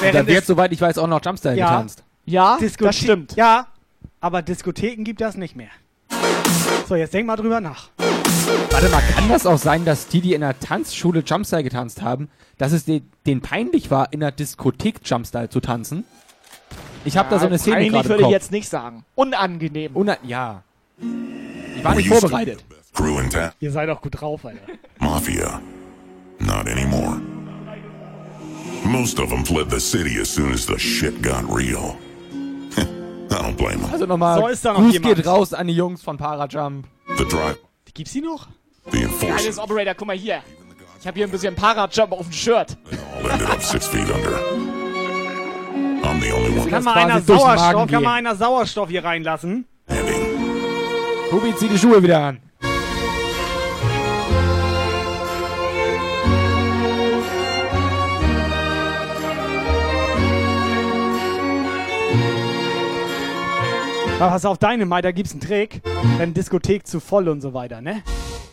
[0.02, 1.68] Und da wird, soweit ich weiß, auch noch Jumpstyle Ja.
[1.70, 2.02] getanzt.
[2.24, 3.36] Ja, Diskothe- das stimmt.
[3.36, 3.66] Ja,
[4.20, 5.70] aber Diskotheken gibt das nicht mehr.
[6.88, 7.90] So, jetzt denk mal drüber nach.
[8.70, 12.28] Warte mal, kann das auch sein, dass die, die in der Tanzschule Jumpstyle getanzt haben,
[12.58, 16.04] dass es de denen peinlich war, in der Diskothek Jumpstyle zu tanzen?
[17.04, 19.04] Ich habe da so eine Szene Peinlich gerade im würde ich jetzt nicht sagen.
[19.14, 19.94] Unangenehm.
[19.96, 20.62] Una ja.
[21.76, 22.64] Ich war nicht vorbereitet.
[23.60, 24.60] Ihr seid auch gut drauf, Alter.
[24.98, 25.60] Mafia.
[26.38, 27.20] Not anymore.
[28.84, 31.96] Most of them fled the city as soon as the shit got real.
[33.30, 33.92] I don't blame them.
[33.92, 35.16] Also nochmal, So ist da noch Gruß jemand.
[35.16, 36.86] geht raus an die Jungs von Parajump.
[37.18, 37.58] The drive,
[37.94, 38.48] Gibt's die noch?
[39.20, 40.42] Geiles Operator, guck mal hier.
[41.00, 42.76] Ich habe hier ein bisschen Parajump auf dem Shirt.
[46.68, 49.66] Kann mal einer Sauerstoff, kann mal einer Sauerstoff hier reinlassen?
[51.32, 52.40] Ruby, zieh die Schuhe wieder an.
[64.20, 65.80] Aber pass auf deine Mai, da gibt's einen Trick.
[66.18, 68.02] Wenn Diskothek zu voll und so weiter, ne?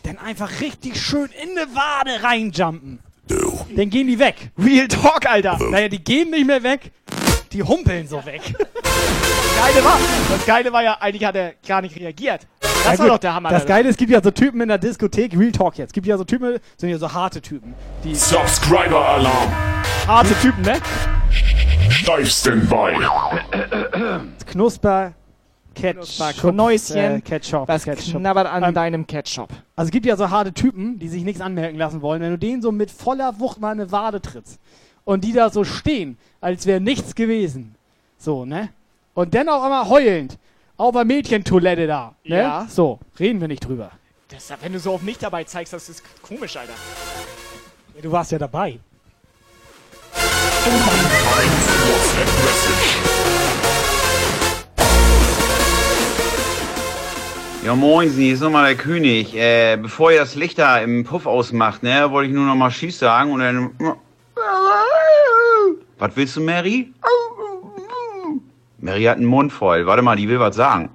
[0.02, 3.00] Dann einfach richtig schön in eine Wade reinjumpen.
[3.76, 4.50] Dann gehen die weg.
[4.58, 5.58] Real Talk, Alter.
[5.70, 6.90] Naja, die gehen nicht mehr weg,
[7.52, 8.40] die humpeln so weg.
[8.46, 9.98] Geile war,
[10.30, 12.46] das Geile war ja, eigentlich hat er gar nicht reagiert.
[12.60, 13.50] Das Ja, war gut, doch der Hammer.
[13.50, 13.68] Das da.
[13.68, 16.06] Geile ist, es gibt ja so Typen in der Diskothek, Real Talk jetzt, es gibt
[16.06, 17.74] ja so Typen, sind ja so harte Typen.
[18.04, 19.52] Die Subscriber Alarm.
[20.06, 20.80] harte Typen, ne?
[22.06, 22.96] Dive Standby.
[24.46, 25.12] Knusper,
[25.80, 28.20] Ketchup, Knäuschen, äh, Ketchup, was Ketchup.
[28.20, 29.48] knabbert an Ähm, deinem Ketchup.
[29.76, 32.20] Also es gibt ja so harte Typen, die sich nichts anmerken lassen wollen.
[32.20, 34.58] Wenn du denen so mit voller Wucht mal eine Wade trittst
[35.04, 37.74] und die da so stehen, als wäre nichts gewesen.
[38.18, 38.70] So, ne?
[39.14, 40.38] Und dann auch immer heulend
[40.76, 42.14] auf der Mädchentoilette da.
[42.24, 42.38] Ne?
[42.38, 42.66] Ja.
[42.68, 43.90] So, reden wir nicht drüber.
[44.28, 46.72] Das, wenn du so auf mich dabei zeigst, das ist komisch, Alter.
[47.96, 48.78] Ja, du warst ja dabei.
[57.64, 59.34] Ja moin, hier ist nochmal der König.
[59.34, 62.70] Äh, bevor ihr das Licht da im Puff ausmacht, ne, wollte ich nur noch mal
[62.70, 63.70] Schieß sagen und dann...
[65.98, 66.92] Was willst du, Mary?
[68.78, 69.84] Mary hat einen Mund voll.
[69.86, 70.90] Warte mal, die will was sagen.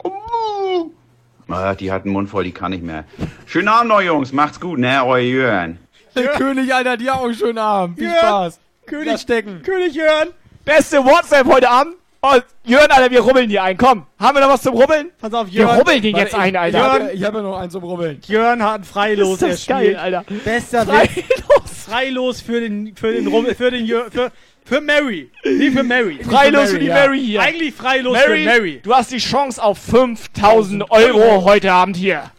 [1.50, 3.03] Ah, die hat einen Mund voll, die kann nicht mehr.
[3.45, 4.32] Schönen Abend noch, Jungs.
[4.32, 5.06] Macht's gut, ne?
[5.06, 5.77] Euer Jörn.
[6.16, 8.00] Der König, Alter, dir auch einen schönen Abend.
[8.00, 8.17] Viel Ja.
[8.19, 8.59] Spaß.
[8.85, 9.61] König stecken.
[9.61, 10.30] König Jörn.
[10.64, 11.95] Beste WhatsApp heute Abend.
[12.26, 13.76] Oh, Jörn, Alter, wir rubbeln hier ein.
[13.76, 15.11] Komm, haben wir noch was zum Rubbeln?
[15.19, 15.77] Pass auf, Wir Jörn.
[15.77, 16.77] rubbeln den jetzt ein, Alter.
[16.77, 18.22] Jörn, Ich habe ja noch eins zum Rubbeln.
[18.26, 19.95] Jörn hat ein Freilos Ist das erspielt.
[19.95, 20.24] geil, Alter.
[20.45, 21.84] Bester Freilos.
[21.85, 24.32] Freilos für den, für den, Rummel, für den, Jör, für,
[24.64, 25.30] für Mary.
[25.43, 26.24] Nee, für Mary.
[26.24, 26.93] Freilos für die ja.
[26.95, 27.42] Mary hier.
[27.42, 28.80] Eigentlich freilos Mary, für Mary.
[28.82, 32.32] du hast die Chance auf 5000 Euro heute Abend hier.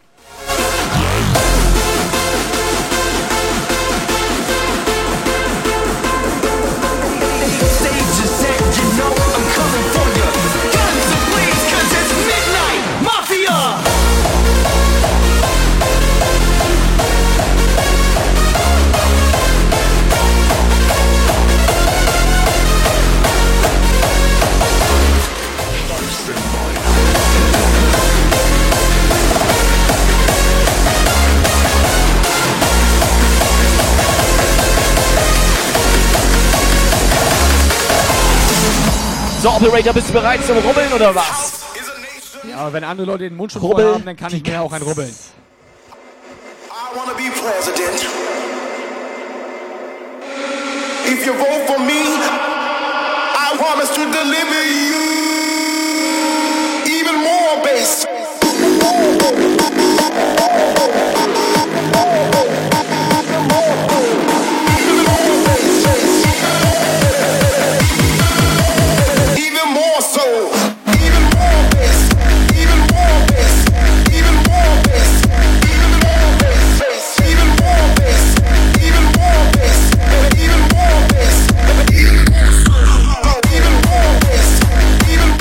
[39.45, 41.65] So, Operator, bist du bereit zum Rubbeln oder was?
[42.49, 44.63] Ja, aber wenn andere Leute den Mund schon Rubbel voll haben, dann kann ich mir
[44.63, 45.11] auch ein Rubbeln.
[45.11, 48.07] I wanna be president.
[51.05, 51.93] If you vote for me,
[53.35, 55.03] I promise to deliver you
[56.87, 58.14] even more bass.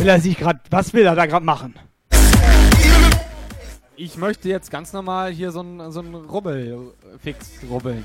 [0.04, 1.76] Will er sich gerade, was will er da gerade machen?
[3.96, 8.04] Ich möchte jetzt ganz normal hier so ein, so ein Rubbel-Fix rubbeln.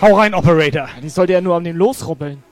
[0.00, 0.88] Hau rein, Operator.
[1.02, 2.42] Die sollte ja nur um den losrubbeln.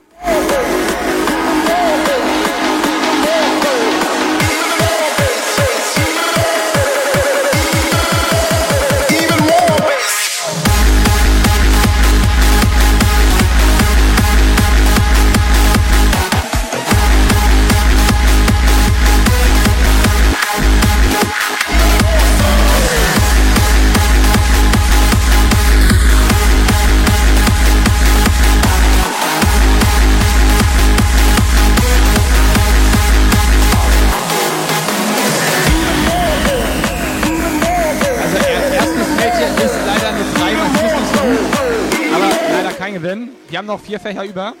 [43.55, 44.53] Wir haben noch vier Fächer über.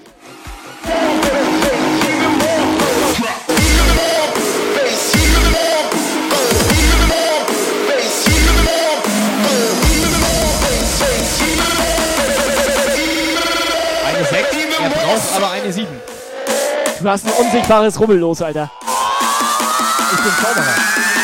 [14.05, 14.47] Eine 6,
[14.79, 15.87] er braucht aber eine 7.
[17.01, 18.71] Du hast ein unsichtbares Rubbel los, Alter.
[20.13, 21.14] Ich bin Zauberer.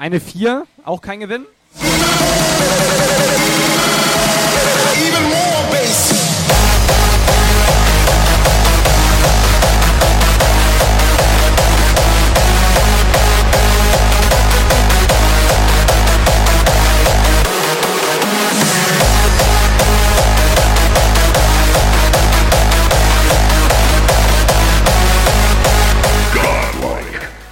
[0.00, 1.44] Eine 4, auch kein Gewinn.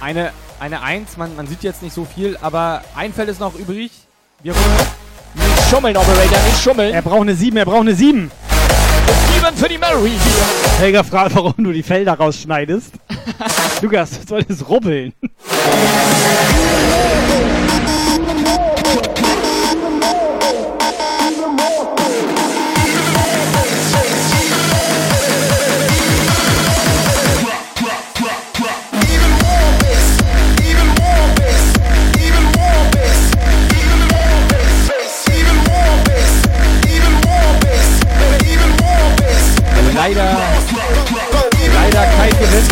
[0.01, 3.55] Eine eine Eins, man, man sieht jetzt nicht so viel, aber ein Feld ist noch
[3.55, 3.91] übrig.
[4.43, 6.93] Wir Nicht schummeln, Operator, nicht schummeln.
[6.93, 8.31] Er braucht eine 7, er braucht eine 7.
[9.33, 10.79] Sieben für die Mary hier.
[10.79, 12.93] Helga fragt, warum du die Felder rausschneidest.
[13.81, 15.13] Lukas, was soll das rubbeln?
[40.13, 40.37] Leider,
[41.73, 42.67] leider kein Gewinn.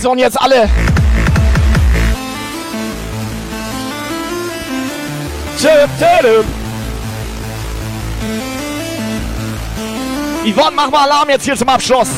[0.00, 0.68] So, und jetzt alle.
[10.44, 12.08] Yvonne, mach mal Alarm jetzt hier zum Abschluss.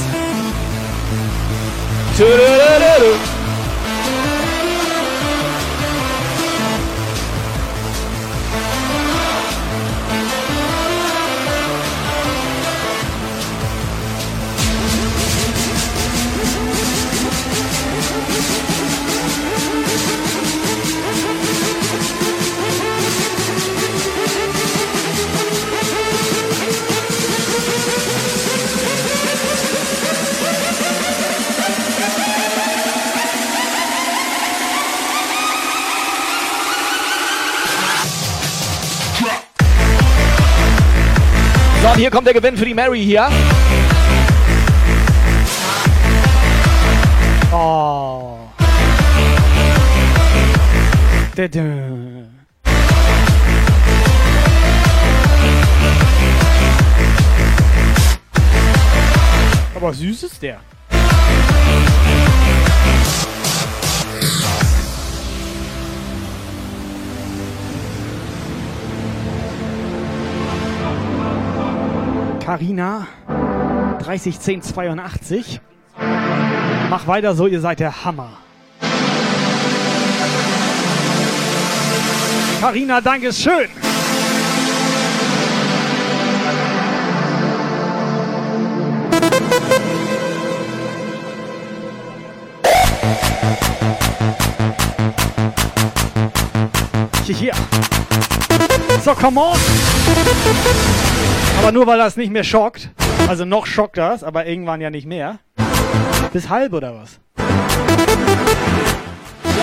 [42.15, 43.29] Kommt der Gewinn für die Mary hier.
[47.51, 48.39] Oh.
[59.75, 60.61] Aber süß ist der.
[72.65, 73.07] Carina
[73.99, 75.61] 301082.
[76.89, 78.31] Mach weiter so, ihr seid der Hammer.
[82.63, 83.69] Carina, danke schön.
[97.27, 97.53] Hier.
[99.05, 99.59] So, come on.
[101.59, 102.89] Aber nur weil das nicht mehr schockt.
[103.29, 105.41] Also noch schockt das, aber irgendwann ja nicht mehr.
[106.33, 107.21] Bis halb oder was?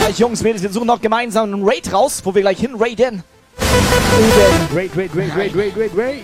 [0.03, 3.23] Ja, Jungs, Mädels, wir suchen noch gemeinsam einen Raid raus, wo wir gleich hin raiden.
[4.71, 6.21] Great, great, great, great, great, great, great.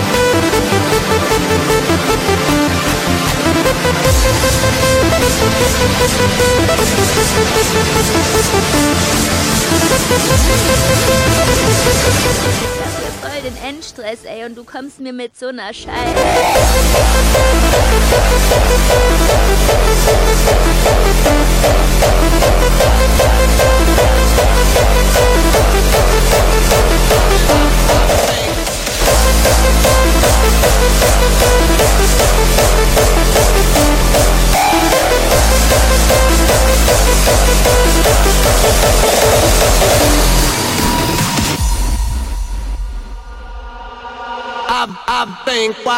[0.00, 0.17] Das
[13.20, 15.88] voll den Endstress, ey, und du kommst mir mit so einer Scheiße.
[34.10, 34.47] I've,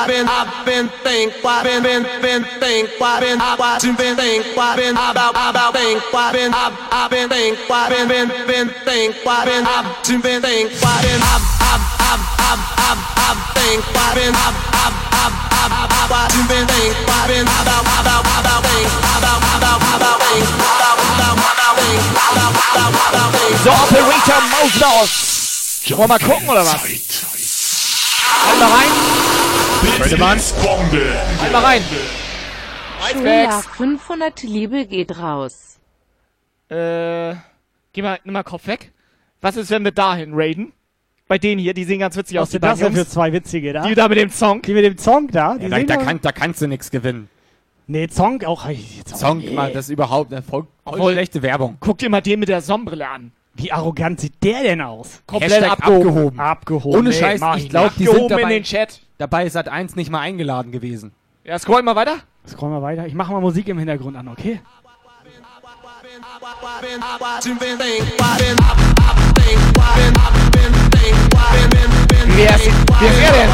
[0.00, 3.98] I've been, I've been think, why been, been, been think, why been, I watch and
[3.98, 8.08] been think, why been, about, about think, why been, I've, I've been think, why been,
[8.08, 9.84] been, been think, why been, I've
[10.22, 15.09] been think, why been, I've, I've, I've, I've, I've, I've think, why been, I've, I've,
[23.62, 25.82] So, Operator Mausmaus.
[25.88, 26.82] Wollen wir mal gucken, oder was?
[26.82, 28.90] Halt mal rein.
[30.62, 31.14] Bombe.
[31.40, 31.84] Halt mal rein.
[33.12, 35.78] Schulach 500 Liebe geht raus.
[36.70, 37.34] Äh,
[37.92, 38.92] geh mal, nimm mal Kopf weg.
[39.40, 40.72] Was ist, wenn wir dahin raiden?
[41.30, 43.32] Bei denen hier, die sehen ganz witzig aus, Was die sind das denn für zwei
[43.32, 43.86] witzige da?
[43.86, 44.62] Die da mit dem Song.
[44.62, 45.54] Die mit dem Song da?
[45.54, 47.28] Die Ja, da, da, kann, da kannst du nichts gewinnen.
[47.86, 48.64] Nee, Song auch.
[48.64, 48.74] Song,
[49.16, 49.46] Song, nee.
[49.46, 51.76] immer, das ist überhaupt eine voll, voll Obwohl- schlechte Werbung.
[51.78, 53.30] Guck dir mal den mit der Sonnenbrille an.
[53.54, 55.22] Wie arrogant sieht der denn aus?
[55.24, 56.00] Komplett abgehoben.
[56.08, 56.40] abgehoben.
[56.40, 56.98] Abgehoben.
[56.98, 59.00] Ohne Nee, Scheiß, ich ich glaube, die sind Abgehoben in dabei, den Chat.
[59.18, 61.12] dabei Sat 1 nicht mal eingeladen gewesen.
[61.44, 62.16] Ja, scroll mal weiter.
[62.44, 63.06] Scroll mal weiter.
[63.06, 64.58] Ich mache mal Musik im Hintergrund an, okay?
[72.36, 73.50] Wer ist, wer ist er denn?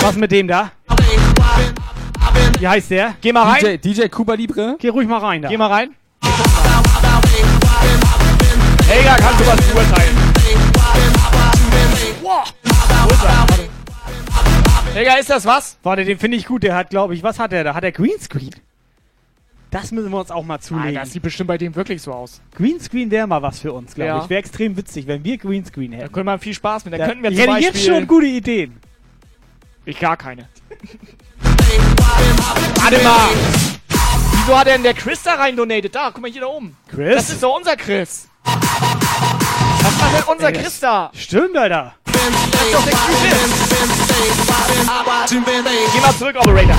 [0.00, 0.70] Was mit dem da?
[2.58, 3.14] Wie heißt der?
[3.20, 3.78] Geh mal rein.
[3.82, 4.76] DJ, DJ Cuba Libre.
[4.78, 5.48] Geh ruhig mal rein da.
[5.48, 5.94] Geh mal rein.
[8.88, 10.16] Helga, kannst du was beurteilen?
[12.22, 12.52] Wow.
[13.04, 14.94] Wo ist er?
[14.94, 15.76] Helga, ist das was?
[15.82, 16.62] Warte, den finde ich gut.
[16.62, 17.74] Der hat, glaube ich, was hat er da?
[17.74, 18.54] Hat er Greenscreen?
[19.80, 20.88] Das müssen wir uns auch mal zulegen.
[20.88, 22.40] Alter, das sieht bestimmt bei dem wirklich so aus.
[22.56, 24.22] Greenscreen wäre mal was für uns, glaube Ja.
[24.22, 24.28] ich.
[24.30, 26.12] Wäre extrem witzig, wenn wir Greenscreen Da hätten.
[26.12, 26.94] können wir viel Spaß mit.
[26.94, 27.80] Da Ja, könnten wir ich zum hätte Beispiel...
[27.80, 28.76] jetzt schon gute Ideen.
[29.84, 30.48] Ich gar keine.
[32.80, 33.28] Warte mal.
[34.32, 35.94] Wieso hat denn der Chris da rein donated?
[35.94, 36.76] Da, guck mal hier da oben.
[36.88, 37.14] Chris?
[37.16, 38.28] Das ist doch unser Chris.
[38.44, 38.54] Was
[39.98, 41.10] macht denn unser Ey, Chris da?
[41.14, 41.94] Stimmt, Alter.
[42.04, 43.26] Das ist doch der Chris.
[45.92, 46.76] Geh mal zurück, Operator.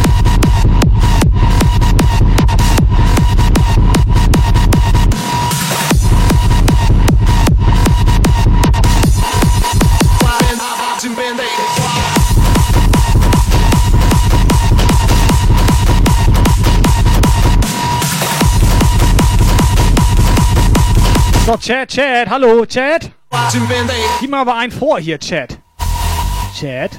[21.47, 23.09] So, Chat, Chat, hallo, Chat.
[24.19, 25.57] Gib mal aber einen vor hier, Chat.
[26.53, 26.91] Chat.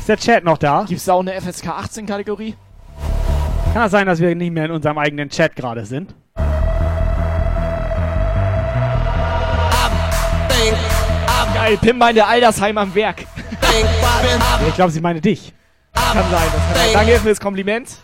[0.00, 0.84] Ist der Chat noch da?
[0.88, 2.56] Gibt's da auch eine FSK 18 Kategorie?
[3.72, 6.16] Kann das sein, dass wir nicht mehr in unserem eigenen Chat gerade sind?
[11.54, 13.24] Geil, Pim meinte Aldersheim am Werk.
[14.66, 15.54] Ich glaube, sie meine dich.
[15.94, 16.24] Kann sein.
[16.28, 16.92] Das kann sein.
[16.92, 17.98] Danke für das Kompliment.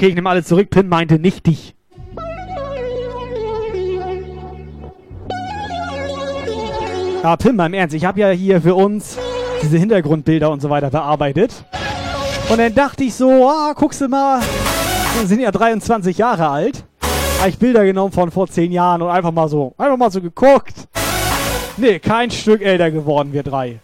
[0.00, 0.70] Okay, ich nehme alles zurück.
[0.70, 1.74] Pim meinte nicht dich.
[7.22, 7.94] Ja, Pim, mal im Ernst.
[7.94, 9.18] Ich habe ja hier für uns
[9.60, 11.66] diese Hintergrundbilder und so weiter bearbeitet.
[12.48, 14.40] Und dann dachte ich so, ah, guckst du mal,
[15.18, 16.82] wir sind ja 23 Jahre alt.
[17.38, 20.22] Habe ich Bilder genommen von vor 10 Jahren und einfach mal so, einfach mal so
[20.22, 20.88] geguckt.
[21.76, 23.80] Nee, kein Stück älter geworden, wir drei.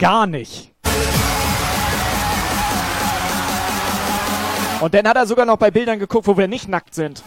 [0.00, 0.73] Gar nicht.
[4.84, 7.22] Und dann hat er sogar noch bei Bildern geguckt, wo wir nicht nackt sind.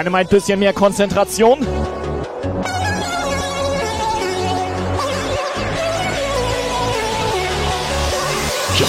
[0.00, 1.58] Dynamite bisschen mehr Konzentration.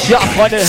[0.07, 0.61] Ja, Freunde,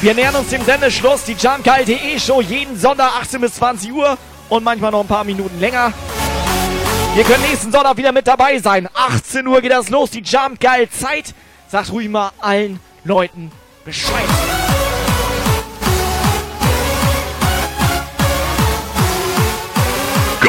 [0.00, 1.24] wir nähern uns dem Sendeschluss.
[1.24, 5.60] Die jumpgeil.de Show jeden Sonntag 18 bis 20 Uhr und manchmal noch ein paar Minuten
[5.60, 5.92] länger.
[7.16, 8.88] Ihr könnt nächsten Sonntag wieder mit dabei sein.
[8.94, 11.34] 18 Uhr geht das los, die Jump Geil Zeit.
[11.70, 13.52] Sagt ruhig mal allen Leuten
[13.84, 14.67] Bescheid.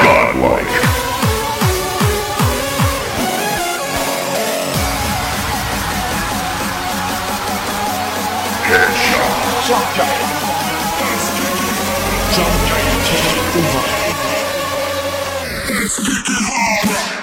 [0.10, 0.74] Godlike.
[8.66, 9.34] Headshot.
[9.68, 10.16] Jump guy.
[12.34, 13.86] Jump guy take over.
[15.80, 17.19] Let's kick it hard.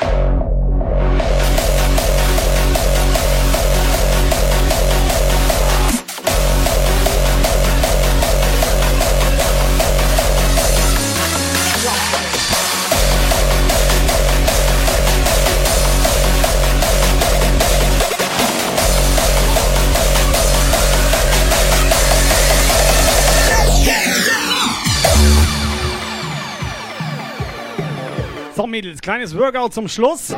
[28.56, 30.34] So, Mädels, kleines Workout zum Schluss.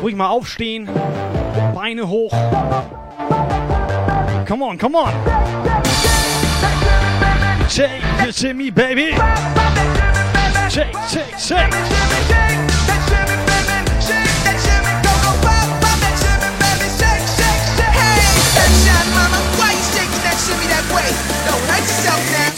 [0.00, 0.88] Ruhig mal aufstehen.
[1.74, 2.32] Beine hoch.
[4.46, 5.12] Come on, come on.
[7.68, 9.14] Shake the shimmy, baby.
[10.70, 11.70] Shake, shake, shake.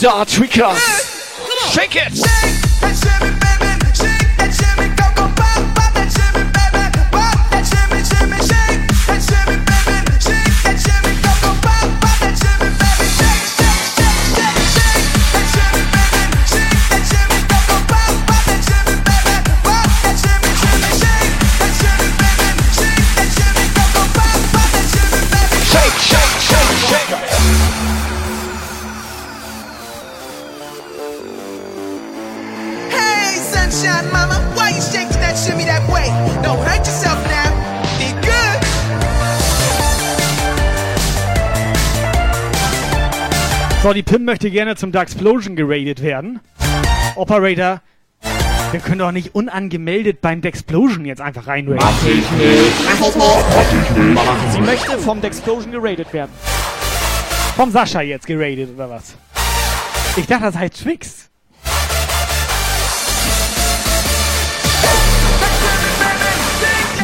[0.01, 0.79] Da, Tweakers.
[1.73, 2.17] Shake it.
[2.17, 3.36] Shake,
[43.87, 46.41] So, die Pim möchte gerne zum Daxplosion geradet werden.
[47.15, 47.83] Operator,
[48.73, 51.79] wir können doch nicht unangemeldet beim Dexplosion jetzt einfach reinraden.
[51.79, 53.17] Mach ich nicht.
[53.17, 54.13] Mach ich nicht.
[54.13, 56.33] Mach Sie möchte vom Dexplosion geradet werden.
[57.55, 59.15] Vom Sascha jetzt geradet oder was?
[60.17, 61.31] Ich dachte, das heißt Twix.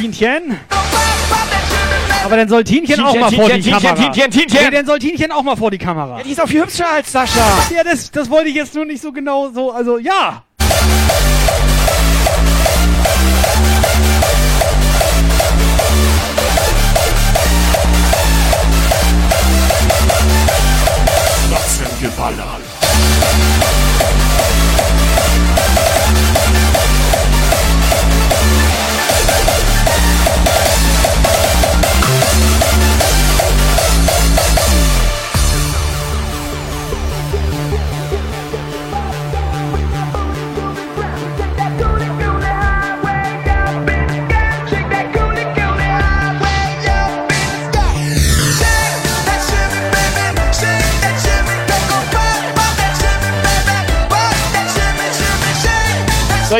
[0.01, 0.59] Tienchen?
[2.25, 3.95] Aber dann soll Tienchen, auch mal vor die Kamera.
[3.95, 4.65] Tienchen, Tienchen, Tienchen.
[4.65, 6.19] Nee, dann soll Tienchen auch mal vor die Kamera.
[6.19, 7.41] Ja, die ist auch viel hübscher als Sascha.
[7.75, 10.45] Ja, das, das wollte ich jetzt nur nicht so genau so, also ja.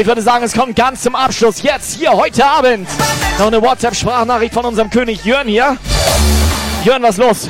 [0.03, 1.63] Ich würde sagen, es kommt ganz zum Abschluss.
[1.63, 2.89] Jetzt, hier, heute Abend.
[3.39, 5.77] Noch eine WhatsApp-Sprachnachricht von unserem König Jörn hier.
[6.85, 7.49] Jörn, was los?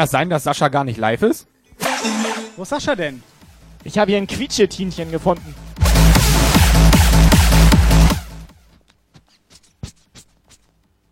[0.00, 1.46] Das sein, dass Sascha gar nicht live ist?
[2.56, 3.22] Wo ist Sascha denn?
[3.84, 5.54] Ich habe hier ein Quietschetinchen gefunden.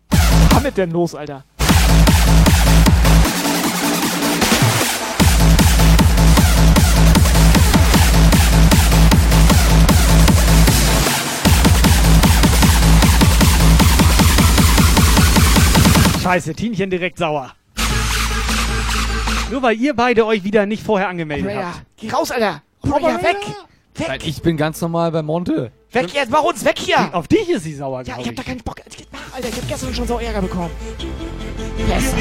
[0.09, 1.43] Was damit denn los, Alter?
[16.23, 17.53] Scheiße, Tienchen direkt sauer.
[19.49, 21.85] Nur weil ihr beide euch wieder nicht vorher angemeldet Operator, habt.
[21.97, 22.61] geh raus, Alter!
[22.81, 23.37] Operator, weg!
[24.07, 25.71] Weil ich bin ganz normal bei Monte.
[25.91, 27.09] Weg jetzt, mach uns weg hier!
[27.13, 28.79] Auf dich ist sie sauer, Ja, ich hab da keinen Bock.
[29.33, 30.71] Alter, ich hab gestern schon so Ärger bekommen.
[31.87, 32.17] Besser.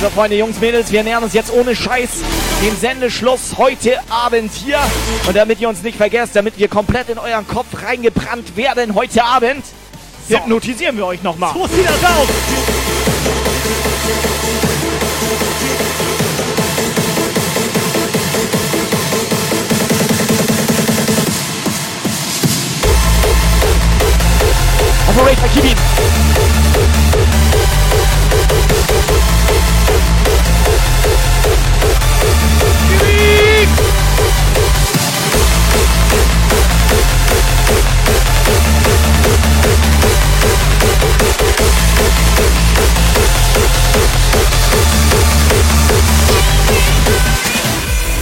[0.00, 2.08] So, Freunde, Jungs, Mädels, wir nähern uns jetzt ohne Scheiß
[2.62, 4.78] dem Sendeschluss heute Abend hier.
[5.26, 9.24] Und damit ihr uns nicht vergesst, damit wir komplett in euren Kopf reingebrannt werden heute
[9.24, 9.64] Abend,
[10.28, 11.52] hypnotisieren wir euch nochmal.
[11.52, 12.28] So sieht das aus!
[25.08, 25.76] Operator, gib ihn!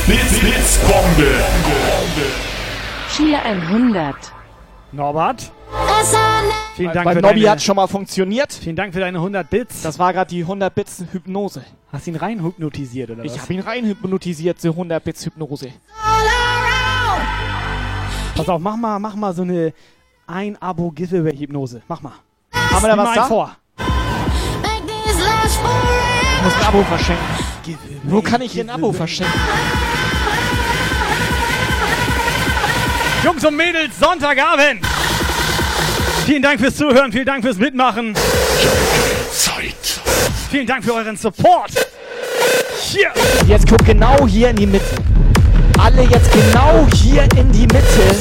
[0.07, 1.45] Blitz, Blitzbombe.
[3.11, 4.36] Cheer 100.
[4.97, 5.53] Norbert,
[6.75, 8.53] vielen Dank Bei für Nobby hat schon mal funktioniert.
[8.53, 9.83] vielen Dank für deine 100 Bits.
[9.83, 11.65] Das war gerade die 100 Bits Hypnose.
[11.93, 13.43] Hast ihn rein hypnotisiert oder Ich was?
[13.43, 15.69] habe ihn rein hypnotisiert, die 100 Bits Hypnose.
[18.35, 19.73] Pass auf, mach mal, mach mal so eine
[20.27, 21.83] ein Abo Giveaway Hypnose.
[21.89, 22.13] Mach mal.
[22.53, 23.25] Haben wir da was da?
[23.25, 23.57] vor.
[23.79, 23.85] Ich
[26.45, 27.25] muss ein Abo verschenken.
[28.05, 29.35] Wo kann ich hier ein Abo verschenken?
[33.25, 34.85] Jungs und Mädels, Sonntagabend.
[36.25, 38.15] Vielen Dank fürs Zuhören, vielen Dank fürs Mitmachen.
[39.33, 40.01] Zeit.
[40.51, 41.71] Vielen Dank für euren Support.
[42.81, 43.11] Hier.
[43.47, 44.97] Jetzt guck genau hier in die Mitte.
[45.79, 48.17] Alle jetzt genau hier in die Mitte.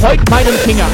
[0.00, 0.86] Folgt meinem Finger.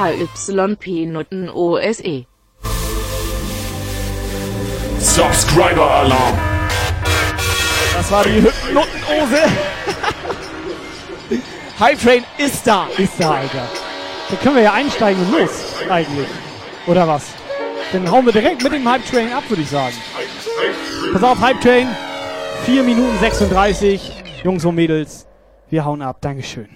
[0.00, 2.24] 100er YP Nutten OSE.
[4.98, 6.38] Subscriber Alarm.
[7.94, 9.42] Das war die Hypnotenose.
[11.78, 12.86] Hype Train ist da.
[12.96, 13.68] Ist da, Alter.
[14.30, 15.50] Da können wir ja einsteigen und los,
[15.90, 16.28] eigentlich.
[16.86, 17.26] Oder was?
[17.92, 19.96] Dann hauen wir direkt mit dem Hype Train ab, würde ich sagen.
[21.12, 21.88] Pass auf, Hype Train.
[22.64, 24.12] 4 Minuten 36.
[24.44, 25.26] Jungs und Mädels,
[25.68, 26.22] wir hauen ab.
[26.22, 26.70] Dankeschön.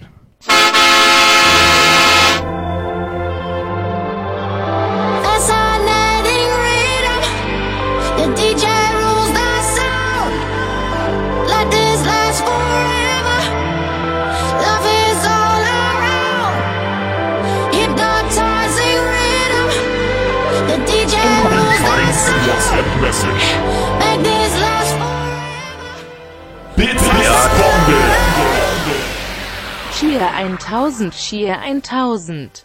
[30.85, 32.63] 1000, Cheer 1000.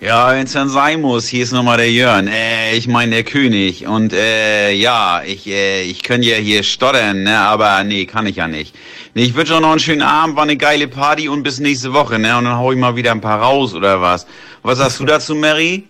[0.00, 2.28] Ja, wenn's dann sein muss, hier ist nochmal der Jörn.
[2.28, 3.88] Äh, ich meine der König.
[3.88, 7.40] Und äh, ja, ich, äh, ich könnte ja hier stottern, ne?
[7.40, 8.76] Aber nee, kann ich ja nicht.
[9.14, 11.92] Nee, ich wünsche euch noch einen schönen Abend, war eine geile Party und bis nächste
[11.92, 12.38] Woche, ne?
[12.38, 14.28] Und dann hau ich mal wieder ein paar raus oder was.
[14.62, 15.88] Was sagst du dazu, Mary?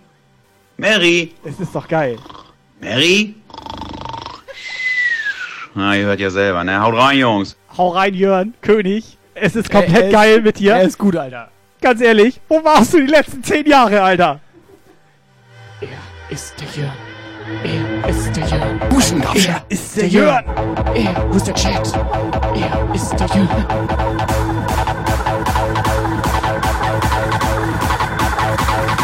[0.79, 1.35] Mary?
[1.45, 2.17] Es ist doch geil.
[2.81, 3.35] Mary?
[5.75, 6.81] Na, ihr hört ja selber, ne?
[6.81, 7.55] Haut rein, Jungs.
[7.77, 9.19] Hau rein, Jörn, König.
[9.35, 10.75] Es ist komplett Er- er ist- geil mit dir.
[10.75, 11.49] Er ist gut, Alter.
[11.81, 14.41] Ganz ehrlich, wo warst du die letzten 10 Jahre, Alter?
[16.29, 16.93] Ist der Jörn.
[18.05, 18.81] Er ist der Jörn.
[19.35, 20.45] Er ist der Jörn.
[20.95, 21.93] Er, wo ist der Chat?
[22.55, 23.67] Er ist der Jörn.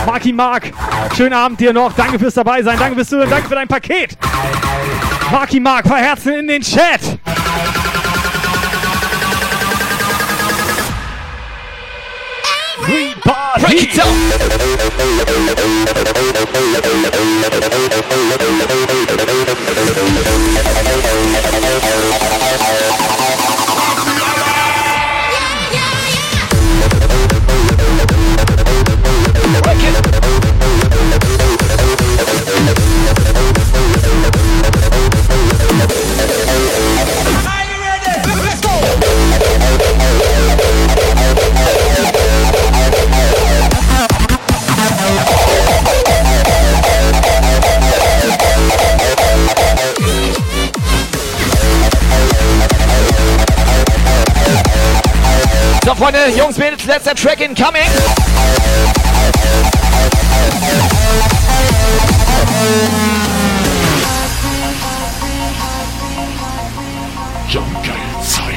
[0.06, 0.72] Marki Mark,
[1.16, 1.92] schönen Abend dir noch.
[1.92, 2.78] Danke fürs dabei sein.
[2.78, 3.28] Danke fürs Zuhören.
[3.30, 4.16] Danke für dein Paket.
[5.30, 7.18] Marki Mark, verherzen in den Chat.
[13.59, 14.12] Break it down.
[25.33, 26.47] Yeah, yeah, yeah.
[29.62, 30.35] Break it.
[55.86, 57.40] So, Freunde, Jungs, Mädels, letzter Track
[68.20, 68.55] Zeit.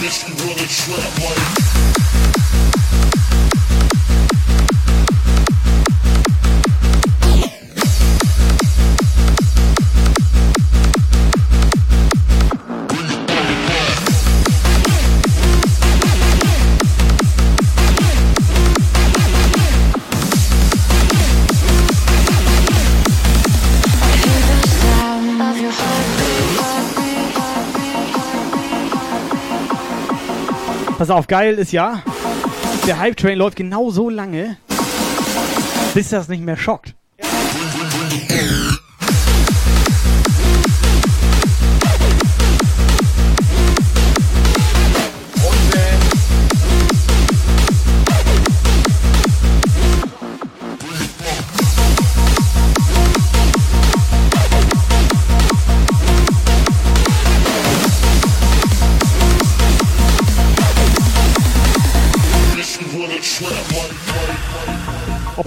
[0.00, 1.69] To the trap like.
[31.00, 32.02] Pass auf, geil ist ja,
[32.86, 34.58] der Hype Train läuft genau so lange,
[35.94, 36.94] bis das nicht mehr schockt.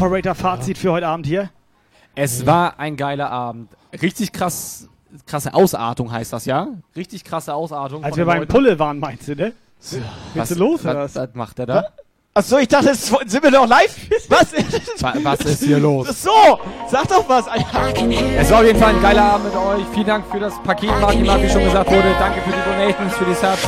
[0.04, 0.26] Like.
[0.26, 1.50] Operator Fazit für heute Abend hier.
[2.16, 3.70] Es war ein geiler Abend.
[4.02, 4.88] Richtig krass,
[5.26, 6.68] krasse Ausartung heißt das, ja?
[6.96, 8.04] Richtig krasse Ausartung.
[8.04, 8.48] Als wir beim.
[8.48, 9.54] Pulle waren, meinst du, ne?
[9.80, 9.98] Was,
[10.34, 11.16] Willst du los, was, oder was?
[11.16, 11.86] was macht er da?
[12.36, 13.96] Achso, ich dachte, es, sind wir noch live?
[14.30, 14.54] Was?
[15.02, 16.24] Wa- was ist hier los?
[16.24, 16.32] So,
[16.90, 17.46] sag doch was.
[17.46, 19.86] Es war auf jeden Fall ein geiler Abend mit euch.
[19.94, 22.16] Vielen Dank für das Paket, Martin, wie schon gesagt wurde.
[22.18, 23.68] Danke für die Donations, für die Subs.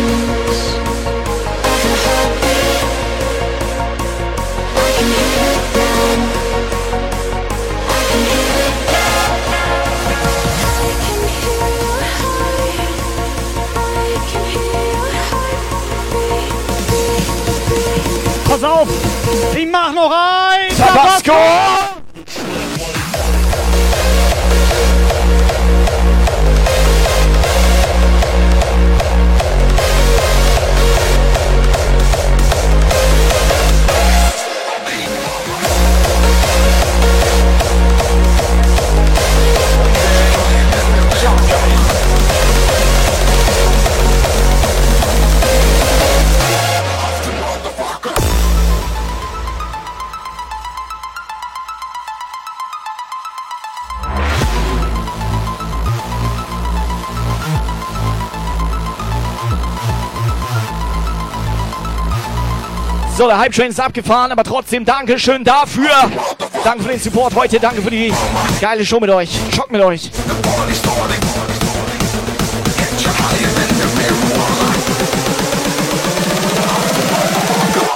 [18.81, 19.55] auf!
[19.55, 20.75] Ich mach noch ein!
[20.75, 22.00] Tabasco!
[63.21, 65.91] So, der Hype Train ist abgefahren, aber trotzdem Dankeschön dafür.
[66.63, 68.11] Danke für den Support heute, danke für die
[68.59, 69.29] geile Show mit euch.
[69.55, 70.09] Schock mit euch.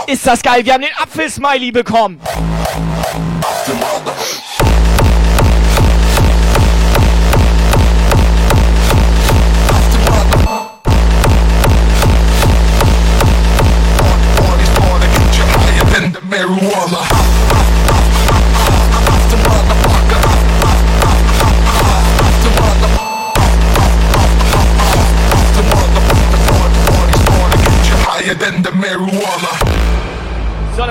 [0.06, 2.22] Ist das geil, wir haben den Apfel-Smiley bekommen.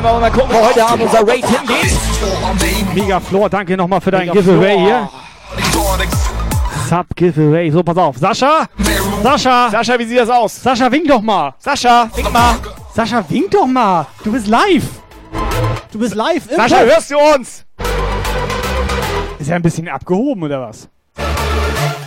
[0.05, 2.95] Wollen wir mal gucken, wo heute Abend unser Rate hingeht.
[2.95, 5.09] Mega Floor, danke nochmal für dein Giveaway hier.
[6.89, 7.71] Sub Giveaway.
[7.71, 8.19] So, pass auf.
[8.19, 8.67] Sascha!
[9.23, 9.71] Sascha!
[9.71, 10.63] Sascha, wie sieht das aus?
[10.63, 11.55] Sascha, wink doch mal.
[11.59, 12.57] Sascha, wink mal.
[12.95, 14.07] Sascha, wink doch mal.
[14.23, 14.85] Du bist live.
[15.91, 16.51] Du bist live.
[16.51, 16.87] im Sascha, Pod.
[16.87, 17.65] hörst du uns?
[19.39, 20.89] Ist er ein bisschen abgehoben oder was?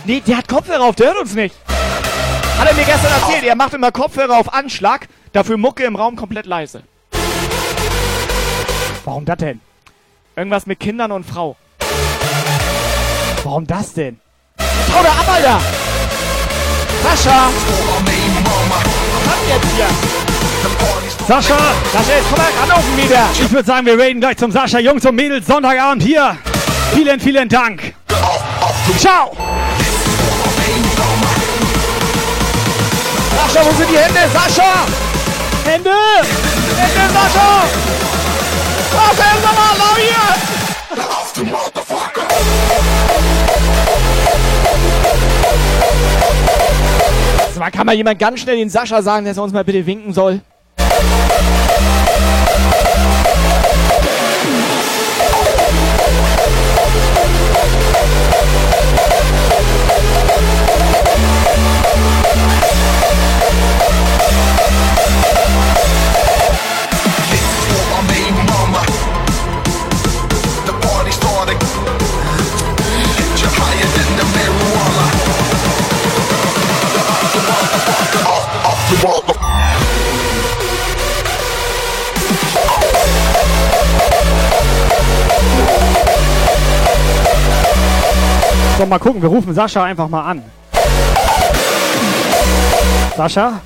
[0.04, 1.56] Nee, der hat Kopfhörer auf, der hört uns nicht.
[1.66, 6.16] Hat er mir gestern erzählt, er macht immer Kopfhörer auf Anschlag, dafür Mucke im Raum
[6.16, 6.82] komplett leise.
[9.08, 9.58] Warum das denn?
[10.36, 11.56] Irgendwas mit Kindern und Frau.
[13.42, 14.20] Warum das denn?
[14.60, 15.60] Hau da ab, Alter!
[17.02, 17.48] Sascha!
[19.24, 19.86] Was jetzt hier?
[21.26, 21.56] Sascha!
[21.90, 23.26] Sascha, jetzt komm mal anrufen wieder!
[23.32, 24.78] Ich würde sagen, wir raiden gleich zum Sascha.
[24.78, 26.36] Jungs und Mädels, Sonntagabend hier.
[26.92, 27.94] Vielen, vielen Dank.
[28.98, 29.34] Ciao!
[33.36, 34.20] Sascha, wo sind die Hände?
[34.34, 34.84] Sascha!
[35.64, 35.94] Hände!
[36.76, 38.07] Hände, Sascha!
[38.98, 40.28] Was ist nochmal laut hier?
[47.52, 49.86] Sag mal, kann mal jemand ganz schnell den Sascha sagen, dass er uns mal bitte
[49.86, 50.40] winken soll?
[88.78, 90.40] So, mal gucken, wir rufen Sascha einfach mal an.
[93.16, 93.60] Sascha?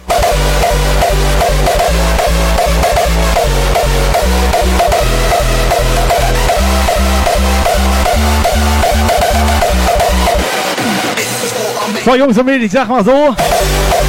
[12.02, 13.36] So, Jungs und Mädels, ich sag mal so,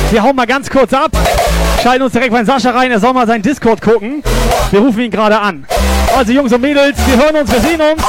[0.09, 1.11] wir hauen mal ganz kurz ab,
[1.83, 4.23] schalten uns direkt bei Sascha rein, er soll mal seinen Discord gucken.
[4.71, 5.65] Wir rufen ihn gerade an.
[6.15, 8.01] Also, Jungs und Mädels, wir hören uns, wir sehen uns.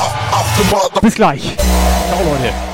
[1.01, 1.57] Bis gleich.
[1.57, 2.74] Ciao, Leute.